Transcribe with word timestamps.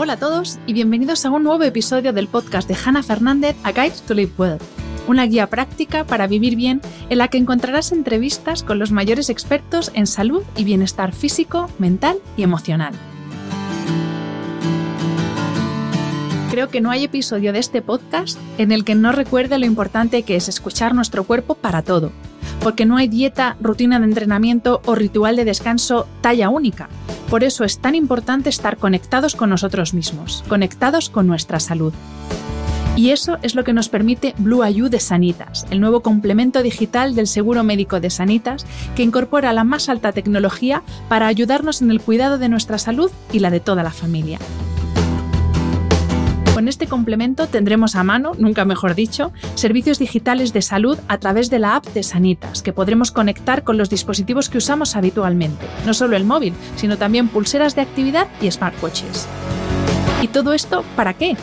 Hola 0.00 0.12
a 0.12 0.16
todos 0.16 0.60
y 0.64 0.74
bienvenidos 0.74 1.26
a 1.26 1.30
un 1.30 1.42
nuevo 1.42 1.64
episodio 1.64 2.12
del 2.12 2.28
podcast 2.28 2.68
de 2.68 2.76
Hannah 2.76 3.02
Fernández, 3.02 3.56
A 3.64 3.72
Guide 3.72 3.96
to 4.06 4.14
Live 4.14 4.30
Well, 4.38 4.58
una 5.08 5.26
guía 5.26 5.48
práctica 5.48 6.04
para 6.04 6.28
vivir 6.28 6.54
bien 6.54 6.80
en 7.10 7.18
la 7.18 7.26
que 7.26 7.36
encontrarás 7.36 7.90
entrevistas 7.90 8.62
con 8.62 8.78
los 8.78 8.92
mayores 8.92 9.28
expertos 9.28 9.90
en 9.94 10.06
salud 10.06 10.44
y 10.56 10.62
bienestar 10.62 11.12
físico, 11.12 11.68
mental 11.80 12.18
y 12.36 12.44
emocional. 12.44 12.94
Creo 16.52 16.68
que 16.68 16.80
no 16.80 16.92
hay 16.92 17.02
episodio 17.02 17.52
de 17.52 17.58
este 17.58 17.82
podcast 17.82 18.38
en 18.56 18.70
el 18.70 18.84
que 18.84 18.94
no 18.94 19.10
recuerde 19.10 19.58
lo 19.58 19.66
importante 19.66 20.22
que 20.22 20.36
es 20.36 20.48
escuchar 20.48 20.94
nuestro 20.94 21.24
cuerpo 21.24 21.56
para 21.56 21.82
todo, 21.82 22.12
porque 22.62 22.86
no 22.86 22.96
hay 22.96 23.08
dieta, 23.08 23.56
rutina 23.60 23.98
de 23.98 24.06
entrenamiento 24.06 24.80
o 24.84 24.94
ritual 24.94 25.36
de 25.36 25.44
descanso 25.44 26.06
talla 26.20 26.48
única. 26.48 26.88
Por 27.30 27.44
eso 27.44 27.64
es 27.64 27.78
tan 27.78 27.94
importante 27.94 28.48
estar 28.48 28.78
conectados 28.78 29.36
con 29.36 29.50
nosotros 29.50 29.94
mismos, 29.94 30.44
conectados 30.48 31.10
con 31.10 31.26
nuestra 31.26 31.60
salud. 31.60 31.92
Y 32.96 33.10
eso 33.10 33.38
es 33.42 33.54
lo 33.54 33.62
que 33.62 33.72
nos 33.72 33.88
permite 33.88 34.34
Blue 34.38 34.66
IU 34.66 34.88
de 34.88 34.98
Sanitas, 34.98 35.66
el 35.70 35.80
nuevo 35.80 36.00
complemento 36.00 36.64
digital 36.64 37.14
del 37.14 37.28
seguro 37.28 37.62
médico 37.62 38.00
de 38.00 38.10
Sanitas 38.10 38.66
que 38.96 39.04
incorpora 39.04 39.52
la 39.52 39.62
más 39.62 39.88
alta 39.88 40.10
tecnología 40.10 40.82
para 41.08 41.28
ayudarnos 41.28 41.80
en 41.80 41.92
el 41.92 42.00
cuidado 42.00 42.38
de 42.38 42.48
nuestra 42.48 42.76
salud 42.76 43.12
y 43.32 43.38
la 43.38 43.50
de 43.50 43.60
toda 43.60 43.84
la 43.84 43.92
familia. 43.92 44.40
Con 46.58 46.66
este 46.66 46.88
complemento 46.88 47.46
tendremos 47.46 47.94
a 47.94 48.02
mano, 48.02 48.32
nunca 48.36 48.64
mejor 48.64 48.96
dicho, 48.96 49.30
servicios 49.54 50.00
digitales 50.00 50.52
de 50.52 50.60
salud 50.60 50.98
a 51.06 51.18
través 51.18 51.50
de 51.50 51.60
la 51.60 51.76
app 51.76 51.86
de 51.86 52.02
Sanitas, 52.02 52.62
que 52.62 52.72
podremos 52.72 53.12
conectar 53.12 53.62
con 53.62 53.78
los 53.78 53.90
dispositivos 53.90 54.48
que 54.48 54.58
usamos 54.58 54.96
habitualmente, 54.96 55.64
no 55.86 55.94
solo 55.94 56.16
el 56.16 56.24
móvil, 56.24 56.54
sino 56.74 56.98
también 56.98 57.28
pulseras 57.28 57.76
de 57.76 57.82
actividad 57.82 58.26
y 58.40 58.50
smartwatches. 58.50 59.28
¿Y 60.20 60.26
todo 60.26 60.52
esto 60.52 60.84
para 60.96 61.14
qué? 61.14 61.36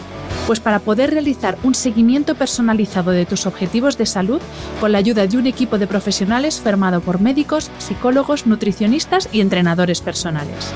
Pues 0.47 0.59
para 0.59 0.80
poder 0.80 1.11
realizar 1.11 1.57
un 1.63 1.75
seguimiento 1.75 2.35
personalizado 2.35 3.11
de 3.11 3.25
tus 3.25 3.45
objetivos 3.45 3.97
de 3.97 4.07
salud 4.07 4.41
con 4.81 4.91
la 4.91 4.97
ayuda 4.97 5.27
de 5.27 5.38
un 5.38 5.47
equipo 5.47 5.77
de 5.77 5.88
profesionales 5.88 6.59
formado 6.59 7.00
por 7.00 7.22
médicos, 7.22 7.72
psicólogos, 7.77 8.47
nutricionistas 8.47 9.29
y 9.31 9.39
entrenadores 9.39 10.02
personales. 10.02 10.73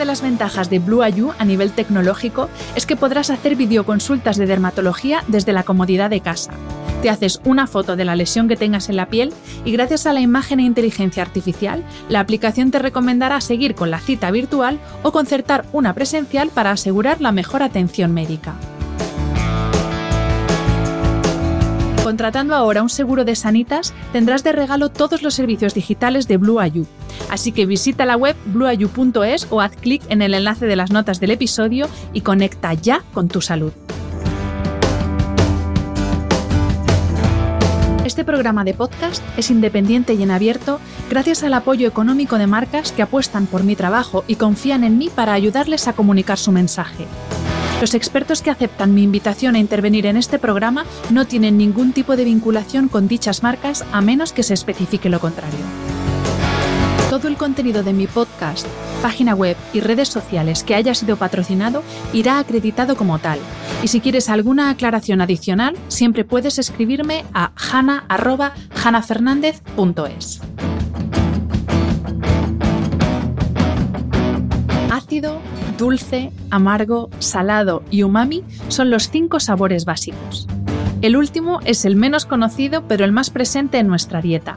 De 0.00 0.06
las 0.06 0.22
ventajas 0.22 0.70
de 0.70 0.78
Blue 0.78 1.04
IU 1.04 1.34
a 1.38 1.44
nivel 1.44 1.72
tecnológico 1.72 2.48
es 2.74 2.86
que 2.86 2.96
podrás 2.96 3.28
hacer 3.28 3.54
videoconsultas 3.54 4.38
de 4.38 4.46
dermatología 4.46 5.22
desde 5.28 5.52
la 5.52 5.62
comodidad 5.62 6.08
de 6.08 6.22
casa. 6.22 6.52
Te 7.02 7.10
haces 7.10 7.38
una 7.44 7.66
foto 7.66 7.96
de 7.96 8.06
la 8.06 8.16
lesión 8.16 8.48
que 8.48 8.56
tengas 8.56 8.88
en 8.88 8.96
la 8.96 9.10
piel 9.10 9.30
y 9.66 9.72
gracias 9.72 10.06
a 10.06 10.14
la 10.14 10.22
imagen 10.22 10.58
e 10.58 10.62
inteligencia 10.62 11.22
artificial, 11.22 11.84
la 12.08 12.20
aplicación 12.20 12.70
te 12.70 12.78
recomendará 12.78 13.42
seguir 13.42 13.74
con 13.74 13.90
la 13.90 14.00
cita 14.00 14.30
virtual 14.30 14.78
o 15.02 15.12
concertar 15.12 15.66
una 15.70 15.92
presencial 15.92 16.48
para 16.48 16.70
asegurar 16.70 17.20
la 17.20 17.30
mejor 17.30 17.62
atención 17.62 18.14
médica. 18.14 18.54
Contratando 22.10 22.56
ahora 22.56 22.82
un 22.82 22.88
seguro 22.88 23.24
de 23.24 23.36
Sanitas, 23.36 23.94
tendrás 24.12 24.42
de 24.42 24.50
regalo 24.50 24.88
todos 24.88 25.22
los 25.22 25.32
servicios 25.32 25.74
digitales 25.74 26.26
de 26.26 26.38
Blue 26.38 26.60
IU. 26.60 26.84
Así 27.30 27.52
que 27.52 27.66
visita 27.66 28.04
la 28.04 28.16
web 28.16 28.34
blueayu.es 28.46 29.46
o 29.48 29.60
haz 29.60 29.76
clic 29.76 30.02
en 30.08 30.20
el 30.20 30.34
enlace 30.34 30.66
de 30.66 30.74
las 30.74 30.90
notas 30.90 31.20
del 31.20 31.30
episodio 31.30 31.88
y 32.12 32.22
conecta 32.22 32.74
ya 32.74 33.04
con 33.14 33.28
tu 33.28 33.40
salud. 33.40 33.72
Este 38.04 38.24
programa 38.24 38.64
de 38.64 38.74
podcast 38.74 39.22
es 39.36 39.48
independiente 39.52 40.14
y 40.14 40.24
en 40.24 40.32
abierto 40.32 40.80
gracias 41.10 41.44
al 41.44 41.54
apoyo 41.54 41.86
económico 41.86 42.38
de 42.38 42.48
marcas 42.48 42.90
que 42.90 43.02
apuestan 43.02 43.46
por 43.46 43.62
mi 43.62 43.76
trabajo 43.76 44.24
y 44.26 44.34
confían 44.34 44.82
en 44.82 44.98
mí 44.98 45.10
para 45.14 45.32
ayudarles 45.32 45.86
a 45.86 45.92
comunicar 45.92 46.38
su 46.38 46.50
mensaje. 46.50 47.06
Los 47.80 47.94
expertos 47.94 48.42
que 48.42 48.50
aceptan 48.50 48.92
mi 48.92 49.02
invitación 49.02 49.54
a 49.54 49.58
intervenir 49.58 50.04
en 50.04 50.18
este 50.18 50.38
programa 50.38 50.84
no 51.08 51.26
tienen 51.26 51.56
ningún 51.56 51.94
tipo 51.94 52.14
de 52.14 52.24
vinculación 52.24 52.88
con 52.88 53.08
dichas 53.08 53.42
marcas 53.42 53.86
a 53.90 54.02
menos 54.02 54.34
que 54.34 54.42
se 54.42 54.52
especifique 54.52 55.08
lo 55.08 55.18
contrario. 55.18 55.60
Todo 57.08 57.26
el 57.26 57.38
contenido 57.38 57.82
de 57.82 57.94
mi 57.94 58.06
podcast, 58.06 58.66
página 59.00 59.34
web 59.34 59.56
y 59.72 59.80
redes 59.80 60.10
sociales 60.10 60.62
que 60.62 60.74
haya 60.74 60.94
sido 60.94 61.16
patrocinado 61.16 61.82
irá 62.12 62.38
acreditado 62.38 62.96
como 62.96 63.18
tal. 63.18 63.38
Y 63.82 63.88
si 63.88 64.02
quieres 64.02 64.28
alguna 64.28 64.68
aclaración 64.68 65.22
adicional, 65.22 65.74
siempre 65.88 66.26
puedes 66.26 66.58
escribirme 66.58 67.24
a 67.32 67.52
hana.hanafernandez.es. 67.72 70.42
Ácido, 74.90 75.40
dulce, 75.80 76.30
amargo, 76.50 77.08
salado 77.20 77.82
y 77.90 78.02
umami 78.02 78.44
son 78.68 78.90
los 78.90 79.08
cinco 79.08 79.40
sabores 79.40 79.86
básicos. 79.86 80.46
El 81.00 81.16
último 81.16 81.60
es 81.64 81.86
el 81.86 81.96
menos 81.96 82.26
conocido 82.26 82.86
pero 82.86 83.06
el 83.06 83.12
más 83.12 83.30
presente 83.30 83.78
en 83.78 83.88
nuestra 83.88 84.20
dieta. 84.20 84.56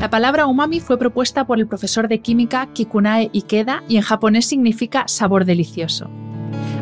La 0.00 0.10
palabra 0.10 0.46
umami 0.46 0.80
fue 0.80 0.98
propuesta 0.98 1.46
por 1.46 1.60
el 1.60 1.68
profesor 1.68 2.08
de 2.08 2.18
química 2.18 2.66
Kikunae 2.72 3.30
Ikeda 3.32 3.84
y 3.86 3.98
en 3.98 4.02
japonés 4.02 4.46
significa 4.46 5.06
sabor 5.06 5.44
delicioso. 5.44 6.10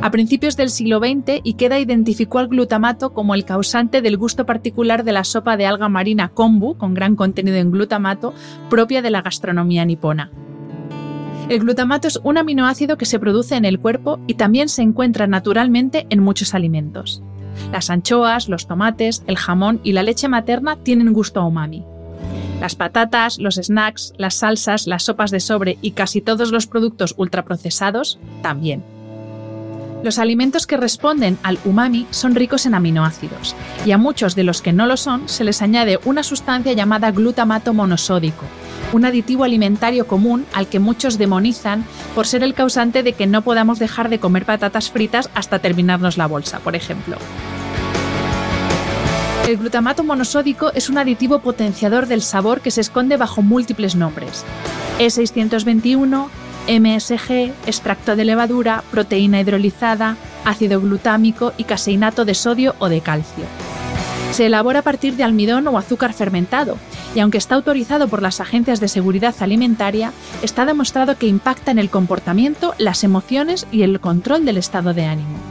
A 0.01 0.11
principios 0.11 0.57
del 0.57 0.71
siglo 0.71 0.99
XX, 0.99 1.43
Ikeda 1.45 1.79
identificó 1.79 2.39
al 2.39 2.49
glutamato 2.49 3.13
como 3.13 3.35
el 3.35 3.45
causante 3.45 4.01
del 4.01 4.17
gusto 4.17 4.47
particular 4.47 5.05
de 5.05 5.13
la 5.13 5.25
sopa 5.25 5.57
de 5.57 5.67
alga 5.67 5.89
marina 5.89 6.29
kombu, 6.29 6.79
con 6.79 6.95
gran 6.95 7.15
contenido 7.17 7.59
en 7.59 7.73
glutamato, 7.73 8.33
propia 8.71 9.03
de 9.03 9.11
la 9.11 9.21
gastronomía 9.21 9.85
nipona. 9.85 10.31
El 11.49 11.61
glutamato 11.61 12.09
es 12.09 12.21
un 12.23 12.37
aminoácido 12.37 12.99
que 12.99 13.07
se 13.07 13.19
produce 13.19 13.57
en 13.57 13.65
el 13.65 13.81
cuerpo 13.81 14.21
y 14.27 14.35
también 14.35 14.69
se 14.69 14.83
encuentra 14.83 15.27
naturalmente 15.27 16.07
en 16.11 16.21
muchos 16.21 16.55
alimentos. 16.55 17.23
Las 17.73 17.89
anchoas, 17.89 18.51
los 18.51 18.67
tomates, 18.67 19.23
el 19.27 19.39
jamón 19.39 19.81
y 19.83 19.93
la 19.93 20.03
leche 20.03 20.29
materna 20.29 20.77
tienen 20.77 21.15
gusto 21.15 21.41
a 21.41 21.47
umami. 21.47 21.85
Las 22.61 22.75
patatas, 22.75 23.39
los 23.39 23.55
snacks, 23.55 24.13
las 24.19 24.35
salsas, 24.35 24.87
las 24.87 25.05
sopas 25.05 25.31
de 25.31 25.41
sobre 25.41 25.79
y 25.81 25.93
casi 25.93 26.21
todos 26.21 26.53
los 26.53 26.67
productos 26.67 27.15
ultraprocesados 27.17 28.19
también. 28.43 28.83
Los 30.03 30.19
alimentos 30.19 30.69
que 30.69 30.77
responden 30.77 31.39
al 31.43 31.59
umami 31.65 32.07
son 32.11 32.37
ricos 32.37 32.67
en 32.67 32.75
aminoácidos, 32.75 33.57
y 33.85 33.91
a 33.91 33.99
muchos 33.99 34.37
de 34.37 34.45
los 34.45 34.63
que 34.63 34.73
no 34.73 34.87
lo 34.87 34.97
son 34.97 35.29
se 35.29 35.43
les 35.43 35.61
añade 35.61 35.99
una 36.05 36.23
sustancia 36.23 36.73
llamada 36.73 37.11
glutamato 37.11 37.75
monosódico, 37.75 38.45
un 38.93 39.05
aditivo 39.05 39.43
alimentario 39.43 40.07
común 40.07 40.47
al 40.55 40.69
que 40.69 40.79
muchos 40.79 41.19
demonizan 41.19 41.85
por 42.15 42.29
ser 42.29 42.45
el 42.45 42.55
causante 42.55 43.03
de 43.03 43.13
que 43.13 43.27
no 43.27 43.43
podamos 43.43 43.81
dejar 43.81 44.09
de 44.09 44.21
comer 44.21 44.45
patatas 44.45 44.91
fritas 44.91 45.31
hasta 45.35 45.59
terminarnos 45.59 46.17
la 46.17 46.27
bolsa, 46.27 46.61
por 46.61 46.77
ejemplo. 46.77 47.17
El 49.49 49.57
glutamato 49.57 50.05
monosódico 50.05 50.73
es 50.75 50.91
un 50.91 50.99
aditivo 50.99 51.41
potenciador 51.41 52.07
del 52.07 52.23
sabor 52.23 52.61
que 52.61 52.71
se 52.71 52.83
esconde 52.83 53.17
bajo 53.17 53.43
múltiples 53.43 53.97
nombres. 53.97 54.45
E621, 54.99 56.29
MSG, 56.69 57.53
extracto 57.67 58.15
de 58.15 58.25
levadura, 58.25 58.85
proteína 58.91 59.41
hidrolizada, 59.41 60.17
ácido 60.45 60.81
glutámico 60.81 61.53
y 61.57 61.65
caseinato 61.65 62.25
de 62.25 62.35
sodio 62.35 62.75
o 62.79 62.89
de 62.89 63.01
calcio. 63.01 63.45
Se 64.33 64.47
elabora 64.47 64.81
a 64.81 64.83
partir 64.83 65.17
de 65.17 65.25
almidón 65.25 65.67
o 65.69 65.79
azúcar 65.79 66.13
fermentado 66.13 66.77
y 67.15 67.21
aunque 67.21 67.39
está 67.39 67.55
autorizado 67.55 68.09
por 68.09 68.21
las 68.21 68.41
agencias 68.41 68.79
de 68.79 68.89
seguridad 68.89 69.35
alimentaria, 69.41 70.13
está 70.43 70.67
demostrado 70.67 71.17
que 71.17 71.27
impacta 71.27 71.71
en 71.71 71.79
el 71.79 71.89
comportamiento, 71.89 72.75
las 72.79 73.05
emociones 73.05 73.67
y 73.73 73.83
el 73.83 74.01
control 74.01 74.45
del 74.45 74.59
estado 74.59 74.93
de 74.93 75.07
ánimo 75.07 75.48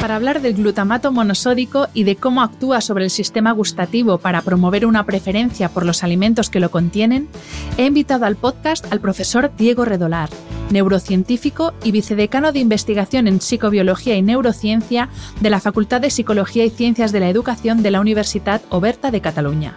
para 0.00 0.16
hablar 0.16 0.40
del 0.40 0.54
glutamato 0.54 1.12
monosódico 1.12 1.88
y 1.92 2.04
de 2.04 2.16
cómo 2.16 2.40
actúa 2.40 2.80
sobre 2.80 3.04
el 3.04 3.10
sistema 3.10 3.52
gustativo 3.52 4.18
para 4.18 4.40
promover 4.40 4.86
una 4.86 5.04
preferencia 5.04 5.68
por 5.68 5.84
los 5.84 6.02
alimentos 6.02 6.48
que 6.48 6.58
lo 6.58 6.70
contienen, 6.70 7.28
he 7.76 7.84
invitado 7.84 8.24
al 8.24 8.36
podcast 8.36 8.90
al 8.90 9.00
profesor 9.00 9.50
Diego 9.56 9.84
Redolar, 9.84 10.30
neurocientífico 10.70 11.74
y 11.84 11.92
vicedecano 11.92 12.52
de 12.52 12.60
investigación 12.60 13.28
en 13.28 13.42
psicobiología 13.42 14.16
y 14.16 14.22
neurociencia 14.22 15.10
de 15.40 15.50
la 15.50 15.60
Facultad 15.60 16.00
de 16.00 16.10
Psicología 16.10 16.64
y 16.64 16.70
Ciencias 16.70 17.12
de 17.12 17.20
la 17.20 17.28
Educación 17.28 17.82
de 17.82 17.90
la 17.90 18.00
Universitat 18.00 18.62
Oberta 18.70 19.10
de 19.10 19.20
Cataluña. 19.20 19.76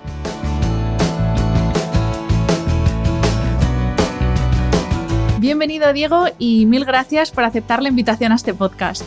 Bienvenido 5.40 5.92
Diego 5.92 6.28
y 6.40 6.66
mil 6.66 6.86
gracias 6.86 7.32
por 7.32 7.44
aceptar 7.44 7.84
la 7.84 7.90
invitación 7.90 8.32
a 8.32 8.36
este 8.36 8.54
podcast. 8.54 9.04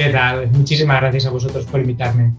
¿Qué 0.00 0.08
tal? 0.08 0.50
Muchísimas 0.52 0.98
gracias 0.98 1.26
a 1.26 1.30
vosotros 1.30 1.66
por 1.66 1.78
invitarme. 1.78 2.32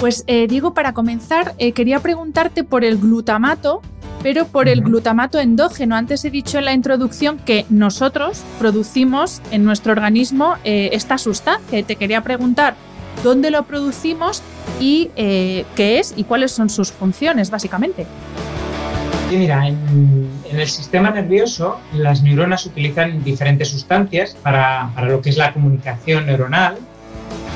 Pues 0.00 0.24
eh, 0.26 0.46
Diego, 0.46 0.72
para 0.72 0.94
comenzar, 0.94 1.54
eh, 1.58 1.72
quería 1.72 2.00
preguntarte 2.00 2.64
por 2.64 2.84
el 2.84 2.96
glutamato, 2.96 3.82
pero 4.22 4.46
por 4.46 4.66
el 4.66 4.80
glutamato 4.80 5.38
endógeno. 5.38 5.94
Antes 5.94 6.24
he 6.24 6.30
dicho 6.30 6.56
en 6.56 6.64
la 6.64 6.72
introducción 6.72 7.36
que 7.36 7.66
nosotros 7.68 8.42
producimos 8.58 9.42
en 9.50 9.62
nuestro 9.66 9.92
organismo 9.92 10.54
eh, 10.64 10.88
esta 10.92 11.18
sustancia 11.18 11.78
y 11.78 11.82
te 11.82 11.96
quería 11.96 12.22
preguntar 12.22 12.76
dónde 13.22 13.50
lo 13.50 13.64
producimos 13.64 14.42
y 14.80 15.10
qué 15.16 15.66
es 15.76 16.14
y 16.16 16.24
cuáles 16.24 16.52
son 16.52 16.70
sus 16.70 16.92
funciones, 16.92 17.50
básicamente. 17.50 18.06
Sí, 19.28 19.36
mira, 19.36 19.68
en, 19.68 20.30
el 20.50 20.68
sistema 20.68 21.10
nervioso 21.10 21.78
las 21.92 22.22
neuronas 22.22 22.66
utilizan 22.66 23.22
diferentes 23.24 23.68
sustancias 23.68 24.36
para, 24.42 24.90
lo 25.06 25.20
que 25.20 25.30
es 25.30 25.36
la 25.36 25.52
comunicación 25.52 26.26
neuronal. 26.26 26.76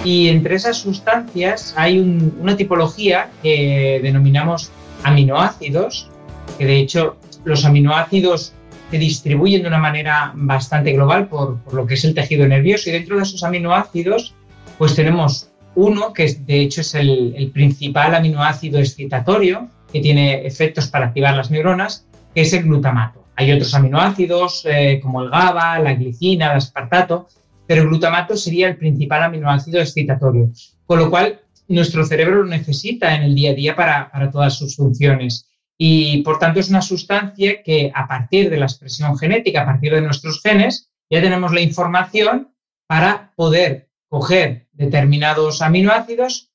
Y 0.05 0.29
entre 0.29 0.55
esas 0.55 0.79
sustancias 0.79 1.75
hay 1.77 1.99
una 1.99 2.57
tipología 2.57 3.29
que 3.43 4.01
denominamos 4.03 4.71
aminoácidos, 5.03 6.09
que 6.59 6.67
de 6.67 6.79
hecho 6.79 7.17
los 7.45 7.65
aminoácidos 7.65 8.53
se 8.91 8.99
distribuyen 8.99 9.63
de 9.63 9.69
una 9.69 9.79
manera 9.79 10.33
bastante 10.35 10.93
global 10.93 11.29
por, 11.29 11.59
lo 11.73 11.87
que 11.87 11.95
es 11.95 12.05
el 12.05 12.15
tejido 12.15 12.47
nervioso. 12.47 12.89
Y 12.89 12.93
dentro 12.93 13.17
de 13.17 13.23
esos 13.23 13.43
aminoácidos 13.45 14.35
pues 14.79 14.95
tenemos 14.95 15.51
uno 15.75 16.13
que 16.13 16.33
de 16.33 16.61
hecho 16.63 16.81
es 16.81 16.95
el 16.95 17.51
principal 17.53 18.15
aminoácido 18.15 18.79
excitatorio, 18.79 19.69
que 19.93 20.01
tiene 20.01 20.47
efectos 20.47 20.89
para 20.89 21.07
activar 21.07 21.37
las 21.37 21.51
neuronas, 21.51 22.07
que 22.35 22.43
es 22.43 22.53
el 22.53 22.65
glutamato. 22.65 23.27
Hay 23.37 23.53
otros 23.53 23.75
aminoácidos 23.75 24.67
eh, 24.67 25.01
como 25.03 25.23
el 25.23 25.31
GABA, 25.31 25.79
la 25.79 25.95
glicina, 25.95 26.51
el 26.51 26.59
aspartato, 26.59 27.29
pero 27.67 27.83
el 27.83 27.89
glutamato 27.89 28.37
sería 28.37 28.69
el 28.69 28.77
principal 28.77 29.23
aminoácido 29.23 29.81
excitatorio, 29.81 30.51
con 30.85 30.99
lo 30.99 31.09
cual 31.09 31.41
nuestro 31.69 32.05
cerebro 32.05 32.43
lo 32.43 32.47
necesita 32.47 33.15
en 33.15 33.23
el 33.23 33.35
día 33.35 33.53
a 33.53 33.55
día 33.55 33.77
para, 33.77 34.31
todas 34.31 34.59
sus 34.59 34.77
funciones. 34.77 35.49
Y 35.79 36.23
por 36.23 36.39
tanto 36.39 36.61
es 36.61 36.69
una 36.69 36.83
sustancia 36.83 37.63
que 37.63 37.91
a 37.95 38.07
partir 38.07 38.51
de 38.51 38.59
la 38.59 38.67
expresión 38.67 39.17
genética, 39.17 39.63
a 39.63 39.67
partir 39.67 39.95
de 39.95 40.03
nuestros 40.03 40.43
genes, 40.43 40.91
ya 41.09 41.23
tenemos 41.23 41.53
la 41.53 41.61
información 41.61 42.53
para 42.87 43.33
poder 43.37 43.89
coger 44.09 44.67
determinados 44.73 45.63
aminoácidos 45.63 46.51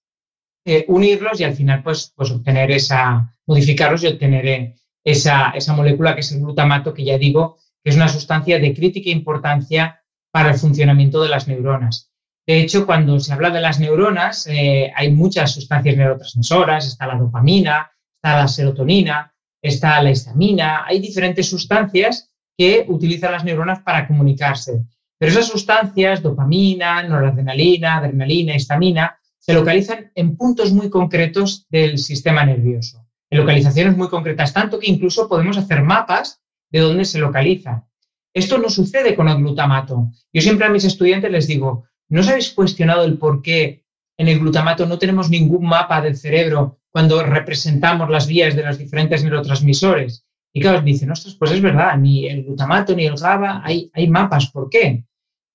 eh, 0.68 0.84
unirlos 0.88 1.40
y 1.40 1.44
al 1.44 1.54
final 1.54 1.84
pues, 1.84 2.12
pues 2.16 2.32
obtener 2.32 2.72
esa, 2.72 3.32
modificarlos 3.46 4.04
y 4.04 4.08
obtener 4.08 4.48
eh, 4.48 4.76
esa, 5.06 5.52
esa 5.52 5.74
molécula 5.74 6.14
que 6.16 6.22
es 6.22 6.32
el 6.34 6.42
glutamato, 6.42 6.94
que 6.94 7.06
ya 7.06 7.18
digo 7.18 7.58
es 7.86 7.96
una 7.96 8.10
sustancia 8.10 8.60
de 8.60 8.74
crítica 8.74 9.12
importancia 9.12 10.02
para 10.32 10.50
el 10.50 10.58
funcionamiento 10.58 11.22
de 11.22 11.30
las 11.30 11.48
neuronas. 11.48 12.12
De 12.48 12.60
hecho, 12.60 12.86
cuando 12.86 13.20
se 13.20 13.32
habla 13.32 13.52
de 13.52 13.62
las 13.62 13.80
neuronas, 13.80 14.48
eh, 14.48 14.92
hay 14.96 15.12
muchas 15.12 15.52
sustancias 15.52 15.96
neurotransmisoras, 15.96 16.88
está 16.88 17.08
la 17.08 17.16
dopamina, 17.16 17.92
está 18.16 18.38
la 18.38 18.48
serotonina, 18.48 19.34
está 19.62 20.02
la 20.02 20.12
histamina, 20.12 20.84
hay 20.86 21.00
diferentes 21.00 21.48
sustancias 21.48 22.32
que 22.58 22.86
utilizan 22.88 23.32
las 23.32 23.44
neuronas 23.44 23.82
para 23.82 24.08
comunicarse. 24.08 24.84
Pero 25.18 25.32
esas 25.32 25.48
sustancias, 25.48 26.22
dopamina, 26.22 27.04
noradrenalina, 27.04 27.98
adrenalina, 27.98 28.56
histamina, 28.56 29.18
se 29.40 29.54
localizan 29.54 30.12
en 30.16 30.36
puntos 30.36 30.72
muy 30.72 30.90
concretos 30.90 31.68
del 31.70 32.00
sistema 32.00 32.44
nervioso, 32.46 33.05
localizaciones 33.36 33.96
muy 33.96 34.10
concretas, 34.10 34.54
tanto 34.54 34.80
que 34.80 34.90
incluso 34.90 35.28
podemos 35.28 35.58
hacer 35.58 35.84
mapas 35.84 36.42
de 36.72 36.80
dónde 36.80 37.06
se 37.06 37.20
localiza. 37.20 37.88
Esto 38.34 38.58
no 38.58 38.70
sucede 38.70 39.16
con 39.16 39.30
el 39.30 39.38
glutamato. 39.38 40.10
Yo 40.34 40.42
siempre 40.42 40.68
a 40.68 40.70
mis 40.70 40.84
estudiantes 40.84 41.32
les 41.32 41.48
digo, 41.48 41.86
¿no 42.10 42.22
os 42.22 42.28
habéis 42.28 42.52
cuestionado 42.52 43.06
el 43.06 43.18
por 43.18 43.42
qué 43.42 43.86
en 44.18 44.28
el 44.28 44.40
glutamato 44.40 44.86
no 44.86 44.98
tenemos 44.98 45.30
ningún 45.30 45.66
mapa 45.66 46.02
del 46.02 46.18
cerebro 46.18 46.80
cuando 46.92 47.24
representamos 47.24 48.10
las 48.10 48.28
vías 48.28 48.56
de 48.56 48.64
los 48.64 48.78
diferentes 48.78 49.24
neurotransmisores? 49.24 50.26
Y 50.54 50.62
claro, 50.62 50.82
dicen, 50.82 51.12
ostras, 51.12 51.36
pues 51.36 51.52
es 51.52 51.62
verdad, 51.62 51.98
ni 51.98 52.28
el 52.28 52.44
glutamato 52.44 52.96
ni 52.96 53.06
el 53.06 53.18
GABA 53.18 53.62
hay, 53.64 53.90
hay 53.94 54.08
mapas. 54.08 54.52
¿Por 54.52 54.70
qué? 54.70 55.06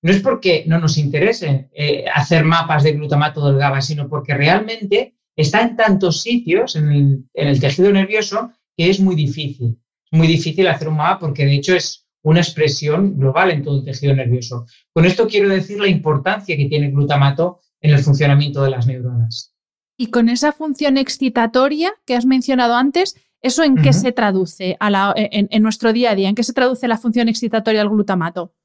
no 0.01 0.11
es 0.11 0.21
porque 0.21 0.63
no 0.67 0.79
nos 0.79 0.97
interese 0.97 1.69
eh, 1.73 2.05
hacer 2.13 2.43
mapas 2.43 2.83
de 2.83 2.93
glutamato 2.93 3.45
del 3.45 3.57
GABA, 3.57 3.81
sino 3.81 4.09
porque 4.09 4.33
realmente 4.33 5.15
está 5.35 5.61
en 5.61 5.75
tantos 5.75 6.21
sitios 6.21 6.75
en 6.75 7.27
el, 7.33 7.59
tejido 7.59 7.91
nervioso 7.91 8.51
que 8.75 8.89
es 8.89 8.99
muy 8.99 9.15
difícil. 9.15 9.79
Es 10.11 10.17
muy 10.17 10.27
difícil 10.27 10.67
hacer 10.67 10.87
un 10.87 10.97
mapa 10.97 11.19
porque 11.19 11.45
de 11.45 11.55
hecho 11.55 11.75
es 11.75 12.07
una 12.23 12.39
expresión 12.39 13.17
global 13.17 13.51
en 13.51 13.63
todo 13.63 13.79
el 13.79 13.85
tejido 13.85 14.13
nervioso. 14.13 14.65
Con 14.93 15.05
esto 15.05 15.27
quiero 15.27 15.49
decir 15.49 15.79
la 15.79 15.87
importancia 15.87 16.55
que 16.55 16.67
tiene 16.67 16.87
el 16.87 16.93
glutamato 16.93 17.61
en 17.79 17.91
el 17.91 17.99
funcionamiento 17.99 18.63
de 18.63 18.69
las 18.69 18.85
neuronas. 18.85 19.55
Y 19.97 20.07
con 20.07 20.29
esa 20.29 20.51
función 20.51 20.97
excitatoria 20.97 21.93
que 22.05 22.15
has 22.15 22.25
mencionado 22.25 22.75
antes, 22.75 23.15
¿eso 23.41 23.63
en 23.63 23.75
qué 23.75 23.93
se 23.93 24.11
traduce 24.11 24.77
en, 24.79 25.63
nuestro 25.63 25.93
día 25.93 26.11
a 26.11 26.15
día? 26.15 26.29
¿En 26.29 26.35
qué 26.35 26.43
se 26.43 26.53
traduce 26.53 26.87
la 26.87 26.97
función 26.97 27.29
excitatoria 27.29 27.81
del 27.81 27.89
glutamato? 27.89 28.55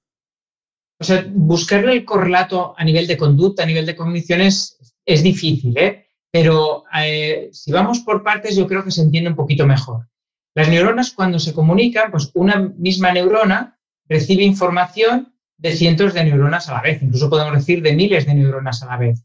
O 0.98 1.04
sea, 1.04 1.26
buscarle 1.30 1.92
el 1.92 2.04
correlato 2.04 2.74
a 2.76 2.84
nivel 2.84 3.06
de 3.06 3.19
conducta, 3.19 3.64
a 3.64 3.66
nivel 3.66 3.84
de 3.84 3.96
cogniciones, 3.96 4.78
es 5.04 5.22
difícil, 5.22 5.76
¿eh? 5.76 6.06
Pero 6.31 6.84
eh, 6.94 7.49
si 7.52 7.73
vamos 7.73 8.00
por 8.00 8.23
partes, 8.23 8.56
yo 8.56 8.67
creo 8.67 8.84
que 8.84 8.90
se 8.90 9.02
entiende 9.02 9.31
un 9.31 9.37
poquito 9.37 9.67
mejor. 9.67 10.08
Las 10.55 10.69
neuronas, 10.69 11.12
cuando 11.12 11.38
se 11.38 11.55
comunican, 11.55 12.11
pues 12.11 12.31
una 12.34 12.56
misma 12.56 13.12
neurona 13.12 13.78
recibe 14.08 14.43
información 14.44 15.34
de 15.58 15.73
cientos 15.73 16.14
de 16.14 16.25
neuronas 16.25 16.69
a 16.69 16.75
la 16.75 16.82
vez, 16.82 17.02
incluso 17.02 17.31
podemos 17.31 17.55
decir 17.55 17.82
de 17.82 17.94
miles 17.94 18.26
de 18.26 18.34
neuronas 18.34 18.82
a 18.82 18.87
la 18.87 18.96
vez. 18.96 19.25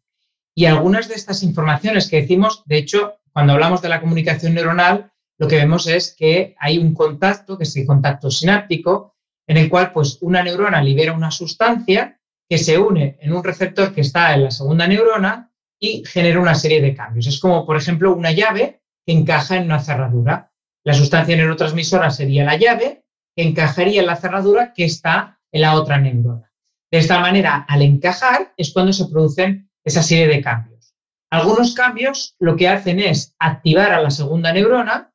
Y 0.55 0.65
algunas 0.65 1.07
de 1.07 1.15
estas 1.15 1.43
informaciones 1.43 2.09
que 2.09 2.21
decimos, 2.21 2.63
de 2.65 2.77
hecho, 2.77 3.15
cuando 3.31 3.53
hablamos 3.53 3.81
de 3.81 3.89
la 3.89 4.01
comunicación 4.01 4.53
neuronal, 4.53 5.11
lo 5.37 5.47
que 5.47 5.55
vemos 5.55 5.87
es 5.87 6.13
que 6.17 6.55
hay 6.59 6.77
un 6.77 6.93
contacto, 6.93 7.57
que 7.57 7.63
es 7.63 7.75
el 7.75 7.85
contacto 7.85 8.29
sináptico, 8.29 9.15
en 9.47 9.57
el 9.57 9.69
cual 9.69 9.91
pues, 9.91 10.17
una 10.21 10.43
neurona 10.43 10.81
libera 10.81 11.13
una 11.13 11.31
sustancia 11.31 12.19
que 12.47 12.57
se 12.57 12.77
une 12.77 13.17
en 13.21 13.33
un 13.33 13.43
receptor 13.43 13.93
que 13.93 14.01
está 14.01 14.33
en 14.33 14.43
la 14.43 14.51
segunda 14.51 14.87
neurona 14.87 15.50
y 15.81 16.03
genera 16.05 16.39
una 16.39 16.55
serie 16.55 16.79
de 16.79 16.95
cambios. 16.95 17.27
Es 17.27 17.39
como, 17.39 17.65
por 17.65 17.75
ejemplo, 17.75 18.15
una 18.15 18.31
llave 18.31 18.81
que 19.05 19.13
encaja 19.13 19.57
en 19.57 19.65
una 19.65 19.79
cerradura. 19.79 20.53
La 20.85 20.93
sustancia 20.93 21.35
neurotransmisora 21.35 22.11
sería 22.11 22.45
la 22.45 22.55
llave 22.55 23.03
que 23.35 23.43
encajaría 23.43 24.01
en 24.01 24.07
la 24.07 24.15
cerradura 24.15 24.73
que 24.73 24.85
está 24.85 25.39
en 25.51 25.61
la 25.61 25.73
otra 25.73 25.97
neurona. 25.97 26.53
De 26.91 26.99
esta 26.99 27.19
manera, 27.19 27.65
al 27.67 27.81
encajar 27.81 28.53
es 28.57 28.71
cuando 28.71 28.93
se 28.93 29.07
producen 29.07 29.69
esa 29.83 30.03
serie 30.03 30.27
de 30.27 30.41
cambios. 30.41 30.93
Algunos 31.31 31.73
cambios 31.73 32.35
lo 32.39 32.55
que 32.55 32.67
hacen 32.67 32.99
es 32.99 33.33
activar 33.39 33.91
a 33.91 34.01
la 34.01 34.11
segunda 34.11 34.53
neurona 34.53 35.11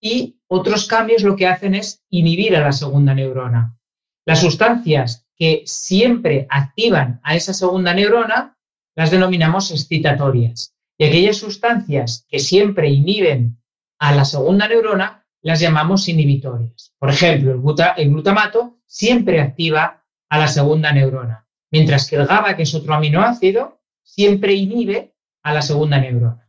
y 0.00 0.40
otros 0.48 0.86
cambios 0.86 1.22
lo 1.22 1.36
que 1.36 1.46
hacen 1.46 1.74
es 1.74 2.02
inhibir 2.08 2.56
a 2.56 2.60
la 2.60 2.72
segunda 2.72 3.14
neurona. 3.14 3.76
Las 4.24 4.40
sustancias 4.40 5.26
que 5.36 5.62
siempre 5.66 6.46
activan 6.48 7.20
a 7.22 7.34
esa 7.34 7.52
segunda 7.52 7.92
neurona 7.92 8.56
las 8.94 9.10
denominamos 9.10 9.70
excitatorias. 9.70 10.74
Y 10.98 11.04
aquellas 11.04 11.36
sustancias 11.36 12.26
que 12.28 12.38
siempre 12.38 12.90
inhiben 12.90 13.58
a 13.98 14.14
la 14.14 14.24
segunda 14.24 14.68
neurona 14.68 15.26
las 15.42 15.60
llamamos 15.60 16.08
inhibitorias. 16.08 16.94
Por 16.98 17.10
ejemplo, 17.10 17.52
el, 17.96 18.10
glutamato 18.10 18.78
siempre 18.86 19.40
activa 19.40 20.04
a 20.28 20.38
la 20.38 20.48
segunda 20.48 20.92
neurona, 20.92 21.46
mientras 21.70 22.08
que 22.08 22.16
el 22.16 22.26
GABA, 22.26 22.56
que 22.56 22.64
es 22.64 22.74
otro 22.74 22.94
aminoácido, 22.94 23.80
siempre 24.02 24.52
inhibe 24.54 25.14
a 25.42 25.54
la 25.54 25.62
segunda 25.62 25.98
neurona. 25.98 26.48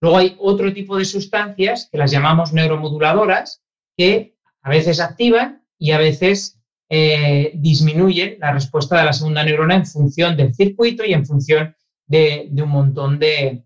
Luego 0.00 0.18
hay 0.18 0.36
otro 0.38 0.72
tipo 0.72 0.96
de 0.96 1.04
sustancias 1.04 1.88
que 1.90 1.98
las 1.98 2.10
llamamos 2.10 2.52
neuromoduladoras, 2.52 3.62
que 3.96 4.36
a 4.62 4.70
veces 4.70 5.00
activan 5.00 5.64
y 5.78 5.92
a 5.92 5.98
veces 5.98 6.61
eh, 6.94 7.52
disminuyen 7.54 8.36
la 8.38 8.52
respuesta 8.52 8.98
de 8.98 9.04
la 9.04 9.14
segunda 9.14 9.42
neurona 9.42 9.76
en 9.76 9.86
función 9.86 10.36
del 10.36 10.54
circuito 10.54 11.04
y 11.04 11.14
en 11.14 11.24
función 11.24 11.74
de, 12.06 12.50
un 12.62 12.68
montón 12.68 13.18
de, 13.18 13.64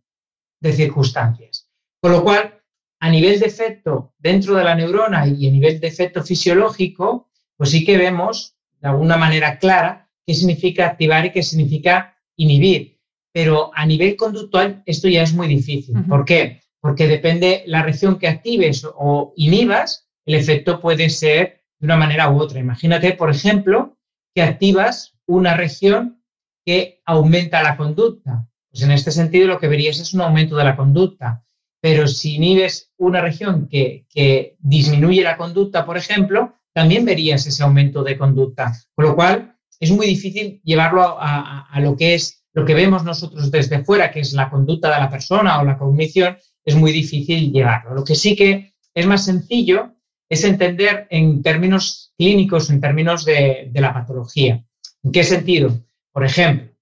de 0.60 0.72
circunstancias. 0.72 1.68
Con 2.00 2.12
lo 2.12 2.22
cual, 2.22 2.62
a 3.00 3.10
nivel 3.10 3.40
de 3.40 3.46
efecto 3.46 4.14
dentro 4.18 4.54
de 4.54 4.62
la 4.64 4.76
neurona 4.76 5.26
y 5.26 5.48
a 5.48 5.50
nivel 5.50 5.80
de 5.80 5.88
efecto 5.88 6.22
fisiológico, 6.22 7.28
pues 7.56 7.70
sí 7.70 7.84
que 7.84 7.98
vemos 7.98 8.54
de 8.80 8.88
alguna 8.88 9.16
manera 9.16 9.58
clara 9.58 10.08
qué 10.24 10.34
significa 10.34 10.86
activar 10.86 11.26
y 11.26 11.32
qué 11.32 11.42
significa 11.42 12.16
inhibir 12.36 12.96
pero 13.36 13.70
a 13.74 13.84
nivel 13.84 14.16
conductual 14.16 14.82
esto 14.86 15.08
ya 15.08 15.22
es 15.22 15.34
muy 15.34 15.46
difícil. 15.46 15.94
¿Por 16.08 16.24
qué? 16.24 16.62
Porque 16.80 17.06
depende 17.06 17.64
la 17.66 17.82
región 17.82 18.18
que 18.18 18.28
actives 18.28 18.82
o 18.96 19.34
inhibas, 19.36 20.08
el 20.24 20.36
efecto 20.36 20.80
puede 20.80 21.10
ser 21.10 21.55
de 21.78 21.86
una 21.86 21.96
manera 21.96 22.30
u 22.30 22.38
otra. 22.38 22.60
Imagínate, 22.60 23.12
por 23.12 23.30
ejemplo, 23.30 23.98
que 24.34 24.42
activas 24.42 25.16
una 25.26 25.56
región 25.56 26.22
que 26.64 27.00
aumenta 27.04 27.62
la 27.62 27.76
conducta. 27.76 28.48
Pues 28.70 28.82
en 28.82 28.90
este 28.90 29.10
sentido 29.10 29.46
lo 29.46 29.58
que 29.58 29.68
verías 29.68 29.98
es 30.00 30.14
un 30.14 30.20
aumento 30.20 30.56
de 30.56 30.64
la 30.64 30.76
conducta. 30.76 31.44
Pero 31.80 32.08
si 32.08 32.36
inhibes 32.36 32.92
una 32.96 33.20
región 33.20 33.68
que, 33.68 34.06
que 34.08 34.56
disminuye 34.58 35.22
la 35.22 35.36
conducta, 35.36 35.86
por 35.86 35.96
ejemplo, 35.96 36.54
también 36.72 37.04
verías 37.04 37.46
ese 37.46 37.62
aumento 37.62 38.02
de 38.02 38.18
conducta. 38.18 38.72
Con 38.94 39.06
lo 39.06 39.14
cual, 39.14 39.56
es 39.80 39.90
muy 39.90 40.06
difícil 40.06 40.60
llevarlo 40.64 41.16
a, 41.18 41.68
lo 41.80 41.96
que 41.96 42.14
es 42.14 42.44
lo 42.52 42.64
que 42.64 42.74
vemos 42.74 43.04
nosotros 43.04 43.50
desde 43.50 43.84
fuera, 43.84 44.10
que 44.10 44.20
es 44.20 44.32
la 44.32 44.48
conducta 44.48 44.92
de 44.92 45.00
la 45.00 45.10
persona 45.10 45.60
o 45.60 45.64
la 45.64 45.76
cognición, 45.76 46.38
es 46.64 46.74
muy 46.74 46.90
difícil 46.90 47.52
llevarlo. 47.52 47.94
Lo 47.94 48.04
que 48.04 48.14
sí 48.14 48.34
que 48.34 48.74
es 48.94 49.06
más 49.06 49.26
sencillo 49.26 49.94
es 50.28 50.44
entender 50.44 51.06
en 51.10 51.42
términos 51.42 52.12
clínicos, 52.18 52.70
en 52.70 52.80
términos 52.80 53.24
de, 53.24 53.70
la 53.74 53.92
patología. 53.92 54.64
¿En 55.02 55.12
qué 55.12 55.22
sentido? 55.22 55.84
Por 56.12 56.24
ejemplo, 56.24 56.72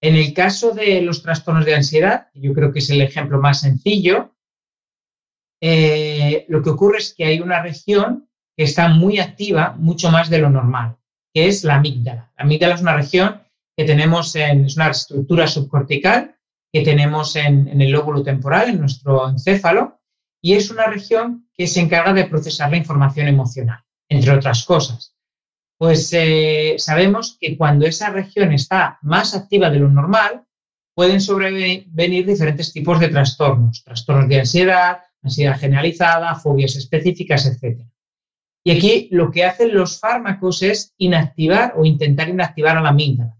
en 0.00 0.16
el 0.16 0.32
caso 0.32 0.72
de 0.72 1.02
los 1.02 1.22
trastornos 1.22 1.64
de 1.64 1.74
ansiedad, 1.74 2.28
yo 2.34 2.52
creo 2.54 2.72
que 2.72 2.80
es 2.80 2.90
el 2.90 3.02
ejemplo 3.02 3.40
más 3.40 3.60
sencillo, 3.60 4.34
eh, 5.60 6.44
lo 6.48 6.62
que 6.62 6.70
ocurre 6.70 6.98
es 6.98 7.14
que 7.14 7.24
hay 7.24 7.40
una 7.40 7.62
región 7.62 8.28
que 8.56 8.64
está 8.64 8.88
muy 8.88 9.20
activa, 9.20 9.76
mucho 9.78 10.10
más 10.10 10.28
de 10.28 10.38
lo 10.38 10.50
normal, 10.50 10.96
que 11.32 11.46
es 11.46 11.62
la 11.62 11.76
amígdala. 11.76 12.32
La 12.36 12.44
amígdala 12.44 12.74
es 12.74 12.80
una 12.80 12.96
región 12.96 13.42
que 13.76 13.84
tenemos 13.84 14.34
en, 14.34 14.64
es 14.64 14.76
una 14.76 14.90
estructura 14.90 15.46
subcortical 15.46 16.36
que 16.72 16.82
tenemos 16.82 17.36
en, 17.36 17.68
en 17.68 17.80
el 17.80 17.90
lóbulo 17.90 18.22
temporal, 18.22 18.70
en 18.70 18.80
nuestro 18.80 19.28
encéfalo, 19.28 20.00
y 20.42 20.54
es 20.54 20.70
una 20.70 20.86
región 20.86 21.48
que 21.62 21.68
se 21.68 21.78
encarga 21.78 22.12
de 22.12 22.24
procesar 22.24 22.72
la 22.72 22.76
información 22.76 23.28
emocional, 23.28 23.78
entre 24.08 24.32
otras 24.32 24.64
cosas. 24.64 25.14
Pues 25.78 26.12
eh, 26.12 26.74
sabemos 26.76 27.36
que 27.40 27.56
cuando 27.56 27.86
esa 27.86 28.10
región 28.10 28.50
está 28.52 28.98
más 29.02 29.36
activa 29.36 29.70
de 29.70 29.78
lo 29.78 29.88
normal, 29.88 30.42
pueden 30.92 31.20
sobrevenir 31.20 32.26
diferentes 32.26 32.72
tipos 32.72 32.98
de 32.98 33.10
trastornos, 33.10 33.84
trastornos 33.84 34.28
de 34.28 34.40
ansiedad, 34.40 35.02
ansiedad 35.22 35.56
generalizada, 35.56 36.34
fobias 36.34 36.74
específicas, 36.74 37.46
etc. 37.46 37.80
Y 38.64 38.72
aquí 38.72 39.08
lo 39.12 39.30
que 39.30 39.44
hacen 39.44 39.72
los 39.72 40.00
fármacos 40.00 40.64
es 40.64 40.92
inactivar 40.98 41.74
o 41.76 41.84
intentar 41.84 42.28
inactivar 42.28 42.76
a 42.76 42.80
la 42.80 42.88
amígdala. 42.88 43.38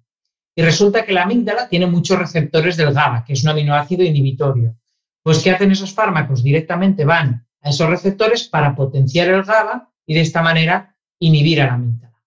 Y 0.55 0.62
resulta 0.62 1.05
que 1.05 1.12
la 1.12 1.25
amígdala 1.25 1.69
tiene 1.69 1.88
muchos 1.88 2.21
receptores 2.21 2.76
del 2.76 2.95
GABA, 2.95 3.25
que 3.25 3.33
es 3.33 3.43
un 3.43 3.50
aminoácido 3.50 4.05
inhibitorio. 4.05 4.76
Pues, 5.25 5.41
¿qué 5.41 5.50
hacen 5.50 5.73
esos 5.73 5.93
fármacos? 5.93 6.45
Directamente 6.45 7.05
van 7.05 7.49
a 7.62 7.71
esos 7.71 7.88
receptores 7.88 8.49
para 8.49 8.75
potenciar 8.75 9.28
el 9.28 9.42
GABA 9.42 9.90
y 10.07 10.14
de 10.14 10.21
esta 10.21 10.42
manera 10.42 10.97
inhibir 11.19 11.61
a 11.61 11.66
la 11.66 11.75
amígdala. 11.75 12.21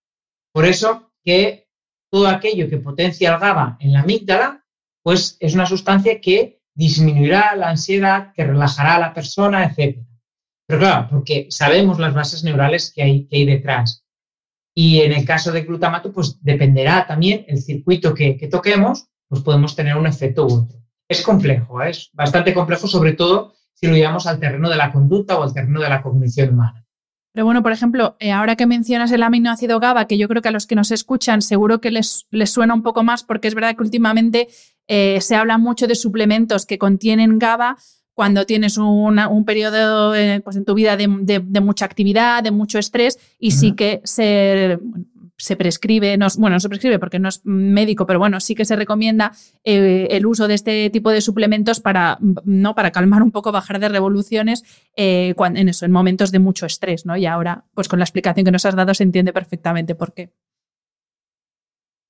Por 0.54 0.66
eso 0.66 1.12
que 1.24 1.68
todo 2.10 2.28
aquello 2.28 2.70
que 2.70 2.78
potencia 2.78 3.34
el 3.34 3.40
GABA 3.40 3.78
en 3.80 3.94
la 3.94 4.02
amígdala, 4.02 4.66
pues 5.04 5.38
es 5.40 5.54
una 5.54 5.66
sustancia 5.66 6.20
que 6.22 6.62
disminuirá 6.74 7.56
la 7.56 7.70
ansiedad, 7.70 8.34
que 8.34 8.46
relajará 8.46 8.96
a 8.96 9.00
la 9.00 9.14
persona, 9.14 9.66
etc. 9.66 10.00
Pero 10.68 10.80
claro, 10.80 11.08
porque 11.10 11.48
sabemos 11.50 12.00
las 12.00 12.14
bases 12.14 12.44
neurales 12.44 12.92
que 12.94 13.04
hay, 13.04 13.28
que 13.28 13.38
hay 13.38 13.46
detrás. 13.46 14.06
Y 14.74 15.02
en 15.02 15.14
el 15.14 15.26
caso 15.26 15.52
de 15.52 15.62
glutamato, 15.62 16.12
pues 16.12 16.42
dependerá 16.42 17.08
también 17.08 17.46
el 17.48 17.62
circuito 17.62 18.14
que, 18.14 18.36
que 18.36 18.48
toquemos, 18.48 19.08
pues 19.28 19.42
podemos 19.42 19.76
tener 19.76 19.96
un 19.96 20.08
efecto 20.08 20.46
u 20.46 20.54
otro 20.54 20.86
es 21.08 21.22
complejo, 21.22 21.82
¿eh? 21.82 21.92
es 21.92 22.10
bastante 22.14 22.54
complejo, 22.54 22.88
sobre 22.88 23.14
todo 23.14 23.54
si 23.76 23.88
lo 23.88 23.94
llevamos 23.94 24.26
al 24.26 24.40
terreno 24.40 24.70
de 24.70 24.78
la 24.78 24.92
conducta 24.92 25.38
o 25.38 25.44
al 25.44 25.54
terreno 25.54 25.80
de 25.80 25.90
la 25.90 26.02
cognición 26.02 26.54
humana. 26.54 26.84
Pero 27.34 27.46
bueno, 27.46 27.62
por 27.62 27.74
ejemplo, 27.74 28.16
eh, 28.20 28.32
ahora 28.32 28.56
que 28.56 28.66
mencionas 28.66 29.12
el 29.12 29.22
aminoácido 29.22 29.80
GABA, 29.82 30.08
que 30.08 30.18
yo 30.18 30.30
creo 30.30 30.42
que 30.42 30.48
a 30.48 30.52
los 30.54 30.66
que 30.66 30.76
nos 30.76 30.92
escuchan 30.92 31.42
seguro 31.42 31.82
que 31.82 31.92
les, 31.92 32.28
les 32.32 32.50
suena 32.50 32.74
un 32.74 32.82
poco 32.82 33.04
más, 33.04 33.24
porque 33.24 33.50
es 33.50 33.56
verdad 33.56 33.76
que 33.76 33.84
últimamente 33.84 34.48
eh, 34.88 35.20
se 35.20 35.36
habla 35.36 35.58
mucho 35.58 35.86
de 35.86 35.96
suplementos 35.96 36.66
que 36.66 36.78
contienen 36.78 37.38
GABA 37.38 37.78
cuando 38.14 38.46
tienes 38.46 38.78
un 38.78 39.44
periodo 39.46 40.14
pues 40.46 40.56
en 40.56 40.64
tu 40.64 40.74
vida 40.74 40.96
de, 40.96 41.10
mucha 41.60 41.84
actividad, 41.84 42.42
de 42.42 42.52
mucho 42.52 42.80
estrés, 42.80 43.20
y 43.38 43.52
sí 43.52 43.74
que 43.74 44.00
se, 44.06 44.80
se 45.38 45.56
prescribe, 45.56 46.18
no, 46.18 46.28
bueno, 46.38 46.56
no 46.56 46.60
se 46.60 46.70
prescribe 46.70 47.00
porque 47.00 47.20
no 47.20 47.30
es 47.30 47.42
médico, 47.44 48.06
pero 48.06 48.20
bueno, 48.20 48.40
sí 48.40 48.56
que 48.56 48.66
se 48.66 48.76
recomienda 48.76 49.34
eh, 49.64 50.08
el 50.12 50.26
uso 50.26 50.48
de 50.48 50.54
este 50.54 50.90
tipo 50.90 51.12
de 51.12 51.22
suplementos 51.22 51.80
para, 51.80 52.18
¿no? 52.22 52.76
para 52.76 52.92
calmar 52.92 53.22
un 53.22 53.32
poco, 53.32 53.52
bajar 53.52 53.80
de 53.80 53.90
revoluciones 53.90 54.64
eh, 54.96 55.34
cuando, 55.36 55.60
en 55.60 55.70
eso, 55.70 55.86
en 55.86 55.92
momentos 55.92 56.32
de 56.32 56.40
mucho 56.40 56.66
estrés, 56.66 57.06
¿no? 57.06 57.18
Y 57.18 57.26
ahora, 57.26 57.66
pues 57.74 57.88
con 57.88 58.00
la 58.00 58.06
explicación 58.06 58.46
que 58.46 58.52
nos 58.52 58.66
has 58.66 58.76
dado, 58.76 58.94
se 58.94 59.04
entiende 59.04 59.34
perfectamente 59.34 59.96
por 59.96 60.14
qué. 60.14 60.32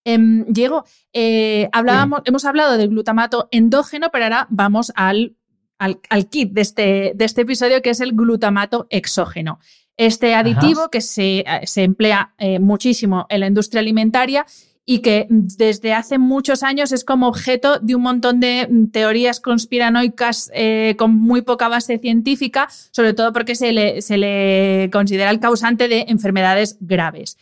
Em, 0.08 0.46
Diego, 0.48 0.86
eh, 1.13 1.67
hablábamos, 1.72 2.22
hemos 2.25 2.46
hablado 2.46 2.77
del 2.77 2.89
glutamato 2.89 3.48
endógeno, 3.51 4.10
pero 4.12 4.25
ahora 4.25 4.48
vamos 4.51 4.91
al, 4.96 5.36
al, 5.79 6.00
al 6.10 6.29
kit 6.29 6.51
de 6.51 6.62
este, 6.62 7.13
de 7.15 7.25
este 7.25 7.41
episodio, 7.41 7.82
que 7.82 7.89
es 7.89 8.01
el 8.01 8.13
glutamato 8.13 8.86
exógeno. 8.91 9.60
Este 9.98 10.36
aditivo 10.36 10.90
que 10.90 11.00
se, 11.00 11.40
eh, 11.40 11.62
se 11.64 11.84
emplea 11.84 12.34
eh, 12.38 12.60
muchísimo 12.60 13.25
en 13.30 13.40
la 13.40 13.48
industria 13.48 13.80
alimentaria 13.80 14.46
y 14.86 15.00
que 15.00 15.25
desde 15.30 15.94
hace 15.94 16.18
muchos 16.18 16.64
años 16.64 16.92
es 16.92 17.06
como 17.06 17.28
objeto 17.28 17.80
de 17.80 17.96
un 17.96 18.02
montón 18.02 18.40
de 18.40 18.68
mm, 18.70 18.92
teorías 18.92 19.40
conspiranoicas 19.40 20.52
eh, 20.54 20.96
con 20.98 21.18
muy 21.18 21.42
poca 21.44 21.70
base 21.70 21.98
científica, 21.98 22.68
sobre 22.92 23.14
todo 23.14 23.32
porque 23.32 23.56
se 23.56 23.72
le, 23.72 24.02
se 24.02 24.18
le 24.18 24.90
considera 24.92 25.32
el 25.32 25.40
causante 25.40 25.88
de 25.88 26.06
enfermedades 26.10 26.78
graves. 26.82 27.38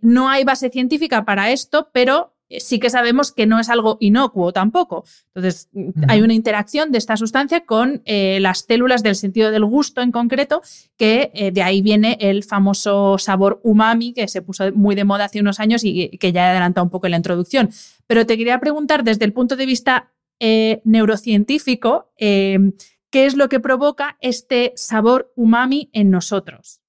no 0.00 0.28
hay 0.28 0.42
base 0.44 0.70
científica 0.70 1.24
para 1.24 1.50
esto, 1.50 1.90
pero 1.92 2.32
sí 2.58 2.80
que 2.80 2.90
sabemos 2.90 3.32
que 3.32 3.46
no 3.46 3.60
es 3.60 3.68
algo 3.68 3.96
inocuo 4.00 4.52
tampoco. 4.52 5.04
Entonces, 5.34 5.68
hay 6.08 6.22
una 6.22 6.34
interacción 6.34 6.90
de 6.90 6.98
esta 6.98 7.16
sustancia 7.16 7.64
con 7.64 8.02
eh, 8.04 8.38
las 8.40 8.60
células 8.60 9.02
del 9.02 9.14
sentido 9.14 9.50
del 9.50 9.64
gusto 9.64 10.00
en 10.00 10.10
concreto, 10.10 10.62
que 10.96 11.30
eh, 11.34 11.52
de 11.52 11.62
ahí 11.62 11.82
viene 11.82 12.18
el 12.20 12.42
famoso 12.42 13.18
sabor 13.18 13.60
umami, 13.62 14.12
que 14.12 14.26
se 14.28 14.42
puso 14.42 14.72
muy 14.72 14.94
de 14.94 15.04
moda 15.04 15.26
hace 15.26 15.40
unos 15.40 15.60
años 15.60 15.84
y 15.84 16.18
que 16.18 16.32
ya 16.32 16.46
he 16.46 16.50
adelantado 16.50 16.84
un 16.84 16.90
poco 16.90 17.06
en 17.06 17.12
la 17.12 17.18
introducción. 17.18 17.70
Pero 18.06 18.26
te 18.26 18.36
quería 18.36 18.58
preguntar 18.58 19.04
desde 19.04 19.24
el 19.24 19.32
punto 19.32 19.56
de 19.56 19.66
vista 19.66 20.12
eh, 20.40 20.80
neurocientífico, 20.84 22.12
¿qué 22.16 22.72
es 23.12 23.36
lo 23.36 23.48
que 23.48 23.60
provoca 23.60 24.16
este 24.20 24.72
sabor 24.74 25.32
umami 25.36 25.90
en 25.92 26.10
nosotros? 26.10 26.79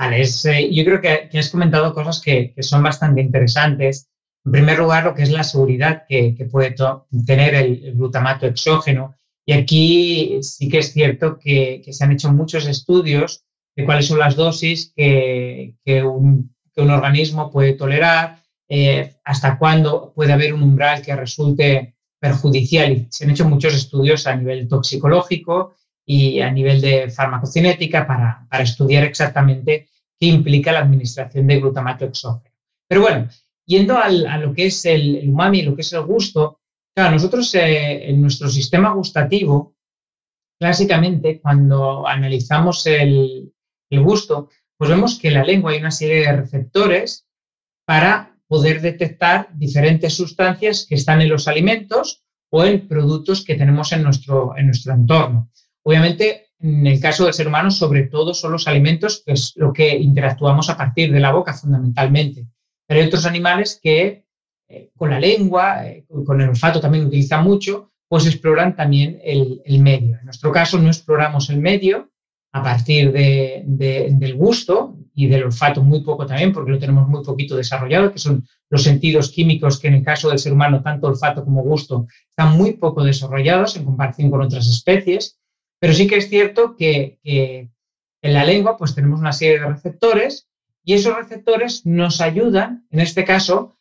Vale, 0.00 0.22
eh, 0.22 0.70
yo 0.72 0.82
creo 0.86 1.00
que, 1.02 1.38
has 1.38 1.50
comentado 1.50 1.92
cosas 1.92 2.22
que, 2.22 2.54
son 2.60 2.82
bastante 2.82 3.20
interesantes. 3.20 4.08
En 4.46 4.52
primer 4.52 4.78
lugar, 4.78 5.04
lo 5.04 5.14
que 5.14 5.24
es 5.24 5.30
la 5.30 5.44
seguridad 5.44 6.04
que, 6.08 6.48
puede 6.50 6.74
tener 7.26 7.54
el, 7.54 7.92
glutamato 7.96 8.46
exógeno. 8.46 9.14
Y 9.44 9.52
aquí 9.52 10.38
sí 10.40 10.70
que 10.70 10.78
es 10.78 10.94
cierto 10.94 11.38
que, 11.38 11.82
se 11.90 12.02
han 12.02 12.12
hecho 12.12 12.32
muchos 12.32 12.66
estudios 12.66 13.44
de 13.76 13.84
cuáles 13.84 14.06
son 14.06 14.18
las 14.18 14.36
dosis 14.36 14.90
que, 14.96 15.74
un, 16.02 16.50
organismo 16.76 17.50
puede 17.50 17.74
tolerar, 17.74 18.38
eh, 18.70 19.16
hasta 19.22 19.58
cuándo 19.58 20.14
puede 20.14 20.32
haber 20.32 20.54
un 20.54 20.62
umbral 20.62 21.02
que 21.02 21.14
resulte 21.14 21.94
perjudicial. 22.18 22.90
Y 22.92 23.06
se 23.10 23.24
han 23.24 23.32
hecho 23.32 23.46
muchos 23.46 23.74
estudios 23.74 24.26
a 24.26 24.34
nivel 24.34 24.66
toxicológico 24.66 25.74
y 26.06 26.40
a 26.40 26.50
nivel 26.50 26.80
de 26.80 27.10
farmacocinética 27.10 28.06
para, 28.06 28.46
para 28.48 28.62
estudiar 28.62 29.04
exactamente 29.04 29.89
qué 30.20 30.26
implica 30.26 30.72
la 30.72 30.80
administración 30.80 31.46
de 31.46 31.58
glutamato 31.58 32.04
exógeno. 32.04 32.54
Pero 32.86 33.00
bueno, 33.00 33.28
yendo 33.66 33.96
a 33.96 34.08
lo 34.10 34.52
que 34.52 34.66
es 34.66 34.84
el, 34.84 35.22
umami, 35.28 35.62
lo 35.62 35.74
que 35.74 35.82
es 35.82 35.92
el 35.92 36.02
gusto, 36.02 36.60
claro, 36.94 37.12
nosotros 37.12 37.54
eh, 37.54 38.10
en 38.10 38.20
nuestro 38.20 38.48
sistema 38.48 38.92
gustativo, 38.92 39.76
clásicamente, 40.58 41.40
cuando 41.40 42.06
analizamos 42.06 42.86
el, 42.86 43.52
el 43.90 44.02
gusto, 44.02 44.50
pues 44.76 44.90
vemos 44.90 45.18
que 45.18 45.28
en 45.28 45.34
la 45.34 45.44
lengua 45.44 45.72
hay 45.72 45.78
una 45.78 45.90
serie 45.90 46.26
de 46.26 46.36
receptores 46.36 47.26
para 47.86 48.36
poder 48.46 48.80
detectar 48.80 49.48
diferentes 49.56 50.14
sustancias 50.14 50.84
que 50.88 50.96
están 50.96 51.22
en 51.22 51.28
los 51.28 51.48
alimentos 51.48 52.24
o 52.50 52.64
en 52.64 52.88
productos 52.88 53.44
que 53.44 53.54
tenemos 53.54 53.92
en 53.92 54.02
nuestro, 54.02 54.56
en 54.56 54.66
nuestro 54.66 54.92
entorno. 54.92 55.50
Obviamente, 55.84 56.49
en 56.60 56.86
el 56.86 57.00
caso 57.00 57.24
del 57.24 57.34
ser 57.34 57.48
humano, 57.48 57.70
sobre 57.70 58.04
todo 58.04 58.34
son 58.34 58.52
los 58.52 58.68
alimentos, 58.68 59.22
que 59.24 59.32
es 59.32 59.52
lo 59.56 59.72
que 59.72 59.96
interactuamos 59.96 60.68
a 60.68 60.76
partir 60.76 61.10
de 61.12 61.20
la 61.20 61.32
boca 61.32 61.54
fundamentalmente. 61.54 62.46
Pero 62.86 63.00
hay 63.00 63.06
otros 63.06 63.24
animales 63.24 63.80
que 63.82 64.24
eh, 64.68 64.90
con 64.96 65.10
la 65.10 65.18
lengua, 65.18 65.86
eh, 65.86 66.04
con 66.24 66.40
el 66.40 66.50
olfato 66.50 66.80
también 66.80 67.06
utilizan 67.06 67.44
mucho, 67.44 67.92
pues 68.08 68.26
exploran 68.26 68.76
también 68.76 69.20
el, 69.22 69.62
medio. 69.80 70.16
En 70.18 70.24
nuestro 70.24 70.52
caso 70.52 70.78
no 70.78 70.88
exploramos 70.88 71.48
el 71.50 71.58
medio 71.58 72.10
a 72.52 72.62
partir 72.62 73.12
del 73.12 74.34
gusto 74.34 74.96
y 75.14 75.28
del 75.28 75.44
olfato 75.44 75.82
muy 75.82 76.02
poco 76.02 76.26
también, 76.26 76.52
porque 76.52 76.72
lo 76.72 76.78
tenemos 76.78 77.08
muy 77.08 77.22
poquito 77.22 77.56
desarrollado, 77.56 78.12
que 78.12 78.18
son 78.18 78.44
los 78.68 78.82
sentidos 78.82 79.30
químicos 79.30 79.78
que 79.78 79.88
en 79.88 79.94
el 79.94 80.04
caso 80.04 80.28
del 80.28 80.40
ser 80.40 80.52
humano, 80.52 80.82
tanto 80.82 81.06
olfato 81.06 81.44
como 81.44 81.62
gusto, 81.62 82.06
están 82.28 82.56
muy 82.56 82.72
poco 82.72 83.04
desarrollados 83.04 83.76
en 83.76 83.84
comparación 83.84 84.30
con 84.30 84.42
otras 84.42 84.66
especies. 84.68 85.39
Pero 85.80 85.94
sí 85.94 86.06
que 86.06 86.18
es 86.18 86.28
cierto 86.28 86.76
que, 86.76 87.18
en 87.24 88.34
la 88.34 88.44
lengua 88.44 88.76
pues 88.76 88.94
tenemos 88.94 89.18
una 89.18 89.32
serie 89.32 89.58
de 89.58 89.66
receptores 89.66 90.48
y 90.84 90.94
esos 90.94 91.16
receptores 91.16 91.86
nos 91.86 92.20
ayudan, 92.20 92.86
en 92.90 93.00
este 93.00 93.24
caso, 93.24 93.78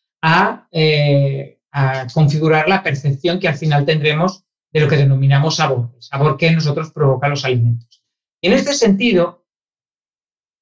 eh, 0.72 1.60
a, 1.72 2.08
configurar 2.14 2.68
la 2.68 2.82
percepción 2.82 3.40
que 3.40 3.48
al 3.48 3.58
final 3.58 3.86
tendremos 3.86 4.46
de 4.72 4.80
lo 4.82 4.88
que 4.88 4.98
denominamos 4.98 5.58
sabor, 5.58 5.92
sabor 6.00 6.38
que 6.38 6.52
nosotros 6.52 6.92
provoca 6.92 7.28
los 7.28 7.44
alimentos. 7.46 8.04
En 8.42 8.54
este 8.54 8.74
sentido, 8.74 9.46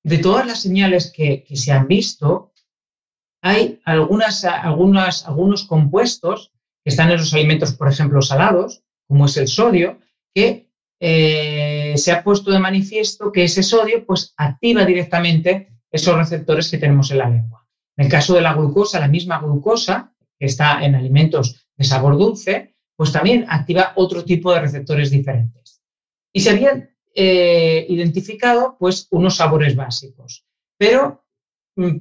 de 0.04 0.18
todas 0.18 0.48
las 0.48 0.62
señales 0.62 1.12
que, 1.12 1.46
se 1.54 1.72
han 1.72 1.88
visto, 1.88 2.54
hay 3.42 3.80
algunas, 3.86 4.44
algunas, 4.46 5.28
algunos 5.28 5.66
compuestos 5.66 6.52
que 6.84 6.90
están 6.90 7.12
en 7.12 7.18
los 7.18 7.34
alimentos, 7.34 7.74
por 7.74 7.90
ejemplo, 7.90 8.22
salados, 8.22 8.84
como 9.08 9.26
es 9.26 9.38
el 9.38 9.48
sodio, 9.48 10.00
que 10.34 10.67
eh, 11.00 11.94
se 11.96 12.12
ha 12.12 12.24
puesto 12.24 12.52
de 12.52 12.60
manifiesto 12.60 13.32
que 13.32 13.44
ese 13.44 13.64
sodio 13.64 14.06
pues, 14.06 14.34
activa 14.38 14.84
directamente 14.86 15.74
esos 15.92 16.16
receptores 16.16 16.70
que 16.70 16.78
tenemos 16.78 17.12
en 17.12 17.20
la 17.20 17.30
lengua. 17.30 17.66
En 17.96 18.06
el 18.06 18.12
caso 18.12 18.34
de 18.34 18.42
la 18.42 18.54
glucosa, 18.54 19.00
la 19.00 19.08
misma 19.08 19.40
glucosa 19.40 20.14
que 20.40 20.46
está 20.46 20.84
en 20.84 20.96
alimentos 20.96 21.68
de 21.76 21.84
sabor 21.84 22.18
dulce, 22.18 22.76
pues 22.96 23.12
también 23.12 23.46
activa 23.48 23.94
otro 23.96 24.24
tipo 24.24 24.54
de 24.54 24.62
receptores 24.62 25.12
diferentes. 25.12 25.82
Y 26.34 26.42
se 26.42 26.52
habían 26.52 26.90
eh, 27.14 27.86
identificado 27.90 28.76
pues 28.80 29.08
unos 29.12 29.38
sabores 29.38 29.76
básicos, 29.76 30.46
pero 30.78 31.26
mm, 31.76 31.98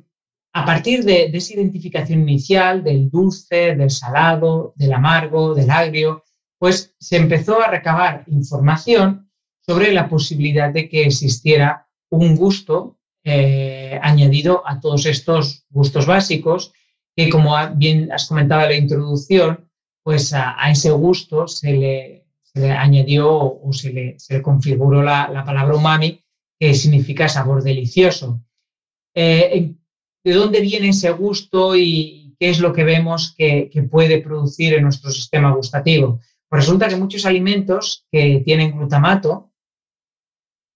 a 0.52 0.64
partir 0.64 1.04
de, 1.04 1.30
de 1.30 1.38
esa 1.38 1.54
identificación 1.54 2.20
inicial 2.20 2.82
del 2.82 3.10
dulce, 3.10 3.74
del 3.74 3.90
salado, 3.90 4.74
del 4.76 4.92
amargo, 4.92 5.54
del 5.54 5.70
agrio, 5.70 6.24
pues 6.66 6.96
se 6.98 7.16
empezó 7.16 7.62
a 7.62 7.70
recabar 7.70 8.24
información 8.26 9.30
sobre 9.64 9.92
la 9.92 10.08
posibilidad 10.08 10.72
de 10.72 10.88
que 10.88 11.04
existiera 11.04 11.86
un 12.10 12.34
gusto 12.34 12.98
eh, 13.22 14.00
añadido 14.02 14.64
a 14.66 14.80
todos 14.80 15.06
estos 15.06 15.64
gustos 15.70 16.06
básicos, 16.06 16.72
que 17.14 17.30
como 17.30 17.54
bien 17.76 18.10
has 18.10 18.26
comentado 18.26 18.62
en 18.62 18.68
la 18.70 18.76
introducción, 18.78 19.70
pues 20.02 20.34
a, 20.34 20.56
ese 20.68 20.90
gusto 20.90 21.46
se 21.46 21.72
le, 21.72 22.26
añadió 22.76 23.30
o 23.32 23.72
se 23.72 23.92
le, 23.92 24.42
configuró 24.42 25.04
la, 25.04 25.44
palabra 25.46 25.76
umami, 25.76 26.20
que 26.58 26.74
significa 26.74 27.28
sabor 27.28 27.62
delicioso. 27.62 28.42
Eh, 29.14 29.72
¿De 30.24 30.32
dónde 30.32 30.60
viene 30.60 30.88
ese 30.88 31.12
gusto 31.12 31.76
y 31.76 32.34
qué 32.40 32.50
es 32.50 32.58
lo 32.58 32.72
que 32.72 32.82
vemos 32.82 33.36
que, 33.38 33.70
puede 33.88 34.20
producir 34.20 34.74
en 34.74 34.82
nuestro 34.82 35.12
sistema 35.12 35.52
gustativo? 35.52 36.18
Resulta 36.50 36.88
que 36.88 36.96
muchos 36.96 37.26
alimentos 37.26 38.06
que 38.10 38.42
tienen 38.44 38.72
glutamato, 38.76 39.52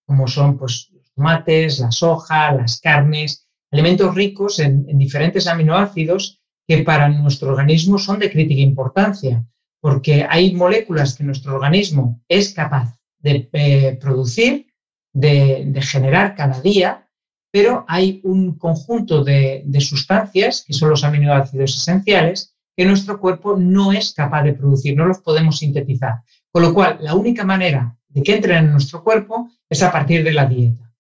como 0.06 0.26
son 0.26 0.58
pues, 0.58 0.90
tomates, 1.14 1.78
la 1.78 1.92
soja, 1.92 2.52
las 2.52 2.80
carnes, 2.80 3.46
alimentos 3.70 4.14
ricos 4.14 4.58
en, 4.58 4.86
diferentes 4.98 5.46
aminoácidos 5.46 6.40
que 6.66 6.78
para 6.82 7.08
nuestro 7.08 7.50
organismo 7.50 7.98
son 7.98 8.18
de 8.18 8.30
crítica 8.30 8.60
importancia, 8.60 9.46
porque 9.80 10.26
hay 10.28 10.54
moléculas 10.54 11.16
que 11.16 11.24
nuestro 11.24 11.54
organismo 11.54 12.20
es 12.28 12.52
capaz 12.52 12.98
de 13.18 13.48
eh, 13.52 13.98
producir, 14.00 14.66
de, 15.12 15.80
generar 15.82 16.34
cada 16.34 16.60
día, 16.60 17.08
pero 17.52 17.84
hay 17.88 18.20
un 18.24 18.56
conjunto 18.56 19.24
de 19.24 19.80
sustancias, 19.80 20.64
que 20.64 20.72
son 20.72 20.90
los 20.90 21.02
aminoácidos 21.02 21.76
esenciales, 21.76 22.49
que 22.76 22.84
nuestro 22.84 23.20
cuerpo 23.20 23.56
no 23.56 23.92
es 23.92 24.14
capaz 24.14 24.42
de 24.44 24.54
producir, 24.54 24.96
no 24.96 25.06
los 25.06 25.18
podemos 25.18 25.58
sintetizar. 25.58 26.22
Con 26.50 26.62
lo 26.62 26.74
cual, 26.74 26.98
la 27.00 27.14
única 27.14 27.44
manera 27.44 27.96
de 28.08 28.22
que 28.22 28.34
entren 28.34 28.64
en 28.64 28.72
nuestro 28.72 29.02
cuerpo 29.04 29.50
es 29.68 29.82
a 29.82 29.92
partir 29.92 30.24
de 30.24 30.32
la 30.32 30.46
dieta. 30.46 30.92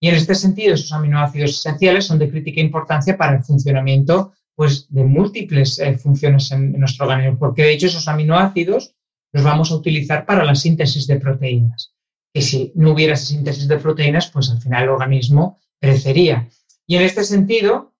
Y 0.00 0.08
en 0.08 0.14
este 0.14 0.34
sentido, 0.34 0.74
esos 0.74 0.92
aminoácidos 0.92 1.50
esenciales 1.50 2.06
son 2.06 2.18
de 2.18 2.30
crítica 2.30 2.60
importancia 2.60 3.16
para 3.16 3.36
el 3.36 3.44
funcionamiento 3.44 4.32
pues, 4.54 4.86
de 4.92 5.04
múltiples 5.04 5.78
eh, 5.78 5.96
funciones 5.96 6.50
en, 6.52 6.72
nuestro 6.72 7.06
organismo, 7.06 7.38
porque 7.38 7.62
de 7.62 7.72
hecho 7.72 7.86
esos 7.86 8.08
aminoácidos 8.08 8.94
los 9.32 9.44
vamos 9.44 9.70
a 9.70 9.76
utilizar 9.76 10.24
para 10.24 10.44
la 10.44 10.54
síntesis 10.54 11.06
de 11.06 11.20
proteínas. 11.20 11.94
Y 12.32 12.42
si 12.42 12.72
no 12.74 12.92
hubiera 12.92 13.14
esa 13.14 13.26
síntesis 13.26 13.66
de 13.68 13.78
proteínas, 13.78 14.28
pues 14.30 14.50
al 14.50 14.60
final 14.60 14.84
el 14.84 14.88
organismo 14.90 15.58
crecería. 15.80 16.48
Y 16.86 16.96
en 16.96 17.02
este 17.02 17.24
sentido, 17.24 17.94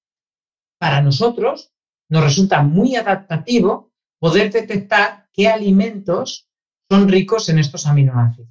para 0.78 1.02
nosotros 1.02 1.72
nos 2.08 2.24
resulta 2.24 2.62
muy 2.62 2.96
adaptativo 2.96 3.92
poder 4.18 4.52
detectar 4.52 5.28
qué 5.32 5.48
alimentos 5.48 6.48
son 6.90 7.08
ricos 7.08 7.48
en 7.48 7.58
estos 7.58 7.86
aminoácidos. 7.86 8.48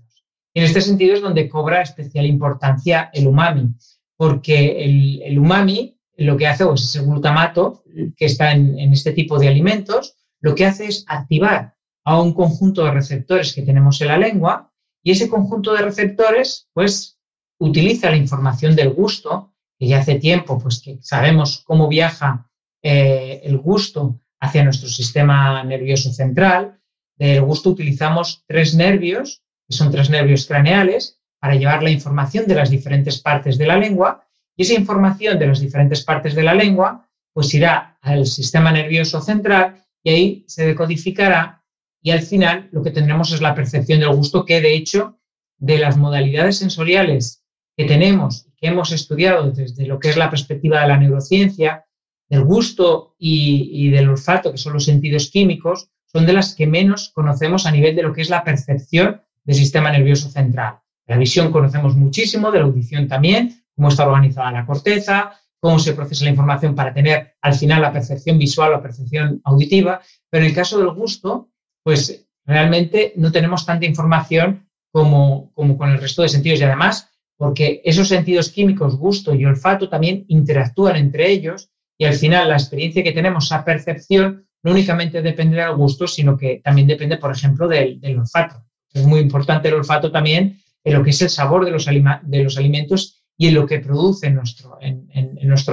En 0.54 0.64
este 0.64 0.82
sentido 0.82 1.14
es 1.14 1.22
donde 1.22 1.50
cobra 1.50 1.82
especial 1.82 2.26
importancia 2.26 3.10
el 3.14 3.28
umami, 3.28 3.76
porque 4.16 4.84
el, 5.26 5.38
umami 5.38 6.00
lo 6.16 6.36
que 6.36 6.48
hace, 6.48 6.64
o 6.64 6.74
es 6.74 6.84
ese 6.84 7.06
glutamato 7.06 7.84
que 8.16 8.26
está 8.26 8.52
en, 8.52 8.92
este 8.92 9.12
tipo 9.12 9.38
de 9.38 9.48
alimentos, 9.48 10.16
lo 10.40 10.56
que 10.56 10.66
hace 10.66 10.88
es 10.88 11.06
activar 11.08 11.76
a 12.04 12.20
un 12.20 12.34
conjunto 12.34 12.86
de 12.86 12.92
receptores 12.92 13.54
que 13.54 13.62
tenemos 13.62 14.02
en 14.02 14.08
la 14.08 14.18
lengua 14.18 14.72
y 15.04 15.12
ese 15.12 15.30
conjunto 15.30 15.74
de 15.74 15.82
receptores 15.82 16.70
pues 16.74 17.20
utiliza 17.60 18.10
la 18.10 18.18
información 18.18 18.76
del 18.76 18.94
gusto, 18.94 19.54
que 19.78 19.88
ya 19.88 20.00
hace 20.00 20.16
tiempo 20.16 20.58
pues 20.58 20.82
que 20.82 20.98
sabemos 21.02 21.64
cómo 21.66 21.88
viaja 21.88 22.47
eh, 22.90 23.42
el 23.44 23.58
gusto 23.58 24.22
hacia 24.40 24.64
nuestro 24.64 24.88
sistema 24.88 25.62
nervioso 25.64 26.14
central. 26.14 26.80
Del 27.18 27.42
gusto 27.42 27.72
utilizamos 27.72 28.46
tres 28.48 28.76
nervios 28.76 29.42
que 29.68 29.76
son 29.76 29.92
tres 29.92 30.10
nervios 30.10 30.46
craneales, 30.46 31.20
para 31.40 31.56
llevar 31.56 31.84
la 31.84 31.92
información 31.92 32.48
de 32.48 32.56
las 32.56 32.70
diferentes 32.70 33.20
partes 33.20 33.58
de 33.58 33.68
la 33.68 33.78
lengua 33.78 34.26
y 34.56 34.64
esa 34.64 34.74
información 34.74 35.38
de 35.38 35.48
las 35.48 35.60
diferentes 35.60 36.04
partes 36.04 36.34
de 36.34 36.44
la 36.44 36.56
lengua 36.56 37.08
pues 37.34 37.54
irá 37.54 37.98
al 38.02 38.26
sistema 38.26 38.72
nervioso 38.72 39.22
central 39.22 39.84
y 40.02 40.10
ahí 40.10 40.46
se 40.48 40.66
decodificará 40.66 41.64
y 42.02 42.12
al 42.12 42.22
final 42.22 42.70
lo 42.72 42.82
que 42.82 42.92
tendremos 42.92 43.32
es 43.34 43.42
la 43.42 43.54
percepción 43.54 44.00
del 44.00 44.16
gusto 44.16 44.46
que 44.46 44.62
de 44.62 44.74
hecho 44.74 45.20
de 45.58 45.78
las 45.78 45.98
modalidades 45.98 46.58
sensoriales 46.58 47.44
que 47.76 47.86
tenemos, 47.86 48.48
que 48.58 48.68
hemos 48.68 48.92
estudiado 48.92 49.52
desde 49.52 49.86
lo 49.86 50.00
que 50.00 50.10
es 50.10 50.18
la 50.18 50.30
perspectiva 50.30 50.82
de 50.82 50.88
la 50.88 50.98
neurociencia, 50.98 51.86
del 52.30 52.44
gusto 52.44 53.16
y, 53.18 53.70
y 53.72 53.90
del 53.90 54.10
olfato, 54.10 54.52
que 54.52 54.58
son 54.58 54.74
los 54.74 54.86
sentidos 54.86 55.30
químicos, 55.30 55.90
son 56.06 56.26
de 56.26 56.34
las 56.34 56.56
que 56.56 56.68
menos 56.68 57.12
conocemos 57.14 57.66
a 57.66 57.72
nivel 57.72 57.96
de 57.96 58.04
lo 58.04 58.14
que 58.14 58.22
es 58.22 58.30
la 58.30 58.44
percepción 58.44 59.22
del 59.44 59.56
sistema 59.56 59.92
nervioso 59.92 60.30
central. 60.30 60.80
La 61.06 61.18
visión 61.18 61.52
conocemos 61.52 61.96
muchísimo, 61.96 62.52
de 62.52 62.60
la 62.60 62.66
audición 62.66 63.08
también, 63.08 63.64
cómo 63.76 63.90
está 63.90 64.06
organizada 64.06 64.52
la 64.52 64.66
corteza, 64.66 65.32
cómo 65.60 65.80
se 65.80 65.94
procesa 65.94 66.26
la 66.26 66.32
información 66.32 66.76
para 66.76 66.94
tener 66.94 67.36
al 67.42 67.54
final 67.54 67.82
la 67.82 67.94
percepción 67.94 68.38
visual 68.38 68.74
o 68.74 68.82
percepción 68.82 69.42
auditiva, 69.44 70.02
pero 70.30 70.44
en 70.44 70.50
el 70.50 70.56
caso 70.56 70.78
del 70.78 70.90
gusto, 70.90 71.50
pues 71.84 72.28
realmente 72.46 73.14
no 73.16 73.32
tenemos 73.32 73.66
tanta 73.66 73.86
información 73.86 74.68
como, 74.92 75.52
como 75.54 75.78
con 75.78 75.92
el 75.92 76.00
resto 76.00 76.22
de 76.22 76.30
sentidos 76.30 76.60
y 76.60 76.64
además 76.64 77.10
porque 77.38 77.82
esos 77.86 78.08
sentidos 78.08 78.50
químicos, 78.50 78.98
gusto 78.98 79.36
y 79.36 79.46
olfato, 79.46 79.90
también 79.90 80.26
interactúan 80.28 80.96
entre 80.96 81.30
ellos 81.32 81.70
y 81.98 82.06
al 82.06 82.14
final 82.14 82.50
la 82.50 82.56
experiencia 82.56 83.04
que 83.04 83.12
tenemos, 83.12 83.46
esa 83.46 83.66
percepción, 83.66 84.48
no 84.64 84.72
únicamente 84.72 85.22
depende 85.22 85.58
del 85.58 85.76
gusto, 85.76 86.08
sino 86.08 86.38
que 86.38 86.62
también 86.64 86.88
depende, 86.88 87.18
por 87.18 87.32
ejemplo, 87.32 87.68
del 87.68 88.00
olfato. 88.18 88.66
Es 88.94 89.06
muy 89.06 89.20
importante 89.20 89.68
el 89.68 89.76
olfato 89.76 90.12
también 90.12 90.60
en 90.84 90.94
lo 90.94 91.04
que 91.04 91.10
es 91.10 91.22
el 91.22 91.30
sabor 91.30 91.66
de 91.66 91.72
los, 91.72 91.88
alimentos 91.88 93.24
y 93.38 93.48
en 93.48 93.56
lo 93.56 93.66
que 93.66 93.80
produce 93.80 94.28
en 94.28 94.36
nuestro, 94.36 94.78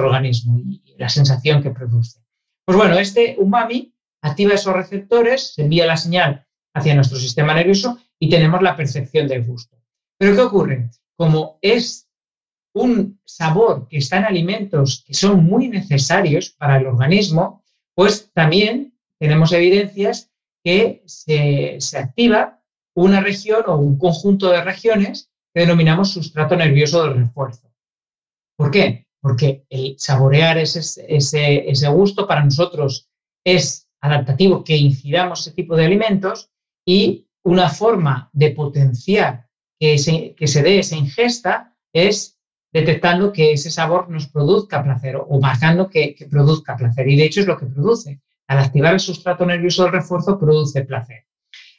organismo 0.05 0.59
y 0.59 0.81
la 0.97 1.09
sensación 1.09 1.63
que 1.63 1.71
produce. 1.71 2.19
Pues 2.65 2.77
bueno, 2.77 2.97
este 2.97 3.35
umami 3.39 3.93
activa 4.21 4.55
esos 4.55 4.73
receptores, 4.73 5.53
envía 5.57 5.85
la 5.85 5.97
señal 5.97 6.45
hacia 6.73 6.95
nuestro 6.95 7.17
sistema 7.17 7.53
nervioso 7.53 7.97
y 8.19 8.29
tenemos 8.29 8.61
la 8.61 8.75
percepción 8.75 9.27
del 9.27 9.45
gusto. 9.45 9.77
Pero 10.17 10.35
¿qué 10.35 10.41
ocurre? 10.41 10.89
Como 11.15 11.59
es 11.61 12.04
un 12.75 13.21
sabor 13.25 13.87
que 13.87 13.97
está 13.97 14.17
en 14.17 14.25
alimentos 14.25 15.03
que 15.07 15.13
son 15.13 15.45
muy 15.45 15.69
necesarios 15.69 16.49
para 16.49 16.77
el 16.77 16.87
organismo, 16.87 17.63
pues 17.95 18.31
también 18.33 18.93
tenemos 19.17 19.53
evidencias 19.53 20.29
que 20.63 21.01
se, 21.05 21.79
activa 21.97 22.61
una 22.93 23.21
región 23.21 23.63
o 23.67 23.77
un 23.77 23.97
conjunto 23.97 24.49
de 24.49 24.61
regiones 24.61 25.31
que 25.53 25.61
denominamos 25.61 26.11
sustrato 26.11 26.55
nervioso 26.57 27.03
de 27.03 27.13
refuerzo. 27.13 27.71
¿Por 28.57 28.71
qué? 28.71 29.07
Porque 29.21 29.65
el 29.69 29.95
saborear 29.97 30.57
ese, 30.57 31.05
ese, 31.07 31.87
gusto 31.87 32.27
para 32.27 32.43
nosotros 32.43 33.09
es 33.45 33.87
adaptativo 34.01 34.65
que 34.65 34.75
ingiramos 34.75 35.41
ese 35.41 35.51
tipo 35.53 35.77
de 35.77 35.85
alimentos 35.85 36.51
y 36.85 37.29
una 37.43 37.69
forma 37.69 38.29
de 38.33 38.51
potenciar 38.51 39.47
que 39.79 39.97
se, 39.97 40.35
que 40.35 40.47
se 40.47 40.61
dé 40.61 40.79
esa 40.79 40.97
ingesta 40.97 41.77
es 41.93 42.34
detectando 42.75 43.31
que 43.31 43.53
ese 43.53 43.71
sabor 43.71 44.09
nos 44.09 44.27
produzca 44.27 44.83
placer 44.83 45.15
o 45.15 45.39
marcando 45.39 45.89
que, 45.89 46.13
que, 46.13 46.25
produzca 46.25 46.75
placer. 46.75 47.07
Y 47.07 47.15
de 47.15 47.23
hecho 47.23 47.39
es 47.39 47.47
lo 47.47 47.57
que 47.57 47.67
produce. 47.67 48.19
Al 48.47 48.59
activar 48.59 48.93
el 48.93 48.99
sustrato 48.99 49.45
nervioso 49.45 49.85
de 49.85 49.91
refuerzo 49.91 50.37
produce 50.37 50.83
placer. 50.83 51.23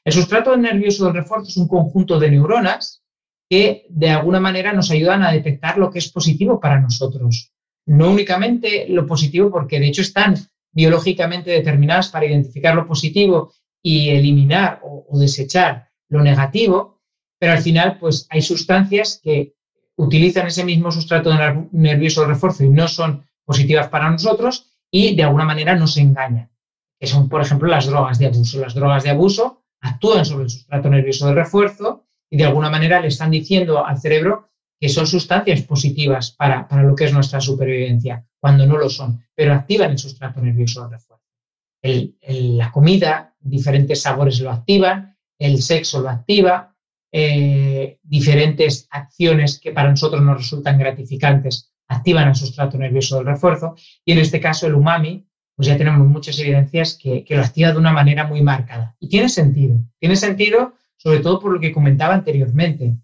El 0.03 0.15
sustrato 0.15 0.57
nervioso 0.57 1.05
del 1.05 1.13
refuerzo 1.13 1.49
es 1.49 1.57
un 1.59 1.69
conjunto 1.69 2.19
de 2.19 2.31
neuronas 2.31 3.03
que 3.51 3.85
de 3.91 4.09
alguna 4.09 4.41
manera 4.41 4.73
nos 4.73 4.91
ayudan 4.91 5.23
a 5.23 5.33
detectar 5.33 5.77
lo 5.77 5.91
que 5.91 5.99
es 5.99 6.11
positivo 6.11 6.59
para 6.59 6.81
nosotros. 6.81 7.53
No 7.85 8.11
únicamente 8.11 8.87
lo 8.89 9.07
positivo, 9.07 9.51
porque 9.51 9.79
de 9.79 9.89
hecho 9.89 10.01
están 10.01 10.35
biológicamente 10.73 11.51
determinadas 11.51 12.09
para 12.09 12.25
identificar 12.25 12.75
lo 12.75 12.87
positivo 12.87 13.53
y 13.83 14.09
eliminar 14.09 14.81
o, 14.83 15.19
desechar 15.19 15.91
lo 16.09 16.23
negativo, 16.23 17.03
pero 17.39 17.53
al 17.53 17.61
final 17.61 17.99
pues 17.99 18.27
hay 18.31 18.41
sustancias 18.41 19.21
que 19.23 19.56
utilizan 19.97 20.47
ese 20.47 20.65
mismo 20.65 20.91
sustrato 20.93 21.31
nervioso 21.73 22.23
de 22.23 22.29
refuerzo 22.29 22.65
y 22.65 22.69
no 22.69 22.87
son 22.89 23.27
positivas 23.45 23.89
para 23.89 24.11
nosotros 24.11 24.73
y 24.91 25.17
de 25.17 25.23
alguna 25.23 25.45
manera 25.45 25.75
nos 25.75 25.97
engañan, 25.97 26.51
que 26.99 27.07
son, 27.07 27.29
por 27.29 27.41
ejemplo, 27.41 27.69
las 27.69 27.87
drogas 27.87 28.19
de 28.19 28.27
abuso. 28.27 28.61
Las 28.61 28.75
drogas 28.75 29.05
de 29.05 29.11
abuso 29.11 29.63
actúan 29.81 30.25
sobre 30.25 30.45
el 30.45 30.51
sustrato 30.51 30.89
nervioso 30.89 31.27
de 31.27 31.35
refuerzo 31.35 32.05
y 32.31 32.37
de 32.37 32.45
alguna 32.45 32.71
manera 32.71 33.01
le 33.01 33.09
están 33.09 33.31
diciendo 33.31 33.85
al 33.85 33.99
cerebro 33.99 34.51
que 34.79 34.89
son 34.89 35.07
sustancias 35.07 35.63
positivas 35.63 36.33
para, 36.33 36.69
para 36.69 36.83
lo 36.83 36.95
que 36.95 37.05
es 37.05 37.13
nuestra 37.13 37.41
supervivencia, 37.41 38.27
cuando 38.39 38.67
no 38.67 38.77
lo 38.77 38.91
son, 38.91 39.25
pero 39.35 39.55
activan 39.55 39.93
el 39.93 39.99
sustrato 39.99 40.41
nervioso 40.41 40.85
de 40.85 40.97
refuerzo. 40.97 41.23
la 41.83 42.71
comida, 42.71 43.35
diferentes 43.41 44.03
sabores 44.03 44.41
lo 44.41 44.51
activan, 44.51 45.17
el 45.39 45.63
sexo 45.63 46.01
lo 46.01 46.11
activa, 46.11 46.76
eh, 47.13 47.99
diferentes 48.03 48.89
acciones 48.91 49.61
que 49.61 49.73
para 49.73 49.91
nosotros 49.91 50.23
nos 50.23 50.39
resultan 50.39 50.79
gratificantes 50.79 51.73
activan 51.89 52.29
el 52.29 52.35
sustrato 52.35 52.77
nervioso 52.79 53.17
del 53.17 53.27
refuerzo 53.27 53.77
y 54.05 54.13
en 54.13 54.19
este 54.19 54.41
caso 54.41 54.67
el 54.67 54.75
umami, 54.75 55.27
pues 55.55 55.69
ya 55.69 55.77
tenemos 55.77 56.07
muchas 56.07 56.39
evidencias 56.39 56.99
que, 57.01 57.25
que 57.25 57.37
lo 57.37 57.43
activa 57.43 57.73
de 57.73 57.79
una 57.79 57.93
manera 57.93 58.27
muy 58.27 58.43
marcada. 58.43 58.97
Y 58.99 59.09
tiene 59.09 59.29
sentido, 59.29 59.79
tiene 59.99 60.17
sentido 60.17 60.75
sobre 60.97 61.21
todo 61.21 61.39
por 61.39 61.53
lo 61.53 61.61
que 61.61 61.73
comentaba 61.73 62.15
anteriormente. 62.15 62.97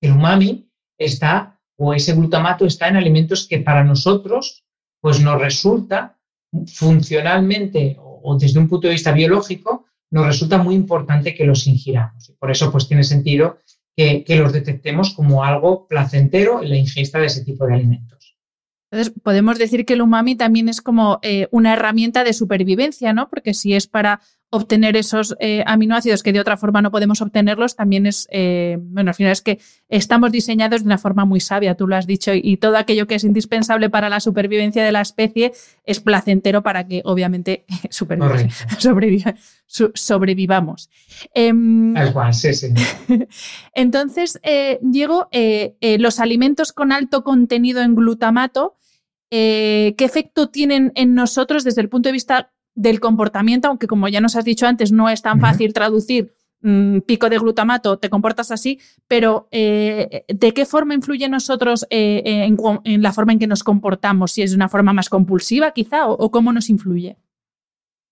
El 0.00 0.12
umami 0.12 0.68
está, 0.98 1.58
o 1.76 1.94
ese 1.94 2.14
glutamato 2.14 2.66
está 2.66 2.88
en 2.88 2.96
alimentos 2.96 3.46
que 3.48 3.58
para 3.58 3.84
nosotros, 3.84 4.64
pues 5.00 5.20
nos 5.20 5.40
resulta 5.40 6.18
funcionalmente 6.66 7.96
o 7.98 8.36
desde 8.38 8.58
un 8.58 8.68
punto 8.68 8.86
de 8.86 8.94
vista 8.94 9.12
biológico, 9.12 9.81
nos 10.12 10.26
resulta 10.26 10.58
muy 10.58 10.74
importante 10.74 11.34
que 11.34 11.46
los 11.46 11.66
ingiramos. 11.66 12.28
Y 12.28 12.34
por 12.34 12.50
eso, 12.50 12.70
pues 12.70 12.86
tiene 12.86 13.02
sentido 13.02 13.58
que, 13.96 14.24
los 14.36 14.52
detectemos 14.52 15.14
como 15.14 15.42
algo 15.42 15.88
placentero 15.88 16.62
en 16.62 16.68
la 16.68 16.76
ingesta 16.76 17.18
de 17.18 17.26
ese 17.26 17.44
tipo 17.44 17.66
de 17.66 17.74
alimentos. 17.74 18.36
Entonces, 18.90 19.14
podemos 19.22 19.58
decir 19.58 19.86
que 19.86 19.94
el 19.94 20.02
umami 20.02 20.36
también 20.36 20.68
es 20.68 20.82
como 20.82 21.18
eh, 21.22 21.48
una 21.50 21.72
herramienta 21.72 22.24
de 22.24 22.34
supervivencia, 22.34 23.14
¿no? 23.14 23.30
Porque 23.30 23.54
si 23.54 23.72
es 23.72 23.86
para 23.86 24.20
obtener 24.54 24.98
esos 24.98 25.34
eh, 25.40 25.64
aminoácidos 25.66 26.22
que 26.22 26.30
de 26.30 26.38
otra 26.38 26.58
forma 26.58 26.82
no 26.82 26.90
podemos 26.90 27.22
obtenerlos, 27.22 27.74
también 27.74 28.04
es, 28.04 28.28
eh, 28.30 28.76
bueno, 28.78 29.08
al 29.08 29.14
final 29.14 29.32
es 29.32 29.40
que 29.40 29.58
estamos 29.88 30.30
diseñados 30.30 30.82
de 30.82 30.86
una 30.86 30.98
forma 30.98 31.24
muy 31.24 31.40
sabia, 31.40 31.74
tú 31.74 31.88
lo 31.88 31.96
has 31.96 32.06
dicho, 32.06 32.32
y 32.34 32.58
todo 32.58 32.76
aquello 32.76 33.06
que 33.06 33.14
es 33.14 33.24
indispensable 33.24 33.88
para 33.88 34.10
la 34.10 34.20
supervivencia 34.20 34.84
de 34.84 34.92
la 34.92 35.00
especie 35.00 35.54
es 35.84 36.00
placentero 36.00 36.62
para 36.62 36.86
que 36.86 37.00
obviamente 37.06 37.64
sobrevivamos. 39.94 40.90
Em, 41.32 41.94
sí, 42.32 42.52
sí. 42.52 42.74
Entonces, 43.74 44.38
eh, 44.42 44.78
Diego, 44.82 45.30
los 45.80 46.20
alimentos 46.20 46.74
con 46.74 46.92
alto 46.92 47.24
contenido 47.24 47.80
en 47.80 47.94
glutamato, 47.94 48.76
¿qué 49.30 49.94
efecto 49.98 50.50
tienen 50.50 50.92
en 50.94 51.14
nosotros 51.14 51.64
desde 51.64 51.80
el 51.80 51.88
punto 51.88 52.10
de 52.10 52.12
vista 52.12 52.52
del 52.74 53.00
comportamiento, 53.00 53.68
aunque 53.68 53.86
como 53.86 54.08
ya 54.08 54.20
nos 54.20 54.36
has 54.36 54.44
dicho 54.44 54.66
antes, 54.66 54.92
no 54.92 55.08
es 55.08 55.22
tan 55.22 55.40
fácil 55.40 55.72
traducir 55.72 56.34
mm, 56.62 57.00
pico 57.00 57.28
de 57.28 57.38
glutamato, 57.38 57.98
te 57.98 58.08
comportas 58.08 58.50
así, 58.50 58.80
pero 59.08 59.48
eh, 59.50 60.24
¿de 60.28 60.52
qué 60.52 60.64
forma 60.64 60.94
influye 60.94 61.28
nosotros 61.28 61.86
eh, 61.90 62.46
en, 62.84 63.02
la 63.02 63.12
forma 63.12 63.32
en 63.32 63.38
que 63.38 63.46
nos 63.46 63.62
comportamos? 63.62 64.32
Si 64.32 64.42
es 64.42 64.50
de 64.50 64.56
una 64.56 64.68
forma 64.68 64.92
más 64.92 65.08
compulsiva 65.08 65.72
quizá 65.72 66.06
o, 66.08 66.30
cómo 66.30 66.52
nos 66.52 66.70
influye. 66.70 67.16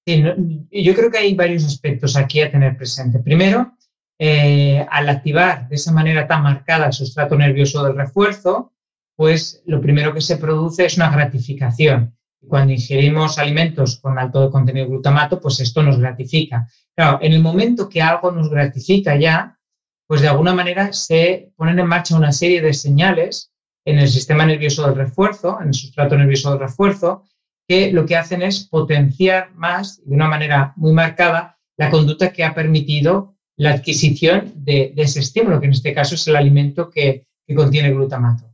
yo 0.07 0.95
creo 0.95 1.11
que 1.11 1.19
hay 1.19 1.35
varios 1.35 1.65
aspectos 1.65 2.17
aquí 2.17 2.41
a 2.41 2.51
tener 2.51 2.77
presente. 2.77 3.21
Primero, 3.21 3.75
eh, 4.19 4.87
al 4.91 5.09
activar 5.09 5.67
de 5.69 5.77
esa 5.77 5.93
manera 5.93 6.27
tan 6.27 6.43
marcada 6.43 6.87
el 6.87 6.93
sustrato 6.93 7.37
nervioso 7.37 7.83
del 7.83 7.97
refuerzo, 7.97 8.75
pues 9.17 9.63
lo 9.65 9.81
primero 9.81 10.13
que 10.13 10.21
se 10.21 10.37
produce 10.37 10.85
es 10.85 10.97
una 10.97 11.11
gratificación 11.11 12.15
cuando 12.51 12.75
ingerimos 12.75 13.39
alimentos 13.39 13.99
con 14.01 14.19
alto 14.19 14.51
contenido 14.51 14.85
de 14.85 14.91
glutamato, 14.91 15.41
pues 15.41 15.61
esto 15.61 15.83
nos 15.83 15.99
gratifica. 15.99 16.69
Claro, 16.95 17.19
en 17.23 17.33
el 17.33 17.41
momento 17.41 17.89
que 17.89 18.03
algo 18.03 18.31
nos 18.31 18.51
gratifica 18.51 19.17
ya, 19.17 19.59
pues 20.07 20.21
de 20.21 20.29
alguna 20.29 20.53
manera 20.53 20.93
se 20.93 21.53
ponen 21.57 21.79
en 21.79 21.87
marcha 21.87 22.17
una 22.17 22.33
serie 22.33 22.61
de 22.61 22.75
señales 22.75 23.53
en 23.85 23.99
el 23.99 24.09
sistema 24.09 24.45
nervioso 24.45 24.87
del 24.87 24.97
refuerzo, 24.97 25.59
en 25.61 25.69
el 25.69 25.75
sustrato 25.75 26.19
nervioso 26.19 26.51
del 26.51 26.61
refuerzo, 26.61 27.25
que 27.67 27.93
lo 27.93 28.05
que 28.05 28.17
hacen 28.17 28.43
es 28.43 28.67
potenciar 28.69 29.55
más, 29.55 30.05
de 30.05 30.15
una 30.15 30.29
manera 30.29 30.73
muy 30.77 30.93
marcada, 30.93 31.59
la 31.77 31.89
conducta 31.89 32.33
que 32.33 32.45
ha 32.45 32.55
permitido 32.55 33.37
la 33.57 33.71
adquisición 33.71 34.53
de, 34.57 34.93
ese 34.97 35.21
estímulo, 35.21 35.61
que 35.61 35.67
en 35.67 35.73
este 35.73 35.95
caso 35.95 36.15
es 36.15 36.27
el 36.27 36.37
alimento 36.37 36.91
que, 36.91 37.27
contiene 37.55 37.91
glutamato. 37.91 38.45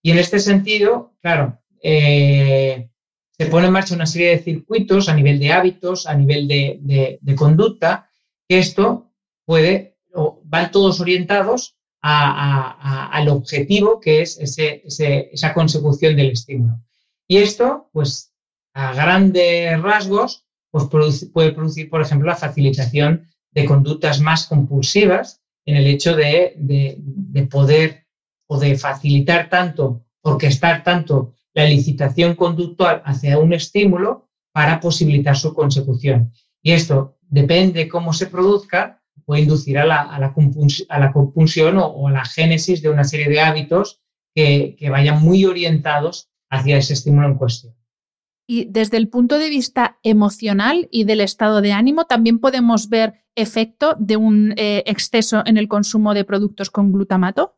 Y 0.00 0.12
en 0.12 0.18
este 0.18 0.38
sentido, 0.38 1.14
claro, 1.20 1.58
eh, 1.82 2.88
se 3.36 3.46
pone 3.46 3.66
en 3.66 3.72
marcha 3.72 3.94
una 3.94 4.06
serie 4.06 4.30
de 4.30 4.42
circuitos 4.42 5.08
a 5.08 5.14
nivel 5.14 5.40
de 5.40 5.52
hábitos, 5.52 6.06
a 6.06 6.14
nivel 6.14 6.46
de, 6.46 7.36
conducta, 7.36 8.08
que 8.48 8.58
esto 8.58 9.10
puede, 9.44 9.96
van 10.44 10.70
todos 10.70 11.00
orientados 11.00 11.76
al 12.00 13.28
objetivo 13.28 13.98
que 14.00 14.22
es 14.22 14.38
esa 14.38 15.54
consecución 15.54 16.16
del 16.16 16.30
estímulo. 16.30 16.80
Y 17.26 17.38
esto, 17.38 17.88
pues, 17.92 18.32
a 18.72 18.92
grandes 18.92 19.80
rasgos, 19.82 20.44
pues 20.70 20.84
puede 21.32 21.52
producir, 21.52 21.90
por 21.90 22.02
ejemplo, 22.02 22.28
la 22.28 22.36
facilitación 22.36 23.26
de 23.50 23.64
conductas 23.64 24.20
más 24.20 24.46
compulsivas 24.46 25.40
en 25.64 25.76
el 25.76 25.86
hecho 25.86 26.14
de, 26.14 26.54
de 26.56 27.46
poder 27.46 28.06
o 28.46 28.58
de 28.58 28.76
facilitar 28.76 29.48
tanto, 29.48 30.04
orquestar 30.20 30.84
tanto 30.84 31.34
la 31.54 31.64
licitación 31.64 32.34
conductual 32.34 33.02
hacia 33.04 33.38
un 33.38 33.52
estímulo 33.52 34.28
para 34.52 34.80
posibilitar 34.80 35.36
su 35.36 35.54
consecución. 35.54 36.32
Y 36.62 36.72
esto 36.72 37.18
depende 37.22 37.88
cómo 37.88 38.12
se 38.12 38.26
produzca, 38.26 39.02
puede 39.24 39.42
inducir 39.42 39.78
a 39.78 39.86
la, 39.86 40.00
a 40.02 40.34
o, 40.34 42.08
a 42.08 42.10
la 42.10 42.24
génesis 42.24 42.82
de 42.82 42.90
una 42.90 43.04
serie 43.04 43.28
de 43.28 43.40
hábitos 43.40 44.00
que, 44.34 44.76
que 44.78 44.90
vayan 44.90 45.22
muy 45.22 45.44
orientados 45.44 46.30
hacia 46.50 46.76
ese 46.76 46.92
estímulo 46.92 47.28
en 47.28 47.38
cuestión. 47.38 47.74
Y 48.46 48.66
desde 48.66 48.98
el 48.98 49.08
punto 49.08 49.38
de 49.38 49.48
vista 49.48 49.98
emocional 50.02 50.88
y 50.90 51.04
del 51.04 51.20
estado 51.20 51.62
de 51.62 51.72
ánimo, 51.72 52.04
también 52.04 52.38
podemos 52.40 52.88
ver 52.90 53.24
efecto 53.34 53.96
de 53.98 54.16
un 54.16 54.54
eh, 54.56 54.82
exceso 54.86 55.42
en 55.46 55.56
el 55.56 55.66
consumo 55.66 56.14
de 56.14 56.24
productos 56.24 56.70
con 56.70 56.92
glutamato. 56.92 57.56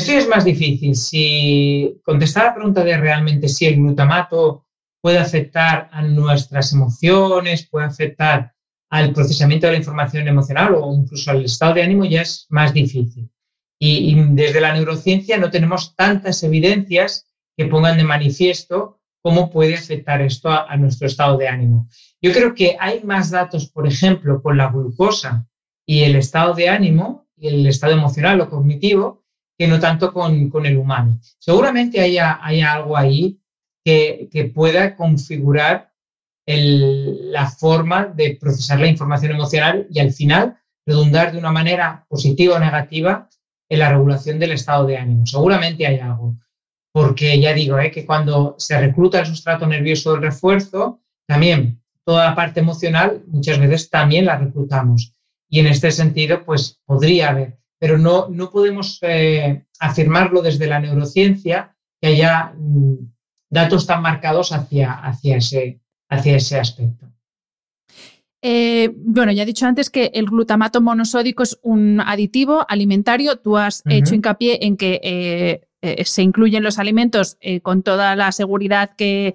Eso 0.00 0.12
es 0.12 0.26
más 0.28 0.46
difícil. 0.46 0.96
Si 0.96 2.00
contestar 2.02 2.46
la 2.46 2.54
pregunta 2.54 2.82
de 2.82 2.96
realmente 2.96 3.50
si 3.50 3.66
el 3.66 3.76
glutamato 3.76 4.64
puede 5.02 5.18
afectar 5.18 5.90
a 5.92 6.00
nuestras 6.00 6.72
emociones, 6.72 7.68
puede 7.68 7.84
afectar 7.84 8.54
al 8.88 9.12
procesamiento 9.12 9.66
de 9.66 9.72
la 9.74 9.78
información 9.78 10.26
emocional 10.26 10.74
o 10.74 10.94
incluso 10.94 11.30
al 11.30 11.44
estado 11.44 11.74
de 11.74 11.82
ánimo, 11.82 12.06
ya 12.06 12.22
es 12.22 12.46
más 12.48 12.72
difícil. 12.72 13.30
Y, 13.78 14.14
desde 14.30 14.62
la 14.62 14.72
neurociencia 14.72 15.36
no 15.36 15.50
tenemos 15.50 15.94
tantas 15.94 16.42
evidencias 16.44 17.26
que 17.54 17.66
pongan 17.66 17.98
de 17.98 18.04
manifiesto 18.04 19.00
cómo 19.20 19.50
puede 19.50 19.74
afectar 19.74 20.22
esto 20.22 20.48
a, 20.48 20.64
a 20.66 20.78
nuestro 20.78 21.08
estado 21.08 21.36
de 21.36 21.48
ánimo. 21.48 21.90
Yo 22.22 22.32
creo 22.32 22.54
que 22.54 22.78
hay 22.80 23.04
más 23.04 23.30
datos, 23.30 23.68
por 23.68 23.86
ejemplo, 23.86 24.40
con 24.40 24.56
la 24.56 24.70
glucosa 24.70 25.46
y 25.84 26.04
el 26.04 26.16
estado 26.16 26.54
de 26.54 26.70
ánimo, 26.70 27.26
y 27.36 27.48
el 27.48 27.66
estado 27.66 27.92
emocional 27.92 28.40
o 28.40 28.48
cognitivo, 28.48 29.19
que 29.60 29.68
no 29.68 29.78
tanto 29.78 30.10
con, 30.14 30.50
el 30.64 30.78
humano. 30.78 31.20
Seguramente 31.38 32.00
haya, 32.00 32.40
algo 32.72 32.96
ahí 32.96 33.38
que, 33.84 34.50
pueda 34.54 34.96
configurar 34.96 35.92
la 36.46 37.46
forma 37.46 38.06
de 38.06 38.38
procesar 38.40 38.80
la 38.80 38.86
información 38.86 39.32
emocional 39.32 39.86
y 39.90 39.98
al 40.00 40.14
final 40.14 40.56
redundar 40.86 41.32
de 41.32 41.38
una 41.38 41.52
manera 41.52 42.06
positiva 42.08 42.56
o 42.56 42.58
negativa 42.58 43.28
en 43.68 43.78
la 43.80 43.90
regulación 43.90 44.38
del 44.38 44.52
estado 44.52 44.86
de 44.86 44.96
ánimo. 44.96 45.26
Seguramente 45.26 45.86
hay 45.86 45.98
algo, 45.98 46.38
porque 46.90 47.38
ya 47.38 47.52
digo 47.52 47.78
¿eh? 47.78 47.90
que 47.90 48.06
cuando 48.06 48.54
se 48.56 48.80
recluta 48.80 49.20
el 49.20 49.26
sustrato 49.26 49.66
nervioso 49.66 50.12
del 50.12 50.22
refuerzo, 50.22 51.02
también 51.28 51.82
toda 52.06 52.30
la 52.30 52.34
parte 52.34 52.60
emocional 52.60 53.24
muchas 53.26 53.58
veces 53.58 53.90
también 53.90 54.24
la 54.24 54.38
reclutamos. 54.38 55.12
Y 55.50 55.60
en 55.60 55.66
este 55.66 55.90
sentido, 55.90 56.46
pues 56.46 56.80
podría 56.86 57.28
haber 57.28 57.59
pero 57.80 57.98
no, 57.98 58.28
no 58.28 58.50
podemos 58.50 58.98
eh, 59.00 59.64
afirmarlo 59.80 60.42
desde 60.42 60.66
la 60.66 60.78
neurociencia 60.78 61.74
que 62.00 62.08
haya 62.08 62.52
mm, 62.56 62.94
datos 63.48 63.86
tan 63.86 64.02
marcados 64.02 64.52
hacia, 64.52 64.92
hacia, 64.92 65.38
ese, 65.38 65.80
hacia 66.10 66.36
ese 66.36 66.60
aspecto. 66.60 67.06
Eh, 68.42 68.92
bueno, 68.94 69.32
ya 69.32 69.42
he 69.42 69.46
dicho 69.46 69.66
antes 69.66 69.88
que 69.90 70.10
el 70.14 70.26
glutamato 70.26 70.80
monosódico 70.82 71.42
es 71.42 71.58
un 71.62 72.00
aditivo 72.00 72.66
alimentario. 72.68 73.36
Tú 73.36 73.56
has 73.56 73.82
hecho 73.86 74.14
hincapié 74.14 74.64
en 74.66 74.76
que 74.76 75.00
eh, 75.82 76.04
se 76.04 76.22
incluyen 76.22 76.62
los 76.62 76.78
alimentos 76.78 77.38
con 77.62 77.82
toda 77.82 78.14
la 78.16 78.32
seguridad 78.32 78.90
que, 78.96 79.34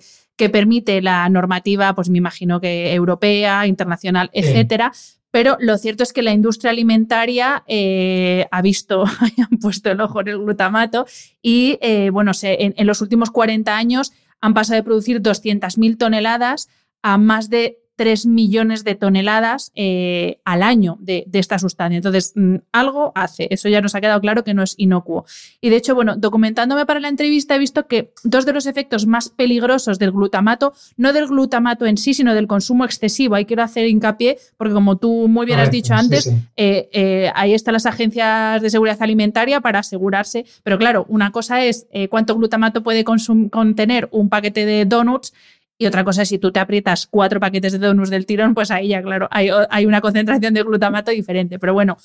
permite 0.52 1.02
la 1.02 1.30
normativa, 1.30 1.96
pues 1.96 2.10
me 2.10 2.18
imagino 2.18 2.60
que 2.60 2.94
europea, 2.94 3.68
internacional, 3.68 4.30
etcétera 4.34 4.92
pero 5.36 5.58
lo 5.60 5.78
cierto 5.78 6.02
es 6.04 6.14
que 6.14 6.22
la 6.22 6.32
industria 6.32 6.72
alimentaria 6.72 7.66
eh, 7.68 8.48
ha 8.52 8.62
visto, 8.62 9.04
han 9.52 9.58
puesto 9.60 9.92
el 9.92 10.00
ojo 10.00 10.22
en 10.22 10.30
el 10.30 10.38
glutamato 10.38 11.08
y, 11.42 11.78
eh, 11.82 12.10
bueno, 12.10 12.32
en, 12.42 12.74
en, 12.78 12.88
los 12.88 13.02
últimos 13.02 13.32
40 13.32 13.76
años 13.76 14.14
han 14.40 14.54
pasado 14.54 14.78
de 14.78 14.84
producir 14.84 15.22
200.000 15.22 15.98
toneladas 15.98 16.70
a 17.02 17.18
más 17.18 17.50
de 17.50 17.80
3 17.96 18.26
millones 18.26 18.84
de 18.84 18.96
toneladas 18.96 19.72
eh, 19.76 20.40
al 20.44 20.64
año 20.64 20.98
de, 21.00 21.26
esta 21.34 21.60
sustancia. 21.60 21.98
Entonces, 21.98 22.34
mm, 22.36 22.56
algo 22.72 23.12
hace. 23.16 23.48
Eso 23.52 23.70
ya 23.70 23.82
nos 23.82 23.96
ha 23.96 24.02
quedado 24.02 24.20
claro 24.22 24.44
que 24.44 24.54
no 24.54 24.64
es 24.64 24.76
inocuo. 24.78 25.26
Y 25.62 25.70
de 25.70 25.78
hecho, 25.78 25.96
bueno, 25.96 26.16
documentándome 26.16 26.86
para 26.86 27.00
la 27.00 27.08
entrevista 27.08 27.56
he 27.56 27.60
visto 27.60 27.88
que 27.88 28.12
dos 28.24 28.46
de 28.46 28.54
los 28.54 28.66
efectos 28.66 29.06
más 29.06 29.30
peligrosos 29.30 30.00
del 30.00 30.12
glutamato, 30.12 30.74
no 30.98 31.14
del 31.14 31.28
glutamato 31.28 31.86
en 31.86 31.98
sí, 31.98 32.14
sino 32.14 32.34
del 32.34 32.48
consumo 32.48 32.86
excesivo. 32.86 33.36
Ahí 33.36 33.46
quiero 33.46 33.64
hacer 33.64 33.88
hincapié, 33.88 34.38
porque 34.58 34.74
como 34.74 34.98
tú 34.98 35.28
muy 35.28 35.46
bien 35.46 35.60
has 35.60 35.72
dicho 35.72 35.94
antes, 35.94 36.28
eh, 36.58 36.90
eh, 36.92 37.32
ahí 37.36 37.54
están 37.54 37.74
las 37.74 37.86
agencias 37.86 38.62
de 38.62 38.70
seguridad 38.70 39.02
alimentaria 39.02 39.62
para 39.62 39.80
asegurarse. 39.80 40.46
Pero 40.64 40.78
claro, 40.78 41.06
una 41.08 41.32
cosa 41.32 41.64
es 41.64 41.88
cuánto 42.10 42.36
glutamato 42.36 42.84
puede 42.84 43.04
contener 43.04 44.10
un 44.12 44.30
paquete 44.30 44.66
de 44.66 44.86
donuts 44.86 45.34
y 45.78 45.86
otra 45.86 46.04
cosa 46.04 46.22
es 46.22 46.30
si 46.30 46.40
tú 46.40 46.52
te 46.52 46.60
aprietas 46.60 47.08
cuatro 47.08 47.40
paquetes 47.40 47.74
de 47.74 47.80
donuts 47.80 48.10
del 48.10 48.26
tirón, 48.26 48.54
pues 48.54 48.72
ahí 48.72 48.90
ya, 48.90 49.02
claro, 49.02 49.28
hay, 49.32 49.86
una 49.86 50.02
concentración 50.02 50.54
de 50.54 50.64
glutamato 50.64 51.12
diferente. 51.12 51.60
Pero 51.60 51.74
bueno, 51.74 51.98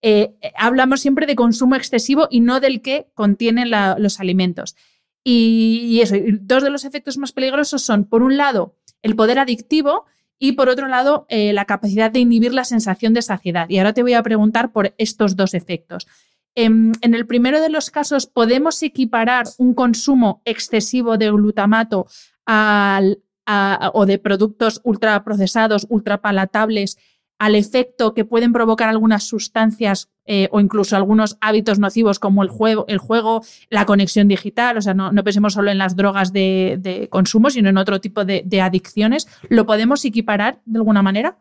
eh, 0.00 0.34
hablamos 0.56 1.00
siempre 1.00 1.26
de 1.26 1.36
consumo 1.36 1.74
excesivo 1.74 2.28
y 2.30 2.40
no 2.40 2.60
del 2.60 2.80
que 2.80 3.08
contienen 3.14 3.70
los 3.70 4.20
alimentos. 4.20 4.76
Y, 5.24 6.00
eso, 6.02 6.16
dos 6.40 6.62
de 6.62 6.70
los 6.70 6.86
efectos 6.86 7.18
más 7.18 7.32
peligrosos 7.32 7.82
son, 7.82 8.04
por 8.04 8.22
un 8.22 8.38
lado, 8.38 8.76
el 9.02 9.14
poder 9.14 9.38
adictivo 9.38 10.06
y 10.38 10.52
por 10.52 10.70
otro 10.70 10.88
lado, 10.88 11.26
eh, 11.28 11.52
la 11.52 11.66
capacidad 11.66 12.10
de 12.10 12.20
inhibir 12.20 12.54
la 12.54 12.64
sensación 12.64 13.12
de 13.12 13.22
saciedad. 13.22 13.68
Y 13.68 13.78
ahora 13.78 13.92
te 13.92 14.02
voy 14.02 14.14
a 14.14 14.22
preguntar 14.22 14.72
por 14.72 14.94
estos 14.96 15.36
dos 15.36 15.52
efectos. 15.52 16.06
Em, 16.54 16.92
en 17.02 17.14
el 17.14 17.26
primero 17.26 17.60
de 17.60 17.68
los 17.68 17.90
casos, 17.90 18.26
¿podemos 18.26 18.82
equiparar 18.82 19.46
un 19.58 19.74
consumo 19.74 20.40
excesivo 20.44 21.18
de 21.18 21.30
glutamato 21.30 22.06
o 22.48 24.06
de 24.06 24.18
productos 24.18 24.80
ultraprocesados, 24.84 25.86
ultrapalatables, 25.88 26.98
al 27.38 27.54
efecto 27.54 28.14
que 28.14 28.24
pueden 28.24 28.52
provocar 28.52 28.88
algunas 28.88 29.22
sustancias 29.22 30.10
eh, 30.26 30.48
o 30.50 30.60
incluso 30.60 30.96
algunos 30.96 31.38
hábitos 31.40 31.78
nocivos 31.78 32.18
como 32.18 32.42
el 32.42 32.48
juego, 32.48 32.84
el 32.88 32.98
juego 32.98 33.42
la 33.70 33.86
conexión 33.86 34.28
digital. 34.28 34.76
O 34.76 34.82
sea, 34.82 34.92
no, 34.92 35.12
pensemos 35.24 35.54
solo 35.54 35.70
en 35.70 35.78
las 35.78 35.94
drogas 35.94 36.32
de, 36.32 37.08
consumo, 37.10 37.50
sino 37.50 37.68
en 37.68 37.78
otro 37.78 38.00
tipo 38.00 38.24
de, 38.24 38.60
adicciones. 38.60 39.28
¿Lo 39.48 39.66
podemos 39.66 40.04
equiparar 40.04 40.60
de 40.66 40.78
alguna 40.78 41.02
manera? 41.02 41.38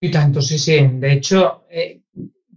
Y 0.00 0.10
tanto, 0.10 0.42
sí, 0.42 0.58
sí. 0.58 0.86
De 0.92 1.14
hecho, 1.14 1.64
eh, 1.70 2.02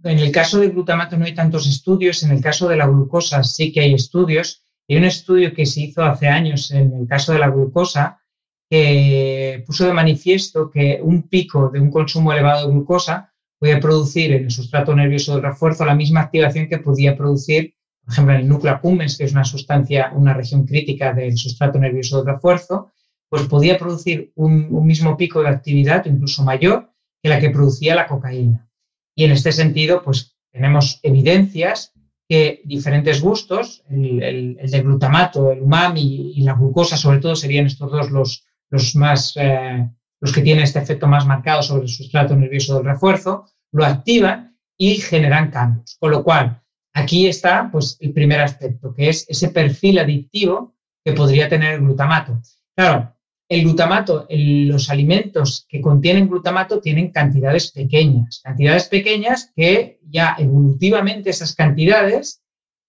en 0.04 0.18
el 0.18 0.30
caso 0.30 0.60
del 0.60 0.72
glutamato 0.72 1.16
no 1.16 1.24
hay 1.24 1.34
tantos 1.34 1.66
estudios. 1.66 2.22
En 2.22 2.30
el 2.30 2.42
caso 2.42 2.68
de 2.68 2.76
la 2.76 2.86
glucosa 2.86 3.42
sí 3.42 3.72
que 3.72 3.80
hay 3.80 3.94
estudios. 3.94 4.62
Hay 4.90 4.96
un 4.96 5.04
estudio 5.04 5.54
que 5.54 5.66
se 5.66 5.82
hizo 5.82 6.02
hace 6.02 6.26
años 6.26 6.72
en 6.72 6.92
el 6.92 7.06
caso 7.06 7.32
de 7.32 7.38
la 7.38 7.48
glucosa 7.48 8.20
que 8.68 9.62
puso 9.64 9.86
de 9.86 9.92
manifiesto 9.92 10.68
que 10.68 10.98
un 11.00 11.28
pico 11.28 11.68
de 11.68 11.78
un 11.78 11.92
consumo 11.92 12.32
elevado 12.32 12.66
de 12.66 12.74
glucosa 12.74 13.32
puede 13.60 13.76
producir 13.76 14.32
en 14.32 14.46
el 14.46 14.50
sustrato 14.50 14.92
nervioso 14.96 15.34
del 15.34 15.44
refuerzo 15.44 15.84
la 15.84 15.94
misma 15.94 16.22
activación 16.22 16.68
que 16.68 16.78
podía 16.78 17.16
producir, 17.16 17.76
por 18.04 18.12
ejemplo, 18.12 18.34
en 18.34 18.40
el 18.40 18.48
núcleo 18.48 18.72
accumbens, 18.72 19.16
que 19.16 19.22
es 19.22 19.32
una 19.32 19.44
sustancia, 19.44 20.10
una 20.12 20.34
región 20.34 20.66
crítica 20.66 21.12
del 21.12 21.38
sustrato 21.38 21.78
nervioso 21.78 22.16
del 22.16 22.34
refuerzo, 22.34 22.90
pues 23.28 23.44
podía 23.44 23.78
producir 23.78 24.32
un, 24.34 24.66
un 24.72 24.86
mismo 24.88 25.16
pico 25.16 25.40
de 25.40 25.50
actividad, 25.50 26.04
incluso 26.06 26.42
mayor, 26.42 26.90
que 27.22 27.28
la 27.28 27.38
que 27.38 27.50
producía 27.50 27.94
la 27.94 28.08
cocaína. 28.08 28.68
Y 29.14 29.22
en 29.22 29.30
este 29.30 29.52
sentido, 29.52 30.02
pues 30.02 30.36
tenemos 30.50 30.98
evidencias 31.04 31.92
que 32.30 32.62
diferentes 32.64 33.20
gustos, 33.20 33.82
el, 33.90 34.56
de 34.62 34.82
glutamato, 34.82 35.50
el 35.50 35.62
umami 35.62 36.32
y 36.36 36.42
la 36.42 36.54
glucosa, 36.54 36.96
sobre 36.96 37.18
todo, 37.18 37.34
serían 37.34 37.66
estos 37.66 37.90
dos 37.90 38.12
los, 38.12 38.46
los 38.68 38.94
más, 38.94 39.32
eh, 39.34 39.90
los 40.20 40.32
que 40.32 40.40
tienen 40.40 40.62
este 40.62 40.78
efecto 40.78 41.08
más 41.08 41.26
marcado 41.26 41.60
sobre 41.60 41.82
el 41.82 41.88
sustrato 41.88 42.36
nervioso 42.36 42.76
del 42.76 42.84
refuerzo, 42.84 43.46
lo 43.72 43.84
activan 43.84 44.56
y 44.78 44.98
generan 44.98 45.50
cambios. 45.50 45.96
Con 45.98 46.12
lo 46.12 46.22
cual, 46.22 46.62
aquí 46.94 47.26
está 47.26 47.68
pues, 47.72 47.96
el 47.98 48.12
primer 48.12 48.40
aspecto, 48.40 48.94
que 48.94 49.08
es 49.08 49.26
ese 49.28 49.48
perfil 49.48 49.98
adictivo 49.98 50.76
que 51.04 51.14
podría 51.14 51.48
tener 51.48 51.74
el 51.74 51.80
glutamato. 51.80 52.40
Claro, 52.76 53.12
el 53.50 53.64
glutamato, 53.64 54.28
los 54.30 54.90
alimentos 54.90 55.66
que 55.68 55.80
contienen 55.80 56.28
glutamato 56.28 56.80
tienen 56.80 57.10
cantidades 57.10 57.72
pequeñas, 57.72 58.40
cantidades 58.44 58.86
pequeñas 58.86 59.50
que 59.56 59.98
ya 60.08 60.36
evolutivamente 60.38 61.30
esas 61.30 61.56
cantidades 61.56 62.44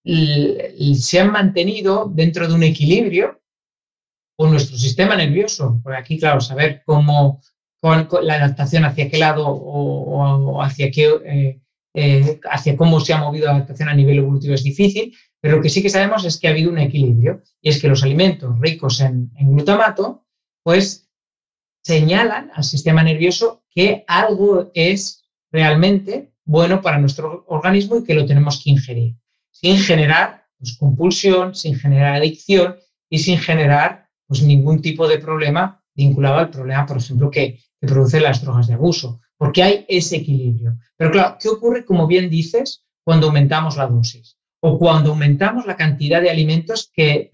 se 0.06 1.20
han 1.20 1.32
mantenido 1.32 2.12
dentro 2.14 2.48
de 2.48 2.54
un 2.54 2.62
equilibrio 2.62 3.42
con 4.38 4.52
nuestro 4.52 4.78
sistema 4.78 5.16
nervioso. 5.16 5.82
Por 5.84 5.96
aquí, 5.96 6.20
claro, 6.20 6.40
saber 6.40 6.84
cómo 6.86 7.42
la 8.22 8.36
adaptación 8.36 8.86
hacia 8.86 9.10
qué 9.10 9.18
lado 9.18 9.48
o, 9.48 10.62
hacia 10.62 10.92
qué 10.92 11.10
eh, 11.26 11.60
eh, 11.96 12.40
hacia 12.52 12.78
cómo 12.78 13.00
se 13.00 13.14
ha 13.14 13.18
movido 13.18 13.48
la 13.48 13.56
adaptación 13.56 13.90
a 13.90 13.96
nivel 13.96 14.20
evolutivo 14.20 14.54
es 14.54 14.64
difícil, 14.64 15.16
pero 15.42 15.56
lo 15.56 15.64
que 15.64 15.70
sí 15.70 15.82
que 15.82 15.90
sabemos 15.90 16.24
es 16.24 16.40
que 16.40 16.48
ha 16.48 16.52
habido 16.52 16.70
un 16.70 16.78
equilibrio 16.78 17.42
y 17.60 17.70
es 17.70 17.82
que 17.82 17.88
los 17.88 18.04
alimentos 18.04 18.60
ricos 18.60 19.02
en 19.02 19.32
glutamato 19.40 20.21
pues 20.64 21.10
señalan 21.84 22.52
al 22.54 22.64
sistema 22.64 23.04
nervioso 23.04 23.64
que 23.70 24.04
algo 24.08 24.72
es 24.74 25.24
realmente 25.52 26.34
bueno 26.44 26.82
para 26.82 27.00
nuestro 27.00 27.46
organismo 27.48 27.98
y 27.98 28.04
que 28.04 28.14
lo 28.14 28.26
tenemos 28.26 28.62
que 28.64 28.72
ingerir, 28.72 29.16
sin 29.52 29.78
generar 29.78 30.46
pues, 30.58 30.78
compulsión, 30.78 31.56
sin 31.56 31.76
generar 31.76 32.16
adicción 32.16 32.76
y 33.10 33.20
sin 33.20 33.38
generar 33.38 34.08
pues, 34.28 34.42
ningún 34.44 34.82
tipo 34.82 35.08
de 35.08 35.18
problema 35.18 35.84
vinculado 35.94 36.38
al 36.38 36.50
problema, 36.50 36.86
por 36.86 36.98
ejemplo, 36.98 37.30
que, 37.30 37.60
que 37.80 37.88
producen 37.88 38.24
las 38.24 38.42
drogas 38.42 38.68
de 38.68 38.76
abuso, 38.76 39.20
porque 39.38 39.64
hay 39.64 39.86
ese 39.88 40.18
equilibrio. 40.18 40.78
Pero 40.96 41.12
claro, 41.12 41.38
¿qué 41.40 41.50
ocurre, 41.50 41.84
como 41.84 42.08
bien 42.08 42.30
dices, 42.30 42.86
cuando 43.04 43.28
aumentamos 43.28 43.76
la 43.76 43.88
dosis? 43.88 44.38
O 44.62 44.78
cuando 44.78 45.10
aumentamos 45.12 45.66
la 45.66 45.76
cantidad 45.76 46.22
de 46.22 46.30
alimentos 46.30 46.92
que, 46.94 47.30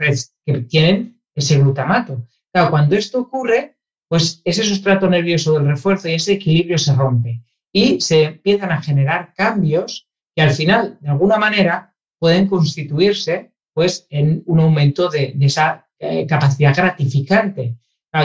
que 0.46 0.62
tienen 0.62 1.22
ese 1.36 1.60
glutamato 1.60 2.26
cuando 2.52 2.96
esto 2.96 3.20
ocurre, 3.20 3.78
pues 4.08 4.42
ese 4.44 4.64
sustrato 4.64 5.10
nervioso 5.10 5.54
del 5.54 5.68
refuerzo 5.68 6.08
y 6.10 6.14
ese 6.14 6.34
equilibrio 6.34 6.78
se 6.78 6.96
rompe 6.96 7.44
y 7.72 8.00
se 8.02 8.24
empiezan 8.24 8.72
a 8.72 8.82
generar 8.82 9.34
cambios 9.36 10.08
que 10.36 10.42
al 10.42 10.52
final, 10.52 10.98
de 11.02 11.10
alguna 11.10 11.38
manera, 11.38 11.94
pueden 12.20 12.48
constituirse 12.48 13.52
pues, 13.74 14.08
en 14.10 14.44
un 14.46 14.60
aumento 14.60 15.10
de, 15.10 15.36
esa 15.42 15.88
eh, 16.00 16.26
capacidad 16.26 16.76
gratificante. 16.76 17.78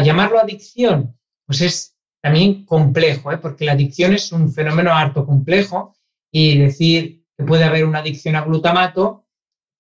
llamarlo 0.02 0.40
adicción, 0.40 1.18
pues 1.46 1.60
es 1.60 1.96
también 2.22 2.64
complejo, 2.64 3.32
¿eh? 3.32 3.38
porque 3.38 3.64
la 3.64 3.72
adicción 3.72 4.14
es 4.14 4.32
un 4.32 4.52
fenómeno 4.52 4.92
harto 4.92 5.26
complejo 5.26 5.94
y 6.30 6.56
decir 6.58 7.24
que 7.36 7.44
puede 7.44 7.64
haber 7.64 7.84
una 7.84 7.98
adicción 7.98 8.36
a 8.36 8.42
glutamato 8.42 9.21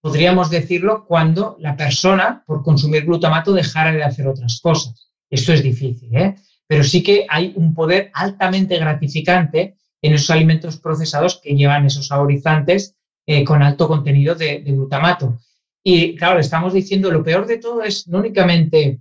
podríamos 0.02 0.50
decirlo 0.50 1.06
cuando 1.06 1.56
la 1.60 1.76
persona, 1.76 2.42
por 2.44 2.62
consumir 2.62 3.06
glutamato, 3.06 3.52
dejara 3.52 3.92
de 3.92 4.02
hacer 4.02 4.26
otras 4.26 4.60
cosas. 4.60 5.10
Esto 5.30 5.52
es 5.52 5.62
difícil, 5.62 6.14
¿eh? 6.14 6.34
pero 6.66 6.82
sí 6.82 7.02
que 7.02 7.24
hay 7.28 7.52
un 7.56 7.72
poder 7.72 8.10
altamente 8.12 8.76
gratificante 8.78 9.76
en 10.02 10.14
esos 10.14 10.30
alimentos 10.30 10.78
procesados 10.78 11.40
que 11.42 11.54
llevan 11.54 11.86
esos 11.86 12.08
saborizantes 12.08 12.96
eh, 13.26 13.44
con 13.44 13.62
alto 13.62 13.86
contenido 13.86 14.34
de, 14.34 14.58
glutamato. 14.58 15.38
Y 15.84 16.16
claro, 16.16 16.40
estamos 16.40 16.74
diciendo, 16.74 17.10
lo 17.10 17.22
peor 17.22 17.46
de 17.46 17.58
todo 17.58 17.82
es 17.82 18.08
no 18.08 18.18
únicamente 18.18 19.00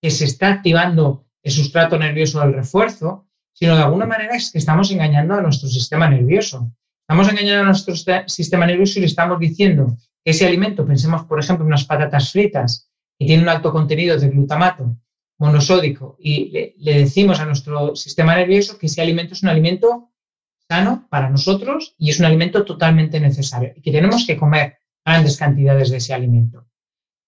que 0.00 0.10
se 0.10 0.24
está 0.24 0.48
activando 0.48 1.26
el 1.42 1.52
sustrato 1.52 1.98
nervioso 1.98 2.40
del 2.40 2.54
refuerzo, 2.54 3.26
sino 3.52 3.76
de 3.76 3.82
alguna 3.82 4.06
manera 4.06 4.34
es 4.34 4.50
que 4.50 4.58
estamos 4.58 4.90
engañando 4.90 5.34
a 5.34 5.42
nuestro 5.42 5.68
sistema 5.68 6.08
nervioso. 6.08 6.72
Estamos 7.02 7.28
engañando 7.30 7.62
a 7.62 7.66
nuestro 7.66 7.94
sistema 8.26 8.66
nervioso 8.66 8.98
y 8.98 9.02
le 9.02 9.06
estamos 9.06 9.38
diciendo 9.38 9.98
ese 10.24 10.46
alimento, 10.46 10.86
pensemos 10.86 11.24
por 11.24 11.40
ejemplo 11.40 11.64
en 11.64 11.68
unas 11.68 11.84
patatas 11.84 12.30
fritas 12.30 12.90
que 13.18 13.26
tienen 13.26 13.44
un 13.44 13.50
alto 13.50 13.72
contenido 13.72 14.18
de 14.18 14.28
glutamato 14.28 14.96
monosódico 15.38 16.16
y 16.20 16.50
le, 16.78 16.98
decimos 17.00 17.40
a 17.40 17.46
nuestro 17.46 17.96
sistema 17.96 18.36
nervioso 18.36 18.78
que 18.78 18.86
ese 18.86 19.02
alimento 19.02 19.34
es 19.34 19.42
un 19.42 19.48
alimento 19.48 20.10
sano 20.68 21.06
para 21.10 21.28
nosotros 21.28 21.94
y 21.98 22.10
es 22.10 22.20
un 22.20 22.26
alimento 22.26 22.64
totalmente 22.64 23.18
necesario 23.18 23.72
y 23.76 23.82
que 23.82 23.90
tenemos 23.90 24.24
que 24.26 24.36
comer 24.36 24.78
grandes 25.04 25.36
cantidades 25.36 25.90
de 25.90 25.96
ese 25.96 26.14
alimento. 26.14 26.66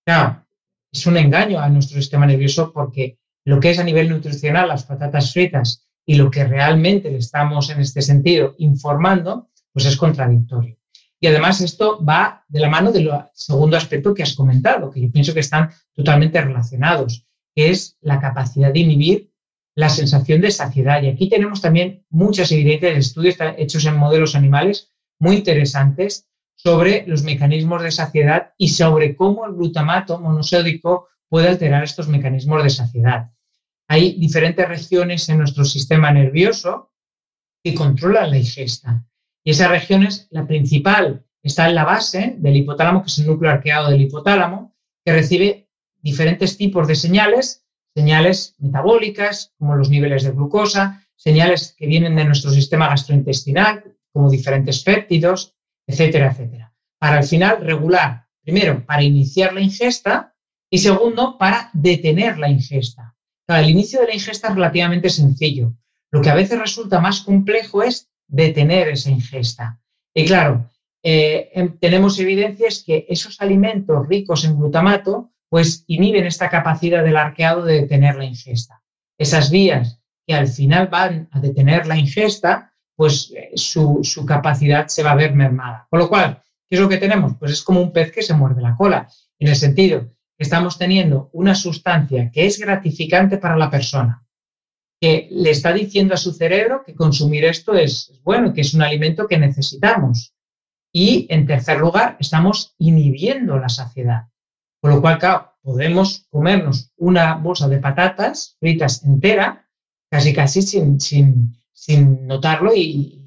Claro, 0.07 0.47
es 0.93 1.07
un 1.07 1.17
engaño 1.17 1.59
a 1.59 1.69
nuestro 1.69 1.97
sistema 1.97 2.27
nervioso 2.27 2.73
porque 2.73 3.19
lo 3.45 3.59
que 3.59 3.71
es 3.71 3.79
a 3.79 3.85
nivel 3.85 4.09
nutricional 4.09 4.69
las 4.69 4.85
patatas 4.85 5.33
fritas 5.33 5.87
y 6.07 6.15
lo 6.15 6.31
que 6.31 6.45
realmente 6.45 7.11
le 7.11 7.19
estamos 7.19 7.71
en 7.71 7.81
este 7.81 8.01
sentido 8.03 8.55
informando, 8.59 9.51
pues 9.73 9.87
es 9.87 9.97
contradictorio. 9.97 10.77
Y 11.25 11.27
además 11.27 11.63
esto 11.63 12.05
va 12.05 12.45
de 12.49 12.61
la 12.61 12.69
mano 12.69 12.93
del 12.93 13.11
segundo 13.33 13.79
aspecto 13.79 14.13
que 14.13 14.23
has 14.23 14.35
comentado, 14.35 14.91
que 14.91 15.01
yo 15.01 15.11
pienso 15.11 15.33
que 15.33 15.41
están 15.41 15.71
totalmente 15.95 16.39
relacionados, 16.39 17.27
que 17.55 17.71
es 17.71 17.97
la 18.03 18.21
capacidad 18.21 18.71
de 18.71 18.81
inhibir 18.81 19.33
la 19.75 19.89
sensación 19.89 20.43
de 20.43 20.51
saciedad. 20.51 21.03
Y 21.03 21.09
aquí 21.09 21.31
tenemos 21.31 21.63
también 21.63 22.05
muchas 22.11 22.53
evidencias 22.53 22.93
de 22.93 22.99
estudios 22.99 23.37
hechos 23.57 23.87
en 23.87 23.97
modelos 23.97 24.35
animales 24.35 24.93
muy 25.19 25.37
interesantes 25.37 26.29
sobre 26.57 27.07
los 27.07 27.23
mecanismos 27.23 27.83
de 27.83 27.91
saciedad 27.91 28.53
y 28.59 28.69
sobre 28.69 29.17
cómo 29.17 29.47
el 29.47 29.55
glutamato 29.55 30.21
monosódico 30.21 31.09
puede 31.31 31.49
alterar 31.49 31.85
estos 31.85 32.07
mecanismos 32.07 32.63
de 32.63 32.69
saciedad. 32.69 33.31
Hay 33.89 34.19
diferentes 34.19 34.69
regiones 34.69 35.27
en 35.31 35.39
nuestro 35.39 35.65
sistema 35.65 36.13
nervioso 36.13 36.93
que 37.63 37.73
controlan 37.75 38.29
la 38.29 38.37
ingesta. 38.37 39.07
Y 39.45 39.51
esas 39.51 39.71
regiones, 39.71 40.27
la 40.31 40.47
principal 40.47 41.25
está 41.43 41.69
en 41.69 41.75
la 41.75 41.85
base 41.85 42.35
del 42.39 42.57
hipotálamo, 42.57 43.03
que 43.03 43.09
es 43.09 43.19
el 43.19 43.27
núcleo 43.27 43.53
arqueado 43.53 43.91
del 43.91 44.01
hipotálamo, 44.01 44.75
que 45.05 45.13
recibe 45.13 45.69
diferentes 46.01 46.57
tipos 46.57 46.89
de 46.89 46.97
señales, 46.97 47.65
señales 47.95 48.55
metabólicas, 48.59 49.53
como 49.59 49.77
los 49.77 49.91
niveles 49.91 50.25
de 50.25 50.33
glucosa, 50.33 51.07
señales 51.15 51.75
que 51.79 51.87
vienen 51.87 52.17
de 52.17 52.25
nuestro 52.25 52.51
sistema 52.51 52.89
gastrointestinal, 52.89 53.85
como 54.13 54.31
diferentes 54.31 54.83
péptidos, 54.83 55.55
etcétera, 55.87 56.31
etcétera. 56.31 56.75
Para 56.99 57.19
al 57.19 57.25
final 57.25 57.61
regular, 57.61 58.27
primero, 58.43 58.85
para 58.87 59.03
iniciar 59.03 59.53
la 59.53 59.61
ingesta 59.61 60.35
y 60.71 60.79
segundo, 60.79 61.37
para 61.37 61.71
detener 61.75 62.39
la 62.39 62.49
ingesta. 62.49 63.15
el 63.49 63.69
inicio 63.69 64.01
de 64.01 64.07
la 64.07 64.15
ingesta 64.15 64.49
es 64.49 64.55
relativamente 64.55 65.11
sencillo. 65.11 65.75
Lo 66.11 66.23
que 66.23 66.31
a 66.31 66.35
veces 66.35 66.59
resulta 66.59 67.01
más 67.01 67.21
complejo 67.21 67.83
es 67.83 68.11
detener 68.27 68.89
esa 68.89 69.11
ingesta. 69.11 69.81
Y 70.15 70.25
claro, 70.25 70.71
eh, 71.03 71.51
em, 71.53 71.79
tenemos 71.79 72.19
evidencias 72.19 72.83
que 72.85 73.07
esos 73.09 73.41
alimentos 73.41 74.09
ricos 74.09 74.45
en 74.45 74.57
glutamato 74.57 75.31
pues 75.49 75.85
inhiben 75.87 76.27
esta 76.27 76.49
capacidad 76.49 77.05
del 77.05 77.17
arqueado 77.17 77.65
de 77.65 77.83
detener 77.83 78.17
la 78.17 78.25
ingesta. 78.25 78.83
Esas 79.19 79.51
vías 79.51 80.01
que 80.27 80.35
al 80.35 80.49
final 80.49 80.89
van 80.89 81.29
a 81.31 81.39
detener 81.39 81.87
la 81.87 81.99
ingesta, 81.99 82.73
pues 82.97 83.33
eh, 83.37 83.51
su, 83.55 84.01
su, 84.03 84.25
capacidad 84.25 84.89
se 84.89 85.03
va 85.03 85.13
a 85.13 85.17
ver 85.17 85.35
mermada. 85.35 85.87
Con 85.91 86.01
lo 86.01 86.09
cual, 86.09 86.43
¿qué 86.69 86.77
es 86.77 86.81
lo 86.81 86.89
que 86.89 86.99
tenemos? 86.99 87.35
Pues 87.39 87.53
es 87.53 87.63
como 87.63 87.81
un 87.81 87.93
pez 87.93 88.11
que 88.11 88.23
se 88.23 88.35
muerde 88.35 88.63
la 88.63 88.77
cola, 88.77 89.09
en 89.39 89.49
el 89.49 89.57
sentido 89.57 90.09
que 90.37 90.43
estamos 90.43 90.79
teniendo 90.79 91.31
una 91.33 91.55
sustancia 91.55 92.31
que 92.33 92.47
es 92.47 92.59
gratificante 92.59 93.39
para 93.39 93.57
la 93.57 93.71
persona, 93.71 94.27
le 95.31 95.51
está 95.51 95.73
diciendo 95.73 96.15
a 96.15 96.19
su 96.19 96.33
cerebro 96.33 96.83
que 96.85 96.95
consumir 96.95 97.45
esto 97.45 97.75
es 97.75 98.13
bueno, 98.23 98.53
que 98.53 98.61
es 98.61 98.75
un 98.75 98.83
alimento 98.83 99.27
que 99.27 99.39
necesitamos. 99.39 100.35
Y 100.93 101.27
en 101.29 101.47
tercer 101.47 101.79
lugar, 101.81 102.17
estamos 102.21 102.75
inhibiendo 102.79 103.59
la 103.59 103.69
saciedad. 103.69 104.29
Con 104.81 104.93
lo 104.93 105.01
cual, 105.01 105.19
podemos 105.63 106.27
comernos 106.31 106.93
una 106.97 107.35
bolsa 107.37 107.69
de 107.69 107.79
patatas 107.79 108.57
fritas 108.61 109.03
entera, 109.03 109.67
casi 110.11 110.33
casi 110.33 110.63
sin, 110.63 111.01
sin, 111.01 111.57
sin 111.73 112.27
notarlo 112.27 112.73
y, 112.75 113.21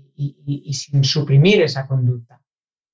sin 0.72 1.04
suprimir 1.04 1.62
esa 1.62 1.88
conducta. 1.88 2.42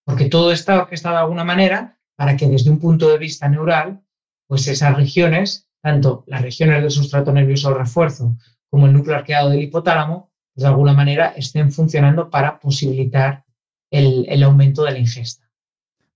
Porque 0.05 0.25
todo 0.25 0.51
está 0.51 0.81
orquestado 0.81 1.15
de 1.15 1.21
alguna 1.21 1.43
manera 1.43 1.99
para 2.15 2.35
que 2.35 2.47
desde 2.47 2.69
un 2.69 2.79
punto 2.79 3.09
de 3.09 3.17
vista 3.17 3.47
neural, 3.49 4.01
pues 4.47 4.67
esas 4.67 4.95
regiones, 4.95 5.67
tanto 5.81 6.23
las 6.27 6.41
regiones 6.41 6.81
del 6.81 6.91
sustrato 6.91 7.31
nervioso 7.31 7.69
de 7.69 7.79
refuerzo 7.79 8.35
como 8.73 8.87
el 8.87 8.93
núcleo 8.93 9.15
arqueado 9.15 9.51
del 9.51 9.61
hipotálamo, 9.61 10.31
pues 10.51 10.63
de 10.63 10.67
alguna 10.67 10.93
manera 10.93 11.31
estén 11.37 11.71
funcionando 11.71 12.31
para 12.31 12.59
posibilitar 12.59 13.45
el, 13.91 14.25
el 14.27 14.41
aumento 14.41 14.83
de 14.83 14.93
la 14.93 14.97
ingesta. 14.97 15.47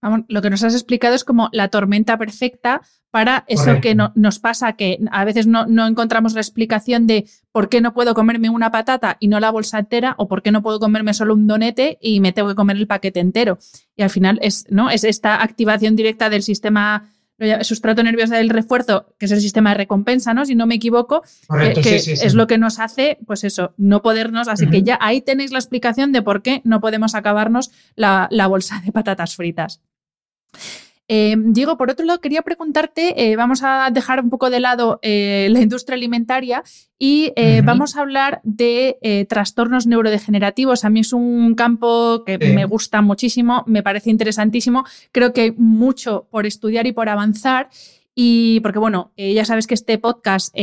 Vamos, 0.01 0.21
lo 0.27 0.41
que 0.41 0.49
nos 0.49 0.63
has 0.63 0.73
explicado 0.73 1.13
es 1.13 1.23
como 1.23 1.49
la 1.51 1.67
tormenta 1.67 2.17
perfecta 2.17 2.81
para 3.11 3.45
eso 3.47 3.79
que 3.79 3.93
no, 3.93 4.11
nos 4.15 4.39
pasa, 4.39 4.73
que 4.73 4.97
a 5.11 5.23
veces 5.23 5.45
no, 5.45 5.67
no, 5.67 5.85
encontramos 5.85 6.33
la 6.33 6.41
explicación 6.41 7.05
de 7.05 7.27
por 7.51 7.69
qué 7.69 7.79
no 7.79 7.93
puedo 7.93 8.15
comerme 8.15 8.49
una 8.49 8.71
patata 8.71 9.17
y 9.19 9.27
no 9.27 9.39
la 9.39 9.51
bolsa 9.51 9.77
entera, 9.77 10.15
o 10.17 10.27
por 10.27 10.41
qué 10.41 10.51
no 10.51 10.63
puedo 10.63 10.79
comerme 10.79 11.13
solo 11.13 11.35
un 11.35 11.45
donete 11.45 11.99
y 12.01 12.21
me 12.21 12.31
tengo 12.31 12.49
que 12.49 12.55
comer 12.55 12.77
el 12.77 12.87
paquete 12.87 13.19
entero. 13.19 13.59
Y 13.95 14.01
al 14.01 14.09
final 14.09 14.39
es, 14.41 14.65
¿no? 14.71 14.89
es 14.89 15.03
esta 15.03 15.43
activación 15.43 15.95
directa 15.95 16.31
del 16.31 16.41
sistema 16.41 17.11
sustrato 17.61 18.03
nervioso 18.03 18.33
del 18.33 18.49
refuerzo, 18.49 19.13
que 19.17 19.25
es 19.25 19.31
el 19.31 19.41
sistema 19.41 19.71
de 19.71 19.77
recompensa, 19.77 20.33
¿no? 20.33 20.45
Si 20.45 20.55
no 20.55 20.65
me 20.65 20.75
equivoco, 20.75 21.23
que, 21.83 21.95
es 21.95 22.33
lo 22.33 22.47
que 22.47 22.57
nos 22.57 22.79
hace, 22.79 23.19
pues 23.25 23.43
eso, 23.43 23.73
no 23.77 24.01
podernos. 24.01 24.47
Así 24.47 24.67
que 24.67 24.83
ya 24.83 24.97
ahí 25.01 25.21
tenéis 25.21 25.51
la 25.51 25.59
explicación 25.59 26.11
de 26.11 26.21
por 26.21 26.41
qué 26.41 26.61
no 26.63 26.81
podemos 26.81 27.15
acabarnos 27.15 27.71
la, 27.95 28.27
la 28.31 28.47
bolsa 28.47 28.81
de 28.85 28.91
patatas 28.91 29.35
fritas. 29.35 29.81
Eh, 31.09 31.35
Diego, 31.37 31.77
por 31.77 31.89
otro 31.89 32.05
lado, 32.05 32.19
quería 32.19 32.41
preguntarte, 32.41 33.31
eh, 33.31 33.37
vamos 33.37 33.61
a 33.63 33.89
dejar 33.91 34.21
un 34.21 34.29
poco 34.29 34.49
de 34.49 34.59
lado 34.59 34.99
eh, 35.01 35.47
la 35.51 35.61
industria 35.61 35.95
alimentaria 35.95 36.63
y 36.99 37.31
vamos 37.63 37.95
a 37.95 38.01
hablar 38.01 38.41
de 38.43 39.25
trastornos 39.29 39.85
neurodegenerativos. 39.85 40.83
A 40.83 40.89
mí 40.89 41.01
es 41.01 41.13
un 41.13 41.53
campo 41.53 42.23
que 42.25 42.39
me 42.39 42.65
gusta 42.65 43.01
muchísimo, 43.01 43.63
me 43.67 43.83
parece 43.83 44.09
interesantísimo, 44.09 44.83
creo 45.11 45.31
que 45.31 45.41
hay 45.41 45.51
mucho 45.51 46.27
por 46.31 46.47
estudiar 46.47 46.87
y 46.87 46.91
por 46.91 47.07
avanzar. 47.07 47.69
Y 48.15 48.61
porque, 48.61 48.79
bueno, 48.79 49.11
ya 49.15 49.45
sabes 49.45 49.67
que 49.67 49.75
este 49.75 49.99
podcast 49.99 50.55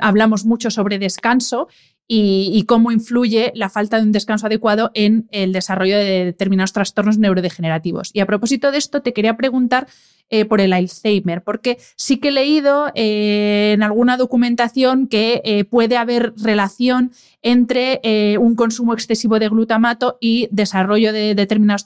hablamos 0.00 0.44
mucho 0.44 0.72
sobre 0.72 0.98
descanso 0.98 1.68
y, 2.10 2.64
cómo 2.66 2.90
influye 2.90 3.52
la 3.54 3.68
falta 3.68 3.98
de 3.98 4.04
un 4.04 4.12
descanso 4.12 4.46
adecuado 4.46 4.90
en 4.94 5.28
el 5.30 5.52
desarrollo 5.52 5.98
de 5.98 6.24
determinados 6.24 6.72
trastornos 6.72 7.18
neurodegenerativos. 7.18 8.10
Y 8.14 8.20
a 8.20 8.26
propósito 8.26 8.72
de 8.72 8.78
esto, 8.78 9.02
te 9.02 9.12
quería 9.12 9.36
preguntar 9.36 9.86
eh, 10.30 10.46
por 10.46 10.62
el 10.62 10.72
Alzheimer, 10.72 11.42
porque 11.42 11.78
sí 11.96 12.16
que 12.16 12.28
he 12.28 12.32
leído 12.32 12.90
eh, 12.94 13.72
en 13.74 13.82
alguna 13.82 14.16
documentación 14.16 15.06
que 15.06 15.42
eh, 15.44 15.64
puede 15.64 15.98
haber 15.98 16.32
relación 16.36 17.12
entre 17.42 18.00
un 18.38 18.56
consumo 18.56 18.94
excesivo 18.94 19.38
de 19.38 19.48
glutamato 19.48 20.18
y 20.20 20.48
desarrollo 20.50 21.12
de 21.12 21.34
determinados 21.36 21.84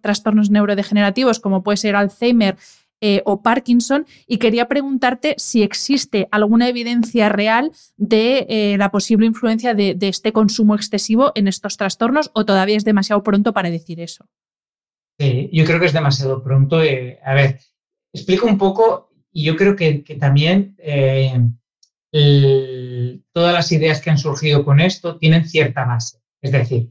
trastornos 0.00 0.50
neurodegenerativos, 0.50 1.40
como 1.40 1.62
puede 1.62 1.76
ser 1.76 1.94
Alzheimer, 1.94 2.56
eh, 3.06 3.20
o 3.26 3.42
Parkinson 3.42 4.06
y 4.26 4.38
quería 4.38 4.66
preguntarte 4.66 5.34
si 5.36 5.62
existe 5.62 6.26
alguna 6.30 6.70
evidencia 6.70 7.28
real 7.28 7.70
de 7.98 8.46
eh, 8.48 8.76
la 8.78 8.90
posible 8.90 9.26
influencia 9.26 9.74
de, 9.74 9.94
este 10.00 10.32
consumo 10.32 10.74
excesivo 10.74 11.30
en 11.34 11.46
estos 11.46 11.76
trastornos 11.76 12.30
o 12.32 12.46
todavía 12.46 12.78
es 12.78 12.84
demasiado 12.86 13.22
pronto 13.22 13.52
para 13.52 13.68
decir 13.68 14.00
eso. 14.00 14.24
Sí, 15.18 15.50
yo 15.52 15.66
creo 15.66 15.78
que 15.80 15.84
es 15.84 15.92
demasiado 15.92 16.42
pronto. 16.42 16.82
Eh, 16.82 17.18
a 17.22 17.34
ver, 17.34 17.60
explico 18.10 18.46
un 18.46 18.56
poco 18.56 19.10
y 19.30 19.44
yo 19.44 19.54
creo 19.54 19.76
que, 19.76 20.02
también 20.18 20.74
todas 23.34 23.52
las 23.52 23.70
ideas 23.70 24.00
que 24.00 24.08
han 24.08 24.18
surgido 24.18 24.64
con 24.64 24.80
esto 24.80 25.18
tienen 25.18 25.46
cierta 25.46 25.84
base. 25.84 26.22
Es 26.40 26.52
decir, 26.52 26.88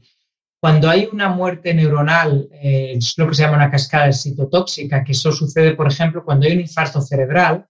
cuando 0.64 0.88
hay 0.88 1.10
una 1.12 1.28
muerte 1.28 1.74
neuronal, 1.74 2.48
eh, 2.50 2.94
es 2.96 3.18
lo 3.18 3.28
que 3.28 3.34
se 3.34 3.42
llama 3.42 3.58
una 3.58 3.70
cascada 3.70 4.10
citotóxica, 4.14 5.04
que 5.04 5.12
eso 5.12 5.30
sucede, 5.30 5.74
por 5.74 5.86
ejemplo, 5.86 6.24
cuando 6.24 6.46
hay 6.46 6.54
un 6.54 6.60
infarto 6.60 7.02
cerebral, 7.02 7.68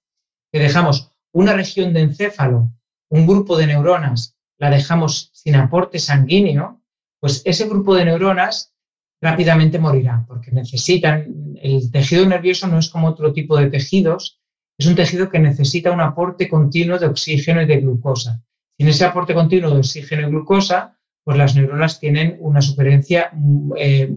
que 0.52 0.60
dejamos 0.60 1.10
una 1.32 1.54
región 1.54 1.92
de 1.92 2.02
encéfalo, 2.02 2.70
un 3.08 3.26
grupo 3.26 3.56
de 3.56 3.66
neuronas, 3.66 4.36
la 4.58 4.70
dejamos 4.70 5.32
sin 5.32 5.56
aporte 5.56 5.98
sanguíneo, 5.98 6.84
pues 7.18 7.42
ese 7.44 7.66
grupo 7.66 7.96
de 7.96 8.04
neuronas 8.04 8.72
rápidamente 9.20 9.80
morirá, 9.80 10.24
porque 10.28 10.52
necesitan, 10.52 11.56
el 11.60 11.90
tejido 11.90 12.24
nervioso 12.26 12.68
no 12.68 12.78
es 12.78 12.88
como 12.88 13.08
otro 13.08 13.32
tipo 13.32 13.56
de 13.56 13.70
tejidos, 13.70 14.40
es 14.78 14.86
un 14.86 14.94
tejido 14.94 15.28
que 15.28 15.40
necesita 15.40 15.90
un 15.90 16.00
aporte 16.00 16.48
continuo 16.48 17.00
de 17.00 17.06
oxígeno 17.06 17.60
y 17.60 17.66
de 17.66 17.80
glucosa. 17.80 18.40
Sin 18.78 18.86
ese 18.86 19.04
aporte 19.04 19.34
continuo 19.34 19.72
de 19.72 19.78
oxígeno 19.78 20.28
y 20.28 20.30
glucosa, 20.30 20.96
pues 21.24 21.38
las 21.38 21.56
neuronas 21.56 21.98
tienen 21.98 22.36
una 22.40 22.60
supervivencia 22.60 23.30
mm, 23.32 23.72
eh, 23.76 24.14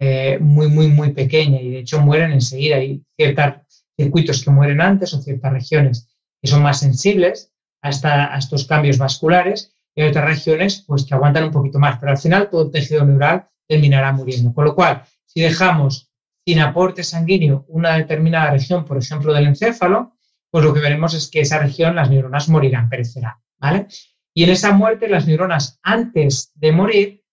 eh, 0.00 0.38
muy, 0.40 0.68
muy, 0.68 0.88
muy 0.88 1.12
pequeña 1.12 1.60
y 1.60 1.70
de 1.70 1.78
hecho 1.80 2.00
mueren 2.00 2.32
enseguida. 2.32 2.76
Hay 2.76 3.04
ciertos 3.16 3.84
circuitos 3.96 4.42
que 4.42 4.50
mueren 4.50 4.80
antes 4.80 5.14
o 5.14 5.22
ciertas 5.22 5.52
regiones 5.52 6.08
que 6.42 6.48
son 6.48 6.62
más 6.62 6.80
sensibles 6.80 7.52
a, 7.82 8.36
estos 8.38 8.66
cambios 8.66 8.98
vasculares 8.98 9.74
y 9.94 10.02
hay 10.02 10.08
otras 10.08 10.24
regiones 10.24 10.84
pues, 10.86 11.04
que 11.04 11.14
aguantan 11.14 11.44
un 11.44 11.52
poquito 11.52 11.78
más, 11.78 11.98
pero 11.98 12.12
al 12.12 12.18
final 12.18 12.50
todo 12.50 12.64
el 12.64 12.70
tejido 12.70 13.04
neural 13.04 13.46
terminará 13.68 14.12
muriendo. 14.12 14.52
Con 14.52 14.64
lo 14.64 14.74
cual, 14.74 15.04
si 15.26 15.40
dejamos 15.40 16.10
sin 16.44 16.60
aporte 16.60 17.02
sanguíneo 17.02 17.64
una 17.68 17.96
determinada 17.96 18.50
región, 18.50 18.84
por 18.84 18.98
ejemplo, 18.98 19.32
del 19.32 19.46
encéfalo, 19.46 20.16
pues 20.50 20.64
lo 20.64 20.74
que 20.74 20.80
veremos 20.80 21.14
es 21.14 21.30
que 21.30 21.40
esa 21.40 21.58
región, 21.58 21.96
las 21.96 22.10
neuronas 22.10 22.48
morirán, 22.48 22.88
perecerá. 22.88 23.40
¿vale? 23.58 23.86
Y 24.34 24.44
en 24.44 24.50
esa 24.50 24.72
muerte, 24.72 25.08
las 25.08 25.26
neuronas, 25.26 25.78
antes 25.82 26.52
de 26.56 26.72
morir, 26.72 27.24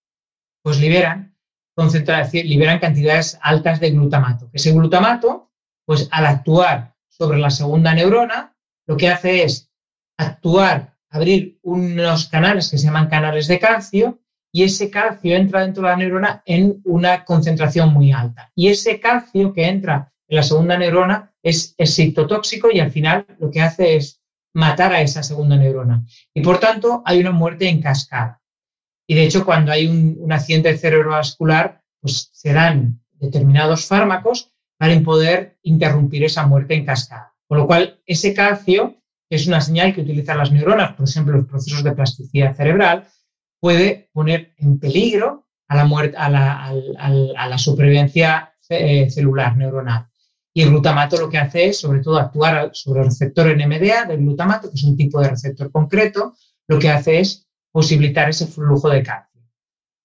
pues 0.63 0.79
liberan, 0.79 1.35
liberan 2.31 2.79
cantidades 2.79 3.39
altas 3.41 3.79
de 3.79 3.91
glutamato. 3.91 4.49
Ese 4.53 4.71
glutamato, 4.71 5.51
pues 5.85 6.07
al 6.11 6.27
actuar 6.27 6.95
sobre 7.09 7.39
la 7.39 7.49
segunda 7.49 7.93
neurona, 7.95 8.55
lo 8.85 8.97
que 8.97 9.09
hace 9.09 9.43
es 9.43 9.71
actuar, 10.17 10.95
abrir 11.09 11.59
unos 11.63 12.27
canales 12.29 12.69
que 12.69 12.77
se 12.77 12.85
llaman 12.85 13.09
canales 13.09 13.47
de 13.47 13.59
calcio, 13.59 14.19
y 14.53 14.63
ese 14.63 14.91
calcio 14.91 15.35
entra 15.35 15.61
dentro 15.61 15.83
de 15.83 15.89
la 15.89 15.95
neurona 15.95 16.43
en 16.45 16.81
una 16.83 17.25
concentración 17.25 17.93
muy 17.93 18.11
alta. 18.11 18.51
Y 18.53 18.67
ese 18.67 18.99
calcio 18.99 19.53
que 19.53 19.67
entra 19.67 20.13
en 20.27 20.35
la 20.35 20.43
segunda 20.43 20.77
neurona 20.77 21.33
es, 21.41 21.73
es 21.77 21.95
citotóxico 21.95 22.69
y 22.71 22.79
al 22.79 22.91
final 22.91 23.25
lo 23.39 23.49
que 23.49 23.61
hace 23.61 23.95
es 23.95 24.20
matar 24.53 24.93
a 24.93 25.01
esa 25.01 25.23
segunda 25.23 25.55
neurona. 25.57 26.05
Y 26.33 26.41
por 26.41 26.59
tanto, 26.59 27.01
hay 27.05 27.19
una 27.19 27.31
muerte 27.31 27.67
en 27.67 27.81
cascada. 27.81 28.41
Y 29.07 29.15
de 29.15 29.23
hecho, 29.23 29.45
cuando 29.45 29.71
hay 29.71 29.87
un, 29.87 30.31
accidente 30.31 30.77
cerebrovascular, 30.77 31.81
pues 31.99 32.29
se 32.31 32.53
dan 32.53 33.01
determinados 33.13 33.85
fármacos 33.85 34.51
para 34.77 34.99
poder 35.01 35.57
interrumpir 35.63 36.23
esa 36.23 36.45
muerte 36.47 36.75
en 36.75 36.85
cascada. 36.85 37.33
Con 37.47 37.59
lo 37.59 37.67
cual, 37.67 38.01
ese 38.05 38.33
calcio, 38.33 38.95
que 39.29 39.35
es 39.35 39.47
una 39.47 39.61
señal 39.61 39.93
que 39.93 40.01
utilizan 40.01 40.37
las 40.37 40.51
neuronas, 40.51 40.93
por 40.93 41.07
ejemplo, 41.07 41.37
los 41.37 41.47
procesos 41.47 41.83
de 41.83 41.91
plasticidad 41.91 42.55
cerebral, 42.55 43.07
puede 43.59 44.09
poner 44.13 44.53
en 44.57 44.79
peligro 44.79 45.47
a 45.67 45.75
la, 45.75 45.85
muerte, 45.85 46.17
a 46.17 46.29
la, 46.29 47.57
supervivencia 47.57 48.53
eh, 48.69 49.09
celular 49.09 49.55
neuronal. 49.55 50.07
Y 50.53 50.63
el 50.63 50.69
glutamato 50.69 51.17
lo 51.17 51.29
que 51.29 51.37
hace 51.37 51.67
es, 51.67 51.79
sobre 51.79 52.01
todo, 52.01 52.17
actuar 52.17 52.71
sobre 52.73 53.01
el 53.01 53.05
receptor 53.07 53.47
NMDA 53.55 54.05
del 54.05 54.19
glutamato, 54.19 54.69
que 54.69 54.75
es 54.75 54.83
un 54.83 54.97
tipo 54.97 55.21
de 55.21 55.29
receptor 55.29 55.71
concreto, 55.71 56.35
lo 56.67 56.77
que 56.77 56.89
hace 56.89 57.19
es 57.19 57.47
posibilitar 57.71 58.29
ese 58.29 58.47
flujo 58.47 58.89
de 58.89 59.03
calcio. 59.03 59.41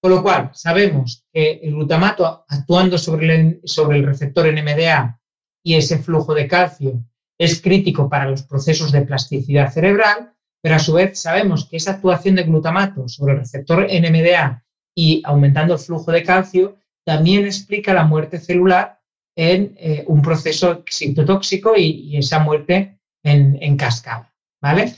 Con 0.01 0.11
lo 0.11 0.23
cual, 0.23 0.51
sabemos 0.53 1.25
que 1.33 1.59
el 1.63 1.73
glutamato 1.73 2.45
actuando 2.47 2.97
sobre 2.97 3.35
el, 3.35 3.61
sobre 3.65 3.97
el 3.97 4.05
receptor 4.05 4.45
NMDA 4.51 5.19
y 5.63 5.75
ese 5.75 5.97
flujo 5.99 6.33
de 6.33 6.47
calcio 6.47 7.03
es 7.37 7.61
crítico 7.61 8.09
para 8.09 8.29
los 8.29 8.43
procesos 8.43 8.91
de 8.91 9.01
plasticidad 9.01 9.71
cerebral, 9.71 10.33
pero 10.61 10.75
a 10.75 10.79
su 10.79 10.93
vez 10.93 11.19
sabemos 11.19 11.65
que 11.65 11.77
esa 11.77 11.91
actuación 11.91 12.35
de 12.35 12.43
glutamato 12.43 13.07
sobre 13.07 13.33
el 13.33 13.39
receptor 13.39 13.87
NMDA 13.91 14.63
y 14.95 15.21
aumentando 15.25 15.73
el 15.73 15.79
flujo 15.79 16.11
de 16.11 16.23
calcio 16.23 16.77
también 17.05 17.45
explica 17.45 17.93
la 17.93 18.05
muerte 18.05 18.39
celular 18.39 18.96
en 19.37 19.75
eh, 19.77 20.03
un 20.07 20.21
proceso 20.21 20.83
citotóxico 20.89 21.77
y, 21.77 22.17
esa 22.17 22.39
muerte 22.39 22.99
en, 23.23 23.77
cascada, 23.77 24.33
¿vale? 24.59 24.93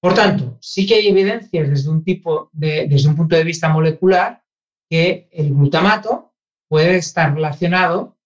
Por 0.00 0.14
tanto, 0.14 0.56
sí 0.60 0.86
que 0.86 0.94
hay 0.94 1.08
evidencias 1.08 1.68
desde 1.68 1.90
un, 1.90 2.02
tipo 2.02 2.48
de, 2.52 2.86
desde 2.88 3.08
un 3.08 3.16
punto 3.16 3.36
de 3.36 3.44
vista 3.44 3.68
molecular 3.68 4.42
que 4.88 5.28
el 5.32 5.50
glutamato 5.50 6.32
puede 6.68 6.96
estar 6.96 7.34
relacionado 7.34 8.16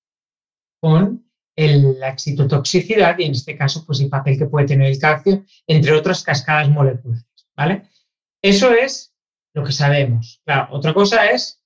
con 0.80 1.26
la 1.56 2.08
excitotoxicidad 2.08 3.18
y 3.18 3.24
en 3.24 3.32
este 3.32 3.56
caso 3.56 3.84
pues 3.84 4.00
el 4.00 4.08
papel 4.08 4.38
que 4.38 4.46
puede 4.46 4.66
tener 4.66 4.90
el 4.90 4.98
calcio, 4.98 5.44
entre 5.66 5.92
otras 5.92 6.22
cascadas 6.22 6.68
moleculares, 6.68 7.26
¿vale? 7.56 7.88
Eso 8.42 8.72
es 8.72 9.12
lo 9.54 9.64
que 9.64 9.72
sabemos. 9.72 10.40
Otra 10.70 10.94
cosa 10.94 11.26
es 11.30 11.61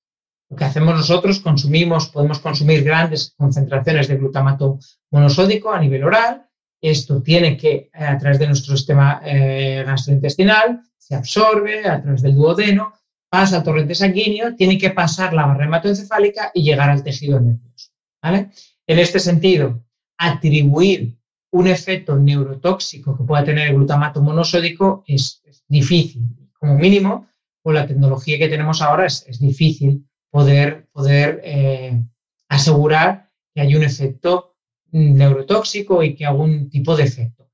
lo 0.48 0.56
que 0.56 0.64
hacemos 0.64 0.94
nosotros, 0.94 1.40
consumimos, 1.40 2.08
podemos 2.08 2.38
consumir 2.38 2.84
grandes 2.84 3.34
concentraciones 3.36 4.08
de 4.08 4.16
glutamato 4.16 4.78
monosódico 5.10 5.72
a 5.72 5.80
nivel 5.80 6.04
oral. 6.04 6.46
Esto 6.80 7.22
tiene 7.22 7.56
que, 7.56 7.90
eh, 7.92 8.04
a 8.04 8.16
través 8.18 8.38
de 8.38 8.46
nuestro 8.46 8.76
sistema 8.76 9.20
eh, 9.24 9.82
gastrointestinal, 9.84 10.82
se 10.96 11.14
absorbe 11.14 11.88
a 11.88 12.00
través 12.00 12.22
del 12.22 12.36
duodeno, 12.36 12.92
pasa 13.28 13.56
al 13.56 13.64
torrente 13.64 13.94
sanguíneo, 13.94 14.54
tiene 14.54 14.78
que 14.78 14.90
pasar 14.90 15.32
la 15.32 15.46
barrera 15.46 15.66
hematoencefálica 15.66 16.52
y 16.54 16.62
llegar 16.62 16.90
al 16.90 17.02
tejido 17.02 17.40
nervioso. 17.40 17.90
¿vale? 18.22 18.50
En 18.86 18.98
este 18.98 19.18
sentido, 19.18 19.84
atribuir 20.16 21.16
un 21.50 21.66
efecto 21.66 22.16
neurotóxico 22.16 23.16
que 23.16 23.24
pueda 23.24 23.44
tener 23.44 23.68
el 23.68 23.74
glutamato 23.74 24.22
monosódico 24.22 25.02
es, 25.06 25.42
difícil. 25.68 26.22
Como 26.60 26.76
mínimo, 26.78 27.26
con 27.60 27.74
la 27.74 27.88
tecnología 27.88 28.38
que 28.38 28.48
tenemos 28.48 28.80
ahora 28.80 29.06
es, 29.06 29.24
es 29.26 29.40
difícil 29.40 30.06
poder, 30.36 30.86
poder 30.92 31.40
eh, 31.44 31.98
asegurar 32.50 33.30
que 33.54 33.62
hay 33.62 33.74
un 33.74 33.82
efecto 33.82 34.58
neurotóxico 34.92 36.02
y 36.02 36.14
que 36.14 36.26
algún 36.26 36.68
tipo 36.68 36.94
de 36.94 37.04
efecto. 37.04 37.48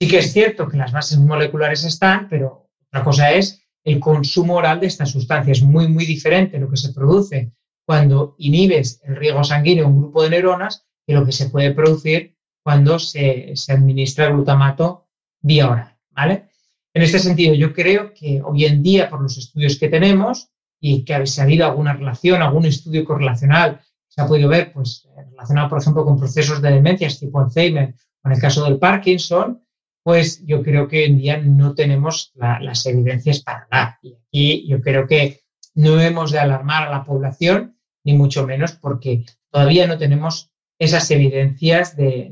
Sí 0.00 0.08
que 0.08 0.18
es 0.18 0.32
cierto 0.32 0.68
que 0.68 0.76
las 0.76 0.90
bases 0.90 1.18
moleculares 1.18 1.84
están, 1.84 2.28
pero 2.28 2.68
otra 2.88 3.04
cosa 3.04 3.30
es 3.30 3.62
el 3.84 4.00
consumo 4.00 4.56
oral 4.56 4.80
de 4.80 4.88
esta 4.88 5.06
sustancia. 5.06 5.52
Es 5.52 5.62
muy, 5.62 5.86
muy 5.86 6.04
diferente 6.04 6.58
lo 6.58 6.68
que 6.68 6.76
se 6.76 6.92
produce 6.92 7.52
cuando 7.86 8.34
inhibes 8.38 9.00
el 9.04 9.14
riego 9.14 9.44
sanguíneo 9.44 9.84
a 9.84 9.88
un 9.88 10.00
grupo 10.00 10.24
de 10.24 10.30
neuronas 10.30 10.84
que 11.06 11.14
lo 11.14 11.24
que 11.24 11.30
se 11.30 11.48
puede 11.48 11.70
producir 11.70 12.36
cuando 12.64 12.98
se, 12.98 13.52
se 13.54 13.72
administra 13.72 14.30
glutamato 14.30 15.06
vía 15.42 15.70
oral. 15.70 15.96
¿vale? 16.10 16.48
En 16.92 17.02
este 17.02 17.20
sentido, 17.20 17.54
yo 17.54 17.72
creo 17.72 18.12
que 18.12 18.42
hoy 18.42 18.64
en 18.64 18.82
día, 18.82 19.08
por 19.08 19.22
los 19.22 19.38
estudios 19.38 19.78
que 19.78 19.88
tenemos, 19.88 20.50
y 20.80 21.04
que 21.04 21.26
si 21.26 21.40
ha 21.40 21.44
habido 21.44 21.66
alguna 21.66 21.94
relación, 21.94 22.42
algún 22.42 22.66
estudio 22.66 23.04
correlacional, 23.04 23.80
se 24.08 24.22
ha 24.22 24.26
podido 24.26 24.48
ver, 24.48 24.72
pues 24.72 25.08
relacionado, 25.30 25.68
por 25.68 25.80
ejemplo, 25.80 26.04
con 26.04 26.18
procesos 26.18 26.62
de 26.62 26.70
demencias 26.70 27.18
tipo 27.18 27.40
Alzheimer 27.40 27.94
o 28.22 28.28
en 28.28 28.34
el 28.34 28.40
caso 28.40 28.64
del 28.64 28.78
Parkinson, 28.78 29.62
pues 30.02 30.44
yo 30.46 30.62
creo 30.62 30.86
que 30.86 30.98
hoy 30.98 31.04
en 31.04 31.18
día 31.18 31.36
no 31.38 31.74
tenemos 31.74 32.32
las 32.34 32.86
evidencias 32.86 33.42
para 33.42 33.66
nada. 33.70 33.98
Y 34.02 34.14
aquí 34.14 34.68
yo 34.68 34.80
creo 34.80 35.06
que 35.06 35.40
no 35.74 36.00
hemos 36.00 36.30
de 36.30 36.38
alarmar 36.38 36.86
a 36.86 36.90
la 36.90 37.04
población, 37.04 37.76
ni 38.04 38.14
mucho 38.14 38.46
menos, 38.46 38.72
porque 38.72 39.24
todavía 39.50 39.86
no 39.86 39.98
tenemos 39.98 40.52
esas 40.78 41.10
evidencias 41.10 41.96
de, 41.96 42.30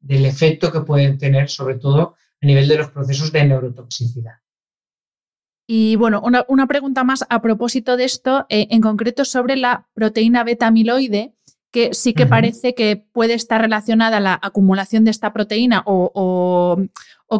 del 0.00 0.24
efecto 0.24 0.70
que 0.70 0.82
pueden 0.82 1.18
tener, 1.18 1.48
sobre 1.48 1.76
todo 1.76 2.14
a 2.40 2.46
nivel 2.46 2.68
de 2.68 2.78
los 2.78 2.90
procesos 2.90 3.32
de 3.32 3.44
neurotoxicidad. 3.44 4.34
Y 5.66 5.96
bueno, 5.96 6.22
una, 6.22 6.66
pregunta 6.66 7.02
más 7.02 7.24
a 7.28 7.42
propósito 7.42 7.96
de 7.96 8.04
esto, 8.04 8.46
eh, 8.48 8.68
en 8.70 8.80
concreto 8.80 9.24
sobre 9.24 9.56
la 9.56 9.88
proteína 9.94 10.44
beta 10.44 10.68
amiloide, 10.68 11.34
que 11.76 11.92
sí 11.92 12.14
que 12.14 12.24
parece 12.24 12.74
que 12.74 12.96
puede 12.96 13.34
estar 13.34 13.60
relacionada 13.60 14.18
la 14.18 14.38
acumulación 14.40 15.04
de 15.04 15.10
esta 15.10 15.34
proteína 15.34 15.82
o, 15.84 16.78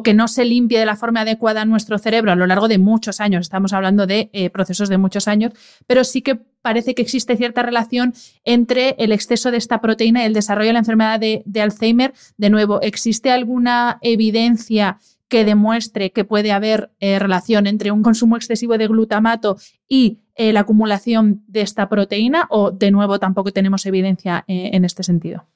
que 0.05 0.13
no 0.13 0.29
se 0.29 0.45
limpie 0.45 0.79
de 0.79 0.85
la 0.85 0.97
forma 0.97 1.23
adecuada 1.23 1.63
en 1.63 1.71
nuestro 1.71 1.97
cerebro 1.97 2.33
a 2.33 2.37
lo 2.37 2.47
largo 2.47 2.69
de 2.69 2.77
muchos 2.77 3.21
años. 3.21 3.43
Estamos 3.43 3.73
hablando 3.73 4.07
de 4.07 4.29
eh, 4.35 4.51
procesos 4.51 4.91
de 4.91 4.99
muchos 4.99 5.27
años, 5.27 5.55
pero 5.87 6.05
sí 6.05 6.21
que 6.21 6.35
parece 6.35 6.95
que 6.95 7.01
existe 7.01 7.37
cierta 7.37 7.63
relación 7.63 8.13
entre 8.45 8.97
el 8.99 9.13
exceso 9.13 9.51
de 9.51 9.57
esta 9.57 9.81
proteína 9.81 10.23
y 10.23 10.27
el 10.27 10.35
desarrollo 10.35 10.67
de 10.67 10.73
la 10.75 10.81
enfermedad 10.81 11.19
de, 11.19 11.43
de 11.47 11.63
Alzheimer. 11.63 12.13
De 12.37 12.51
nuevo, 12.51 12.83
¿existe 12.83 13.31
alguna 13.31 13.99
evidencia? 14.03 14.99
Que 15.29 15.45
demuestre 15.45 16.13
que 16.13 16.25
puede 16.25 16.53
haber 16.53 16.91
eh, 17.01 17.19
relación 17.19 17.67
entre 17.67 17.91
un 17.91 18.03
consumo 18.03 18.37
excesivo 18.37 18.79
de 18.79 18.87
glutamato 18.87 19.57
y 19.89 20.21
eh, 20.37 20.53
la 20.53 20.61
acumulación 20.61 21.45
de 21.49 21.63
esta 21.63 21.89
proteína 21.89 22.47
o 22.51 22.71
de 22.71 22.91
nuevo 22.91 23.19
tampoco 23.19 23.53
tenemos 23.53 23.87
evidencia 23.87 24.45
eh, 24.47 24.71
en 24.73 24.85
este 24.85 25.03
sentido? 25.03 25.47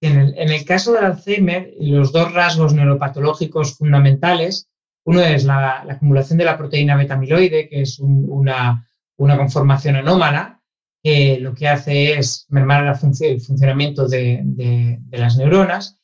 En 0.00 0.20
el, 0.36 0.64
caso 0.64 0.92
del 0.92 1.06
Alzheimer, 1.06 1.74
los 1.80 2.12
dos 2.12 2.32
rasgos 2.32 2.72
neuropatológicos 2.72 3.76
fundamentales, 3.76 4.68
uno 5.04 5.20
es 5.22 5.44
la, 5.44 5.80
acumulación 5.90 6.38
de 6.38 6.44
la 6.44 6.56
proteína 6.56 6.96
beta-amiloide, 6.96 7.68
que 7.68 7.80
es 7.80 7.98
una, 7.98 8.86
conformación 9.16 9.96
anómala, 9.96 10.60
que 11.02 11.40
lo 11.40 11.52
que 11.52 11.66
hace 11.66 12.16
es 12.16 12.46
mermar 12.48 12.86
el 12.86 13.40
funcionamiento 13.40 14.06
de 14.06 15.00
las 15.10 15.36
neuronas, 15.36 15.97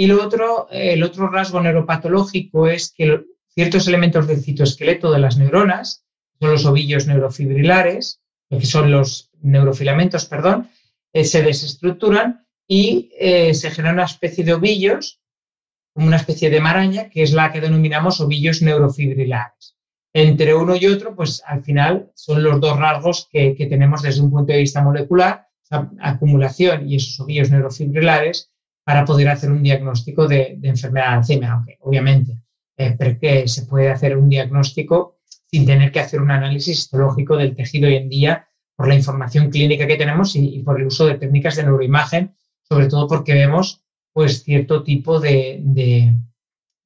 y 0.00 0.06
lo 0.06 0.24
otro, 0.24 0.68
el 0.70 1.02
otro 1.02 1.28
rasgo 1.28 1.60
neuropatológico 1.60 2.68
es 2.68 2.92
que 2.96 3.24
ciertos 3.48 3.88
elementos 3.88 4.28
del 4.28 4.40
citoesqueleto 4.40 5.10
de 5.10 5.18
las 5.18 5.38
neuronas, 5.38 6.04
son 6.38 6.52
los 6.52 6.64
ovillos 6.66 7.08
neurofibrilares, 7.08 8.20
que 8.48 8.64
son 8.64 8.92
los 8.92 9.32
neurofilamentos, 9.42 10.26
perdón, 10.26 10.70
eh, 11.12 11.24
se 11.24 11.42
desestructuran 11.42 12.46
y 12.68 13.10
eh, 13.18 13.52
se 13.54 13.72
genera 13.72 13.94
una 13.94 14.04
especie 14.04 14.44
de 14.44 14.54
ovillos, 14.54 15.20
como 15.92 16.06
una 16.06 16.18
especie 16.18 16.48
de 16.48 16.60
maraña, 16.60 17.10
que 17.10 17.24
es 17.24 17.32
la 17.32 17.50
que 17.50 17.60
denominamos 17.60 18.20
ovillos 18.20 18.62
neurofibrilares. 18.62 19.76
Entre 20.14 20.54
uno 20.54 20.76
y 20.76 20.86
otro, 20.86 21.16
pues 21.16 21.42
al 21.44 21.64
final 21.64 22.12
son 22.14 22.44
los 22.44 22.60
dos 22.60 22.78
rasgos 22.78 23.28
que, 23.32 23.56
tenemos 23.68 24.02
desde 24.02 24.22
un 24.22 24.30
punto 24.30 24.52
de 24.52 24.60
vista 24.60 24.80
molecular, 24.80 25.48
la 25.72 25.90
acumulación 25.98 26.88
y 26.88 26.94
esos 26.94 27.18
ovillos 27.18 27.50
neurofibrilares 27.50 28.52
para 28.88 29.04
poder 29.04 29.28
hacer 29.28 29.52
un 29.52 29.62
diagnóstico 29.62 30.26
de, 30.26 30.58
enfermedad 30.62 31.10
de 31.10 31.16
Alzheimer, 31.16 31.50
aunque 31.50 31.76
obviamente 31.82 32.38
eh, 32.74 33.46
se 33.46 33.66
puede 33.66 33.90
hacer 33.90 34.16
un 34.16 34.30
diagnóstico 34.30 35.18
sin 35.44 35.66
tener 35.66 35.92
que 35.92 36.00
hacer 36.00 36.22
un 36.22 36.30
análisis 36.30 36.78
histológico 36.78 37.36
del 37.36 37.54
tejido 37.54 37.86
hoy 37.86 37.96
en 37.96 38.08
día 38.08 38.48
por 38.74 38.88
la 38.88 38.94
información 38.94 39.50
clínica 39.50 39.86
que 39.86 39.98
tenemos 39.98 40.34
y, 40.36 40.60
por 40.60 40.80
el 40.80 40.86
uso 40.86 41.04
de 41.04 41.18
técnicas 41.18 41.56
de 41.56 41.64
neuroimagen, 41.64 42.34
sobre 42.62 42.86
todo 42.86 43.06
porque 43.06 43.34
vemos 43.34 43.84
pues 44.14 44.42
cierto 44.42 44.82
tipo 44.82 45.20
de, 45.20 45.62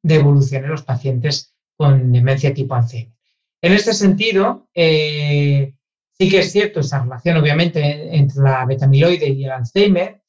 evolución 0.03 0.64
en 0.64 0.70
los 0.70 0.82
pacientes 0.82 1.55
con 1.76 2.11
demencia 2.11 2.53
tipo 2.53 2.74
Alzheimer. 2.74 3.14
En 3.61 3.74
este 3.74 3.94
sentido, 3.94 4.68
eh, 4.74 5.72
sí 6.18 6.28
que 6.28 6.40
es 6.40 6.50
cierto 6.50 6.80
esa 6.80 7.05
relación, 7.05 7.36
obviamente, 7.36 8.16
entre 8.16 8.42
la 8.42 8.66
betamiloide 8.66 9.28
y 9.28 9.44
el 9.44 9.53
Alzheimer, 9.53 10.22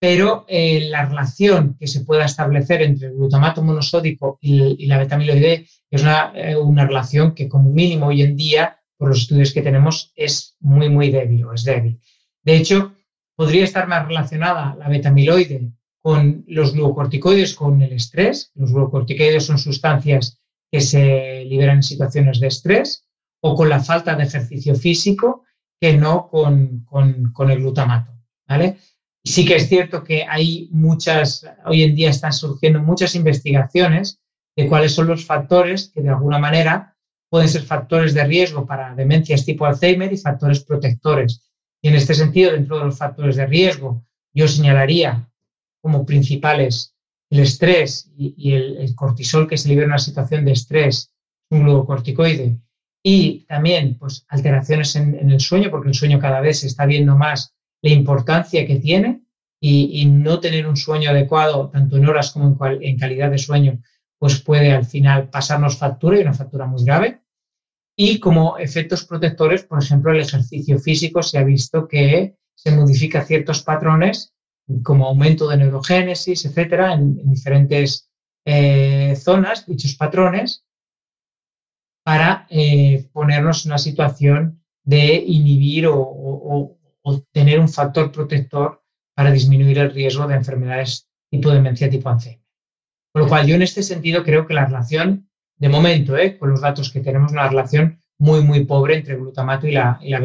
pero 0.00 0.46
eh, 0.48 0.88
la 0.88 1.04
relación 1.04 1.76
que 1.78 1.86
se 1.86 2.00
pueda 2.00 2.24
establecer 2.24 2.80
entre 2.80 3.08
el 3.08 3.14
glutamato 3.14 3.62
monosódico 3.62 4.38
y, 4.40 4.86
la 4.86 4.96
betamiloide 4.96 5.66
es 5.90 6.02
eh, 6.34 6.56
una, 6.56 6.86
relación 6.86 7.34
que 7.34 7.50
como 7.50 7.70
mínimo 7.70 8.06
hoy 8.06 8.22
en 8.22 8.34
día, 8.34 8.80
por 8.96 9.10
los 9.10 9.18
estudios 9.18 9.52
que 9.52 9.60
tenemos, 9.60 10.10
es 10.16 10.56
muy, 10.60 10.88
muy 10.88 11.10
débil 11.10 11.44
o 11.44 11.52
es 11.52 11.64
débil. 11.64 12.00
De 12.42 12.56
hecho, 12.56 12.94
podría 13.36 13.64
estar 13.64 13.86
más 13.88 14.08
relacionada 14.08 14.74
la 14.74 14.88
betamiloide 14.88 15.70
con 16.02 16.44
los 16.46 16.72
glucocorticoides 16.72 17.54
con 17.54 17.82
el 17.82 17.92
estrés. 17.92 18.52
Los 18.54 18.72
glucocorticoides 18.72 19.44
son 19.44 19.58
sustancias 19.58 20.40
que 20.72 20.80
se 20.80 21.44
liberan 21.44 21.76
en 21.76 21.82
situaciones 21.82 22.40
de 22.40 22.46
estrés 22.46 23.06
o 23.42 23.54
con 23.54 23.68
la 23.68 23.80
falta 23.80 24.14
de 24.14 24.24
ejercicio 24.24 24.74
físico 24.74 25.44
que 25.78 25.94
no 25.94 26.28
con, 26.30 26.84
con 26.84 27.50
el 27.50 27.58
glutamato. 27.58 28.12
¿vale? 28.48 28.78
Sí 29.24 29.44
que 29.44 29.56
es 29.56 29.68
cierto 29.68 30.02
que 30.02 30.24
hay 30.24 30.68
muchas, 30.72 31.46
hoy 31.66 31.82
en 31.82 31.94
día 31.94 32.10
están 32.10 32.32
surgiendo 32.32 32.80
muchas 32.80 33.14
investigaciones 33.14 34.20
de 34.56 34.68
cuáles 34.68 34.94
son 34.94 35.06
los 35.06 35.24
factores 35.24 35.90
que 35.94 36.02
de 36.02 36.08
alguna 36.08 36.38
manera 36.38 36.96
pueden 37.28 37.48
ser 37.48 37.62
factores 37.62 38.14
de 38.14 38.24
riesgo 38.24 38.66
para 38.66 38.94
demencias 38.94 39.44
tipo 39.44 39.64
Alzheimer 39.64 40.12
y 40.12 40.16
factores 40.16 40.60
protectores. 40.60 41.48
Y 41.82 41.88
en 41.88 41.94
este 41.94 42.14
sentido, 42.14 42.52
dentro 42.52 42.78
de 42.78 42.86
los 42.86 42.98
factores 42.98 43.36
de 43.36 43.46
riesgo, 43.46 44.04
yo 44.34 44.48
señalaría 44.48 45.30
como 45.80 46.04
principales 46.04 46.94
el 47.30 47.40
estrés 47.40 48.10
y, 48.16 48.52
el, 48.52 48.94
cortisol 48.96 49.46
que 49.46 49.56
se 49.56 49.68
libera 49.68 49.84
en 49.84 49.92
una 49.92 49.98
situación 49.98 50.44
de 50.44 50.52
estrés, 50.52 51.12
un 51.50 51.62
glucocorticoide, 51.62 52.58
y 53.02 53.46
también 53.46 53.96
pues, 53.96 54.26
alteraciones 54.28 54.96
en 54.96 55.30
el 55.30 55.40
sueño, 55.40 55.70
porque 55.70 55.88
el 55.88 55.94
sueño 55.94 56.18
cada 56.18 56.40
vez 56.40 56.60
se 56.60 56.66
está 56.66 56.84
viendo 56.84 57.16
más 57.16 57.54
la 57.82 57.90
importancia 57.90 58.66
que 58.66 58.76
tiene 58.76 59.22
y, 59.60 60.06
no 60.06 60.40
tener 60.40 60.66
un 60.66 60.76
sueño 60.76 61.10
adecuado, 61.10 61.68
tanto 61.68 61.96
en 61.96 62.08
horas 62.08 62.32
como 62.32 62.56
en, 62.80 62.98
calidad 62.98 63.30
de 63.30 63.38
sueño, 63.38 63.82
pues 64.18 64.40
puede 64.40 64.72
al 64.72 64.86
final 64.86 65.28
pasarnos 65.28 65.76
factura 65.76 66.18
y 66.18 66.22
una 66.22 66.34
factura 66.34 66.66
muy 66.66 66.82
grave. 66.84 67.20
Y 67.96 68.18
como 68.20 68.56
efectos 68.56 69.04
protectores, 69.04 69.64
por 69.64 69.82
ejemplo, 69.82 70.12
el 70.12 70.20
ejercicio 70.20 70.78
físico 70.78 71.22
se 71.22 71.38
ha 71.38 71.44
visto 71.44 71.86
que 71.86 72.36
se 72.54 72.70
modifica 72.70 73.24
ciertos 73.24 73.62
patrones 73.62 74.34
como 74.82 75.06
aumento 75.06 75.48
de 75.48 75.58
neurogénesis, 75.58 76.44
etcétera, 76.44 76.94
en, 76.94 77.30
diferentes 77.30 78.08
eh, 78.46 79.14
zonas, 79.16 79.66
dichos 79.66 79.94
patrones, 79.96 80.64
para 82.02 82.46
eh, 82.48 83.08
ponernos 83.12 83.64
en 83.64 83.72
una 83.72 83.78
situación 83.78 84.62
de 84.84 85.16
inhibir 85.16 85.86
o 85.88 86.79
tener 87.32 87.58
un 87.58 87.68
factor 87.68 88.12
protector 88.12 88.82
para 89.14 89.32
disminuir 89.32 89.78
el 89.78 89.92
riesgo 89.92 90.26
de 90.26 90.34
enfermedades 90.34 91.08
tipo 91.30 91.50
demencia 91.50 91.90
tipo 91.90 92.08
Alzheimer. 92.08 92.40
Con 93.12 93.22
lo 93.22 93.28
cual, 93.28 93.46
yo 93.46 93.54
en 93.54 93.62
este 93.62 93.82
sentido 93.82 94.22
creo 94.22 94.46
que 94.46 94.54
la 94.54 94.66
relación, 94.66 95.28
de 95.58 95.68
momento, 95.68 96.16
¿eh? 96.16 96.38
con 96.38 96.50
los 96.50 96.60
datos 96.60 96.90
que 96.90 97.00
tenemos, 97.00 97.32
una 97.32 97.48
relación 97.48 98.00
muy, 98.18 98.42
muy 98.42 98.64
pobre 98.64 98.96
entre 98.96 99.16
glutamato 99.16 99.66
y 99.66 99.72
la, 99.72 99.98
y 100.00 100.10
la 100.10 100.20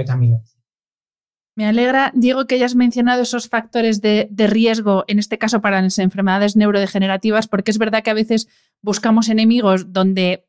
Me 1.55 1.65
alegra, 1.65 2.11
Diego, 2.13 2.45
que 2.45 2.55
hayas 2.55 2.76
mencionado 2.76 3.23
esos 3.23 3.49
factores 3.49 4.01
de, 4.01 4.28
de, 4.30 4.47
riesgo, 4.47 5.05
en 5.07 5.17
este 5.17 5.38
caso 5.38 5.61
para 5.61 5.82
las 5.82 5.97
enfermedades 5.97 6.55
neurodegenerativas, 6.55 7.47
porque 7.47 7.71
es 7.71 7.78
verdad 7.78 8.03
que 8.03 8.11
a 8.11 8.15
veces 8.15 8.47
buscamos 8.82 9.30
enemigos 9.30 9.91
donde 9.93 10.44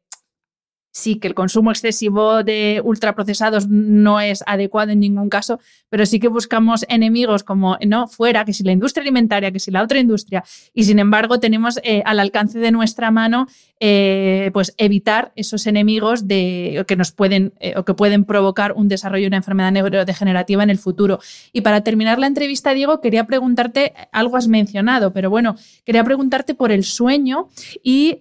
sí 0.96 1.16
que 1.16 1.28
el 1.28 1.34
consumo 1.34 1.70
excesivo 1.70 2.42
de 2.42 2.80
ultraprocesados 2.82 3.68
no 3.68 4.18
es 4.18 4.42
adecuado 4.46 4.92
en 4.92 5.00
ningún 5.00 5.28
caso, 5.28 5.60
pero 5.90 6.06
sí 6.06 6.18
que 6.18 6.28
buscamos 6.28 6.86
enemigos 6.88 7.44
como 7.44 7.76
no 7.86 8.08
fuera, 8.08 8.46
que 8.46 8.54
si 8.54 8.64
la 8.64 8.72
industria 8.72 9.02
alimentaria, 9.02 9.52
que 9.52 9.60
si 9.60 9.70
la 9.70 9.82
otra 9.82 9.98
industria, 9.98 10.42
y 10.72 10.84
sin 10.84 10.98
embargo 10.98 11.38
tenemos 11.38 11.78
eh, 11.82 12.02
al 12.06 12.18
alcance 12.18 12.58
de 12.58 12.70
nuestra 12.70 13.10
mano 13.10 13.46
eh, 13.80 14.50
pues 14.52 14.74
evitar 14.78 15.32
esos 15.36 15.66
enemigos 15.66 16.26
de, 16.28 16.84
que 16.86 16.96
nos 16.96 17.12
pueden 17.12 17.52
eh, 17.60 17.74
o 17.76 17.84
que 17.84 17.94
pueden 17.94 18.24
provocar 18.24 18.72
un 18.72 18.88
desarrollo 18.88 19.24
de 19.24 19.28
una 19.28 19.36
enfermedad 19.38 19.72
neurodegenerativa 19.72 20.62
en 20.62 20.70
el 20.70 20.78
futuro. 20.78 21.18
Y 21.52 21.60
para 21.60 21.82
terminar 21.82 22.18
la 22.18 22.26
entrevista, 22.26 22.74
Diego, 22.74 23.00
quería 23.00 23.24
preguntarte, 23.24 23.92
algo 24.12 24.36
has 24.36 24.48
mencionado, 24.48 25.12
pero 25.12 25.30
bueno, 25.30 25.56
quería 25.84 26.04
preguntarte 26.04 26.54
por 26.54 26.72
el 26.72 26.84
sueño 26.84 27.48
y 27.82 28.16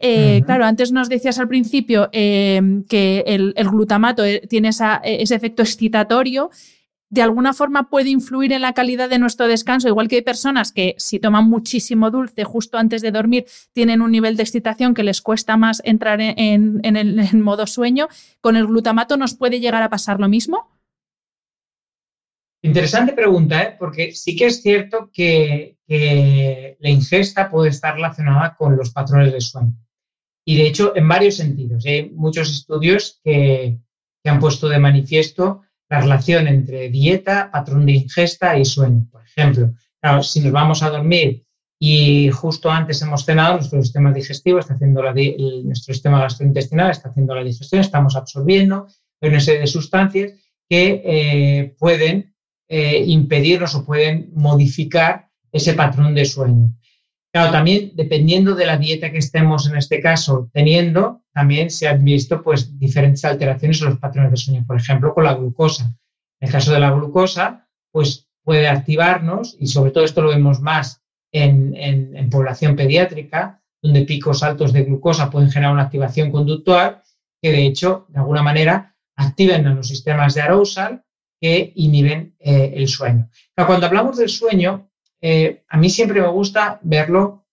claro, 0.45 0.65
antes 0.65 0.91
nos 0.91 1.09
decías 1.09 1.39
al 1.39 1.47
principio 1.47 2.09
que 2.11 3.23
el, 3.25 3.53
glutamato 3.69 4.23
eh, 4.23 4.41
tiene 4.49 4.69
eh, 4.69 5.17
ese 5.21 5.35
efecto 5.35 5.61
excitatorio, 5.61 6.49
de 7.09 7.21
alguna 7.21 7.53
forma 7.53 7.89
puede 7.89 8.09
influir 8.09 8.51
en 8.51 8.61
la 8.61 8.73
calidad 8.73 9.09
de 9.09 9.19
nuestro 9.19 9.47
descanso, 9.47 9.87
igual 9.87 10.07
que 10.07 10.17
hay 10.17 10.21
personas 10.21 10.71
que 10.71 10.95
si 10.97 11.19
toman 11.19 11.47
muchísimo 11.49 12.11
dulce 12.11 12.43
justo 12.43 12.77
antes 12.77 13.01
de 13.01 13.11
dormir 13.11 13.45
tienen 13.73 14.01
un 14.01 14.11
nivel 14.11 14.37
de 14.37 14.43
excitación 14.43 14.93
que 14.93 15.03
les 15.03 15.21
cuesta 15.21 15.57
más 15.57 15.81
entrar 15.85 16.19
en, 16.21 16.81
el 16.83 17.37
modo 17.37 17.67
sueño, 17.67 18.07
¿con 18.41 18.55
el 18.55 18.67
glutamato 18.67 19.17
nos 19.17 19.35
puede 19.35 19.59
llegar 19.59 19.83
a 19.83 19.89
pasar 19.89 20.19
lo 20.19 20.27
mismo? 20.27 20.69
Interesante 22.65 23.13
pregunta, 23.13 23.61
¿eh? 23.61 23.75
porque 23.77 24.11
sí 24.13 24.35
que 24.35 24.47
es 24.47 24.63
cierto 24.63 25.11
que, 25.13 25.77
la 25.87 26.89
ingesta 26.89 27.51
puede 27.51 27.69
estar 27.69 27.93
relacionada 27.93 28.55
con 28.55 28.75
los 28.75 28.89
patrones 28.89 29.31
de 29.31 29.39
sueño. 29.39 29.73
Y 30.43 30.57
de 30.57 30.67
hecho, 30.67 30.95
en 30.95 31.07
varios 31.07 31.35
sentidos. 31.35 31.85
Hay 31.85 32.09
muchos 32.09 32.49
estudios 32.49 33.19
que, 33.23 33.77
han 34.23 34.39
puesto 34.39 34.67
de 34.67 34.79
manifiesto 34.79 35.61
la 35.89 36.01
relación 36.01 36.47
entre 36.47 36.89
dieta, 36.89 37.49
patrón 37.51 37.85
de 37.85 37.93
ingesta 37.93 38.57
y 38.57 38.65
sueño. 38.65 39.07
Por 39.11 39.23
ejemplo, 39.23 39.73
si 40.21 40.41
nos 40.41 40.51
vamos 40.51 40.83
a 40.83 40.89
dormir 40.89 41.43
y 41.79 42.29
justo 42.29 42.71
antes 42.71 43.01
hemos 43.01 43.25
cenado, 43.25 43.55
nuestro 43.55 43.81
sistema 43.81 44.11
digestivo 44.11 44.59
está 44.59 44.75
haciendo 44.75 45.01
la, 45.03 45.13
nuestro 45.13 45.93
sistema 45.93 46.21
gastrointestinal 46.21 46.91
está 46.91 47.09
haciendo 47.09 47.35
la 47.35 47.43
digestión, 47.43 47.81
estamos 47.81 48.15
absorbiendo 48.15 48.87
una 49.21 49.39
serie 49.39 49.61
de 49.61 49.67
sustancias 49.67 50.33
que 50.69 51.01
eh, 51.05 51.75
pueden 51.77 52.33
eh, 52.67 53.03
impedirnos 53.05 53.75
o 53.75 53.85
pueden 53.85 54.31
modificar 54.33 55.29
ese 55.51 55.73
patrón 55.73 56.15
de 56.15 56.25
sueño. 56.25 56.73
Claro, 57.35 57.51
también 57.51 57.91
dependiendo 57.95 58.55
de 58.55 58.65
la 58.65 58.77
dieta 58.77 59.11
que 59.11 59.17
estemos 59.17 59.67
en 59.67 59.75
este 59.75 59.99
caso 59.99 60.49
teniendo, 60.53 61.21
también 61.33 61.69
se 61.69 61.85
han 61.85 62.01
visto 62.01 62.41
pues 62.41 62.79
diferentes 62.79 63.25
alteraciones 63.25 63.81
en 63.81 63.89
los 63.89 63.99
patrones 63.99 64.31
de 64.31 64.37
sueño, 64.37 64.63
por 64.65 64.77
ejemplo, 64.77 65.13
con 65.13 65.25
la 65.25 65.33
glucosa. 65.33 65.83
En 66.39 66.47
el 66.47 66.49
caso 66.49 66.71
de 66.71 66.79
la 66.79 66.91
glucosa, 66.91 67.67
pues 67.91 68.29
puede 68.41 68.69
activarnos, 68.69 69.57
y 69.59 69.67
sobre 69.67 69.91
todo 69.91 70.05
esto 70.05 70.21
lo 70.21 70.29
vemos 70.29 70.61
más 70.61 71.01
en, 71.33 71.75
en 71.75 72.29
población 72.29 72.77
pediátrica, 72.77 73.61
donde 73.81 74.05
picos 74.05 74.41
altos 74.41 74.71
de 74.71 74.83
glucosa 74.83 75.29
pueden 75.29 75.51
generar 75.51 75.73
una 75.73 75.83
activación 75.83 76.31
conductual 76.31 77.01
que 77.41 77.51
de 77.51 77.65
hecho, 77.65 78.05
de 78.07 78.19
alguna 78.19 78.43
manera, 78.43 78.95
activen 79.17 79.67
a 79.67 79.73
los 79.73 79.89
sistemas 79.89 80.35
de 80.35 80.41
arousal 80.41 81.03
que 81.41 81.73
inhiben 81.75 82.37
eh, 82.39 82.75
el 82.77 82.87
sueño. 82.87 83.29
cuando 83.57 83.87
hablamos 83.87 84.15
del 84.15 84.29
sueño, 84.29 84.89
eh, 85.27 85.63
a 85.69 85.77
mí 85.77 85.89
siempre 85.89 86.21
me 86.21 86.27
gusta 86.27 86.79
verlo 86.83 87.47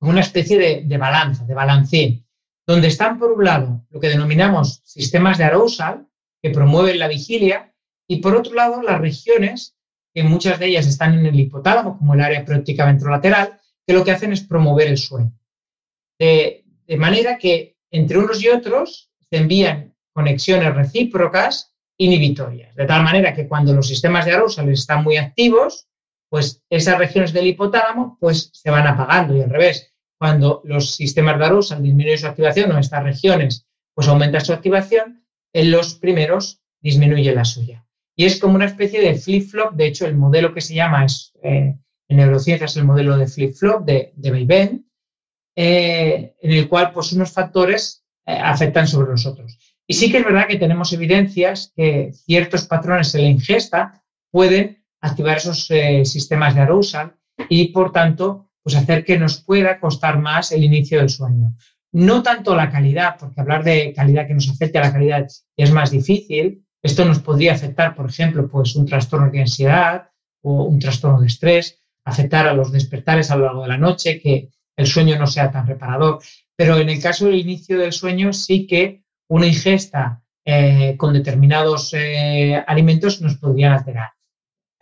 como 0.00 0.10
una 0.10 0.22
especie 0.22 0.82
de, 0.82 0.98
balanza, 0.98 1.44
de 1.44 1.54
balancín, 1.54 2.26
donde 2.66 2.88
están 2.88 3.20
por 3.20 3.30
un 3.30 3.44
lado 3.44 3.86
lo 3.90 4.00
que 4.00 4.08
denominamos 4.08 4.80
sistemas 4.82 5.38
de 5.38 5.44
arousal, 5.44 6.08
que 6.42 6.50
promueven 6.50 6.98
la 6.98 7.06
vigilia, 7.06 7.72
y 8.08 8.16
por 8.16 8.34
otro 8.34 8.54
lado 8.54 8.82
las 8.82 9.00
regiones, 9.00 9.76
que 10.12 10.24
muchas 10.24 10.58
de 10.58 10.66
ellas 10.66 10.88
están 10.88 11.16
en 11.16 11.26
el 11.26 11.38
hipotálamo, 11.38 11.98
como 11.98 12.14
el 12.14 12.20
área 12.20 12.44
próptica 12.44 12.84
ventrolateral, 12.84 13.60
que 13.86 13.94
lo 13.94 14.04
que 14.04 14.10
hacen 14.10 14.32
es 14.32 14.40
promover 14.40 14.88
el 14.88 14.98
sueño. 14.98 15.38
De, 16.18 16.64
de 16.84 16.96
manera 16.96 17.38
que 17.38 17.76
entre 17.92 18.18
unos 18.18 18.42
y 18.42 18.48
otros 18.48 19.12
se 19.30 19.36
envían 19.36 19.94
conexiones 20.12 20.74
recíprocas 20.74 21.76
inhibitorias, 21.96 22.74
de 22.74 22.86
tal 22.86 23.04
manera 23.04 23.32
que 23.32 23.46
cuando 23.46 23.72
los 23.72 23.86
sistemas 23.86 24.24
de 24.24 24.32
arousal 24.32 24.68
están 24.70 25.04
muy 25.04 25.16
activos, 25.16 25.86
pues 26.34 26.64
esas 26.68 26.98
regiones 26.98 27.32
del 27.32 27.46
hipotálamo 27.46 28.18
pues 28.18 28.50
se 28.52 28.68
van 28.68 28.88
apagando 28.88 29.36
y 29.36 29.42
al 29.42 29.50
revés. 29.50 29.94
Cuando 30.18 30.62
los 30.64 30.96
sistemas 30.96 31.38
de 31.38 31.44
arousal 31.44 31.80
disminuyen 31.80 32.18
su 32.18 32.26
activación 32.26 32.72
o 32.72 32.78
estas 32.80 33.04
regiones 33.04 33.68
pues 33.94 34.08
aumenta 34.08 34.40
su 34.40 34.52
activación, 34.52 35.24
en 35.52 35.70
los 35.70 35.94
primeros 35.94 36.60
disminuye 36.80 37.32
la 37.32 37.44
suya. 37.44 37.86
Y 38.16 38.24
es 38.24 38.40
como 38.40 38.56
una 38.56 38.64
especie 38.64 39.00
de 39.00 39.14
flip-flop, 39.14 39.74
de 39.74 39.86
hecho 39.86 40.06
el 40.06 40.16
modelo 40.16 40.52
que 40.52 40.60
se 40.60 40.74
llama 40.74 41.04
es, 41.04 41.32
eh, 41.44 41.78
en 42.08 42.16
neurociencias 42.16 42.76
el 42.76 42.84
modelo 42.84 43.16
de 43.16 43.28
flip-flop 43.28 43.84
de, 43.84 44.12
de 44.16 44.82
eh, 45.54 46.34
en 46.42 46.50
el 46.50 46.68
cual 46.68 46.90
pues 46.92 47.12
unos 47.12 47.30
factores 47.30 48.04
eh, 48.26 48.32
afectan 48.32 48.88
sobre 48.88 49.12
los 49.12 49.24
otros. 49.24 49.56
Y 49.86 49.94
sí 49.94 50.10
que 50.10 50.18
es 50.18 50.24
verdad 50.24 50.48
que 50.48 50.58
tenemos 50.58 50.92
evidencias 50.92 51.72
que 51.76 52.10
ciertos 52.12 52.66
patrones 52.66 53.14
en 53.14 53.22
la 53.22 53.28
ingesta 53.28 54.02
pueden 54.32 54.83
activar 55.04 55.36
esos 55.36 55.70
eh, 55.70 56.04
sistemas 56.04 56.54
de 56.54 56.62
arousal 56.62 57.14
y, 57.48 57.68
por 57.68 57.92
tanto, 57.92 58.50
pues 58.62 58.74
hacer 58.74 59.04
que 59.04 59.18
nos 59.18 59.42
pueda 59.42 59.78
costar 59.78 60.18
más 60.18 60.50
el 60.50 60.64
inicio 60.64 60.98
del 60.98 61.10
sueño. 61.10 61.54
No 61.92 62.22
tanto 62.22 62.56
la 62.56 62.70
calidad, 62.70 63.16
porque 63.20 63.40
hablar 63.40 63.62
de 63.62 63.92
calidad 63.94 64.26
que 64.26 64.34
nos 64.34 64.48
afecte 64.48 64.78
a 64.78 64.82
la 64.82 64.92
calidad 64.92 65.26
es 65.56 65.70
más 65.72 65.90
difícil. 65.90 66.64
Esto 66.82 67.04
nos 67.04 67.18
podría 67.18 67.52
afectar, 67.52 67.94
por 67.94 68.08
ejemplo, 68.08 68.48
pues 68.48 68.74
un 68.76 68.86
trastorno 68.86 69.30
de 69.30 69.42
ansiedad 69.42 70.08
o 70.42 70.64
un 70.64 70.78
trastorno 70.78 71.20
de 71.20 71.26
estrés, 71.26 71.82
afectar 72.04 72.48
a 72.48 72.54
los 72.54 72.72
despertares 72.72 73.30
a 73.30 73.36
lo 73.36 73.44
largo 73.44 73.62
de 73.62 73.68
la 73.68 73.78
noche, 73.78 74.20
que 74.20 74.50
el 74.76 74.86
sueño 74.86 75.18
no 75.18 75.26
sea 75.26 75.50
tan 75.50 75.66
reparador. 75.66 76.20
Pero 76.56 76.78
en 76.78 76.88
el 76.88 77.00
caso 77.00 77.26
del 77.26 77.36
inicio 77.36 77.78
del 77.78 77.92
sueño, 77.92 78.32
sí 78.32 78.66
que 78.66 79.04
una 79.28 79.46
ingesta 79.46 80.22
eh, 80.46 80.96
con 80.96 81.12
determinados 81.12 81.92
eh, 81.92 82.62
alimentos 82.66 83.20
nos 83.20 83.36
podría 83.36 83.74
alterar. 83.74 84.14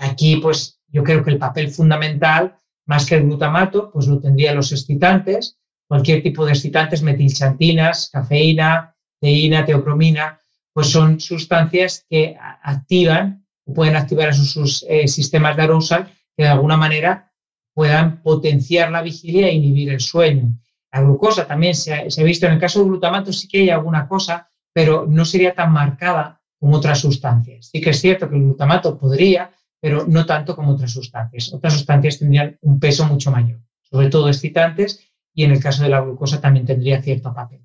Aquí, 0.03 0.37
pues 0.37 0.81
yo 0.89 1.05
creo 1.05 1.23
que 1.23 1.31
el 1.31 1.39
papel 1.39 1.71
fundamental 1.71 2.57
más 2.87 3.07
que 3.07 3.15
el 3.15 3.23
glutamato, 3.23 3.91
pues 3.93 4.07
lo 4.09 4.19
tendrían 4.19 4.57
los 4.57 4.73
excitantes, 4.73 5.59
cualquier 5.87 6.23
tipo 6.23 6.45
de 6.45 6.53
excitantes, 6.53 7.03
metilxantinas, 7.03 8.11
cafeína, 8.13 8.97
teína, 9.21 9.65
teobromina, 9.65 10.41
pues 10.73 10.89
son 10.89 11.21
sustancias 11.21 12.05
que 12.11 12.37
activan 12.63 13.47
o 13.65 13.73
pueden 13.75 13.95
activar 13.95 14.31
esos 14.31 14.51
sus 14.51 14.85
eh, 14.89 15.07
sistemas 15.07 15.57
de 15.57 15.63
arousal 15.63 16.13
que 16.37 16.45
de 16.45 16.49
alguna 16.49 16.77
manera 16.77 17.33
puedan 17.73 18.23
potenciar 18.23 18.91
la 18.91 19.03
vigilia 19.03 19.47
e 19.47 19.55
inhibir 19.55 19.91
el 19.91 20.01
sueño. 20.01 20.53
La 20.91 21.01
glucosa 21.01 21.47
también 21.47 21.75
se 21.75 21.95
ha, 21.95 22.25
visto, 22.25 22.47
en 22.47 22.55
el 22.55 22.59
caso 22.59 22.81
del 22.81 22.89
glutamato 22.89 23.33
sí 23.33 23.47
que 23.47 23.61
hay 23.61 23.71
alguna 23.71 24.09
cosa, 24.09 24.49
pero 24.73 25.07
no 25.09 25.25
sería 25.25 25.55
tan 25.55 25.73
marcada 25.73 26.41
como 26.59 26.77
otras 26.77 27.01
sustancias. 27.01 27.71
Sí 27.73 27.81
que 27.81 27.91
es 27.91 28.01
cierto 28.01 28.29
que 28.29 28.37
el 28.37 28.43
glutamato 28.43 28.99
podría, 28.99 29.53
pero 29.83 30.07
no 30.07 30.25
tanto 30.25 30.55
como 30.55 30.71
otras 30.71 30.93
sustancias. 30.93 31.53
Otras 31.53 31.75
sustancias 31.75 32.21
tendrían 32.21 32.57
un 32.63 32.79
peso 32.79 33.05
mucho 33.05 33.31
mayor, 33.31 33.61
sobre 33.83 34.09
todo 34.09 34.29
excitantes, 34.29 35.13
y 35.35 35.43
en 35.43 35.51
el 35.51 35.61
caso 35.61 35.83
de 35.83 35.89
la 35.91 36.01
glucosa 36.01 36.41
también 36.41 36.65
tendría 36.65 37.03
cierto 37.03 37.35
papel. 37.35 37.61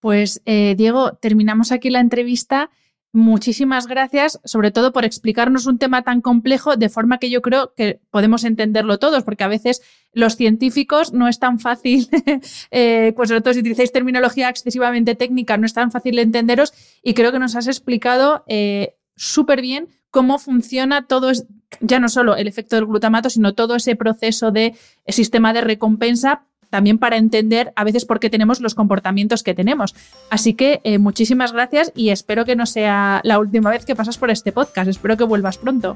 Pues 0.00 0.42
eh, 0.44 0.74
Diego, 0.76 1.12
terminamos 1.14 1.70
aquí 1.70 1.88
la 1.88 2.00
entrevista 2.00 2.70
Muchísimas 3.14 3.88
gracias, 3.88 4.40
sobre 4.42 4.70
todo 4.70 4.94
por 4.94 5.04
explicarnos 5.04 5.66
un 5.66 5.78
tema 5.78 6.00
tan 6.00 6.22
complejo 6.22 6.76
de 6.76 6.88
forma 6.88 7.18
que 7.18 7.28
yo 7.28 7.42
creo 7.42 7.74
que 7.76 8.00
podemos 8.10 8.42
entenderlo 8.42 8.98
todos, 8.98 9.22
porque 9.22 9.44
a 9.44 9.48
veces 9.48 9.82
los 10.14 10.36
científicos 10.36 11.12
no 11.12 11.28
es 11.28 11.38
tan 11.38 11.58
fácil, 11.58 12.08
eh, 12.70 13.12
pues 13.14 13.28
sobre 13.28 13.42
todo 13.42 13.52
si 13.52 13.60
utilizáis 13.60 13.92
terminología 13.92 14.48
excesivamente 14.48 15.14
técnica, 15.14 15.58
no 15.58 15.66
es 15.66 15.74
tan 15.74 15.90
fácil 15.90 16.18
entenderos 16.18 16.72
y 17.02 17.12
creo 17.12 17.32
que 17.32 17.38
nos 17.38 17.54
has 17.54 17.66
explicado 17.66 18.44
eh, 18.48 18.96
súper 19.14 19.60
bien 19.60 19.88
cómo 20.12 20.38
funciona 20.38 21.06
todo, 21.06 21.32
ya 21.80 21.98
no 21.98 22.08
solo 22.08 22.36
el 22.36 22.46
efecto 22.46 22.76
del 22.76 22.86
glutamato, 22.86 23.30
sino 23.30 23.54
todo 23.54 23.74
ese 23.74 23.96
proceso 23.96 24.52
de 24.52 24.74
sistema 25.08 25.52
de 25.52 25.62
recompensa 25.62 26.44
también 26.70 26.98
para 26.98 27.16
entender 27.16 27.72
a 27.76 27.84
veces 27.84 28.04
por 28.04 28.20
qué 28.20 28.30
tenemos 28.30 28.60
los 28.60 28.74
comportamientos 28.74 29.42
que 29.42 29.54
tenemos. 29.54 29.94
Así 30.30 30.54
que 30.54 30.80
eh, 30.84 30.98
muchísimas 30.98 31.52
gracias 31.52 31.92
y 31.94 32.10
espero 32.10 32.44
que 32.44 32.56
no 32.56 32.66
sea 32.66 33.20
la 33.24 33.38
última 33.38 33.70
vez 33.70 33.84
que 33.84 33.96
pasas 33.96 34.16
por 34.16 34.30
este 34.30 34.52
podcast. 34.52 34.88
Espero 34.88 35.16
que 35.16 35.24
vuelvas 35.24 35.58
pronto. 35.58 35.94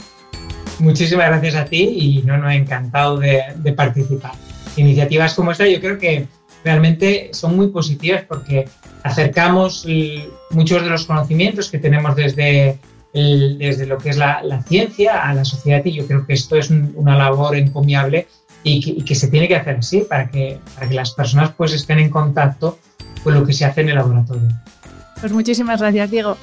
Muchísimas 0.79 1.29
gracias 1.29 1.55
a 1.55 1.65
ti 1.65 1.83
y 1.83 2.23
no, 2.27 2.37
no, 2.37 2.51
encantado 2.51 3.19
de, 3.19 3.73
participar. 3.75 4.33
Iniciativas 4.77 5.35
como 5.35 5.53
esta 5.53 5.67
yo 5.67 5.81
creo 5.81 5.99
que 5.99 6.27
realmente 6.65 7.31
son 7.33 7.57
muy 7.57 7.69
positivas 7.69 8.25
porque 8.29 8.69
acercamos 9.03 9.87
muchos 10.51 10.83
de 10.83 10.91
los 10.91 11.07
conocimientos 11.07 11.71
que 11.71 11.79
tenemos 11.79 12.17
desde, 12.17 12.79
desde 13.17 13.87
lo 13.87 13.99
que 13.99 14.11
es 14.11 14.19
la, 14.19 14.63
ciencia 14.69 15.29
a 15.29 15.35
la 15.35 15.45
sociedad 15.45 15.83
y 15.85 15.93
yo 15.93 16.07
creo 16.07 16.27
que 16.27 16.35
esto 16.35 16.57
es 16.57 16.71
una 16.71 17.17
labor 17.17 17.57
encomiable 17.57 18.27
y 18.63 19.03
que, 19.03 19.15
se 19.15 19.29
tiene 19.29 19.49
que 19.49 19.57
hacer 19.57 19.77
así 19.77 20.01
para 20.01 20.29
que, 20.29 20.59
para 20.75 20.89
que 20.89 20.95
las 20.95 21.13
personas 21.13 21.53
pues 21.57 21.73
estén 21.73 21.99
en 21.99 22.11
contacto 22.11 22.79
con 23.23 23.35
lo 23.35 23.47
que 23.47 23.53
se 23.53 23.65
hace 23.65 23.83
en 23.83 23.91
el 23.91 23.95
laboratorio. 23.95 24.49
Pues 25.21 25.33
muchísimas 25.33 25.81
gracias, 25.81 26.11
Diego. 26.11 26.37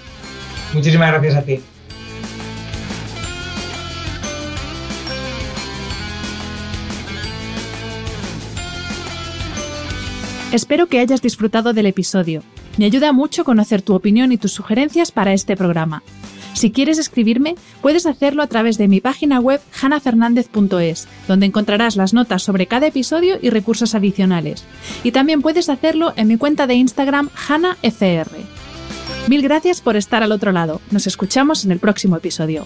Muchísimas 0.73 1.11
gracias 1.11 1.35
a 1.35 1.41
ti. 1.43 1.59
Espero 10.51 10.87
que 10.87 10.99
hayas 10.99 11.21
disfrutado 11.21 11.73
del 11.73 11.87
episodio. 11.87 12.43
Me 12.77 12.85
ayuda 12.85 13.11
mucho 13.11 13.43
conocer 13.43 13.81
tu 13.81 13.93
opinión 13.93 14.31
y 14.31 14.37
tus 14.37 14.51
sugerencias 14.51 15.11
para 15.11 15.33
este 15.33 15.55
programa. 15.55 16.03
Si 16.53 16.71
quieres 16.71 16.97
escribirme, 16.97 17.55
puedes 17.81 18.05
hacerlo 18.05 18.43
a 18.43 18.47
través 18.47 18.77
de 18.77 18.87
mi 18.87 19.01
página 19.01 19.39
web 19.39 19.59
hanafernandez.es, 19.81 21.07
donde 21.27 21.45
encontrarás 21.45 21.95
las 21.95 22.13
notas 22.13 22.43
sobre 22.43 22.67
cada 22.67 22.87
episodio 22.87 23.37
y 23.41 23.49
recursos 23.49 23.95
adicionales. 23.95 24.63
Y 25.03 25.11
también 25.11 25.41
puedes 25.41 25.69
hacerlo 25.69 26.13
en 26.15 26.27
mi 26.27 26.37
cuenta 26.37 26.67
de 26.67 26.75
Instagram 26.75 27.29
hanafr. 27.47 28.29
Mil 29.27 29.41
gracias 29.41 29.81
por 29.81 29.95
estar 29.95 30.21
al 30.21 30.31
otro 30.31 30.51
lado. 30.51 30.81
Nos 30.91 31.07
escuchamos 31.07 31.65
en 31.65 31.71
el 31.71 31.79
próximo 31.79 32.17
episodio. 32.17 32.65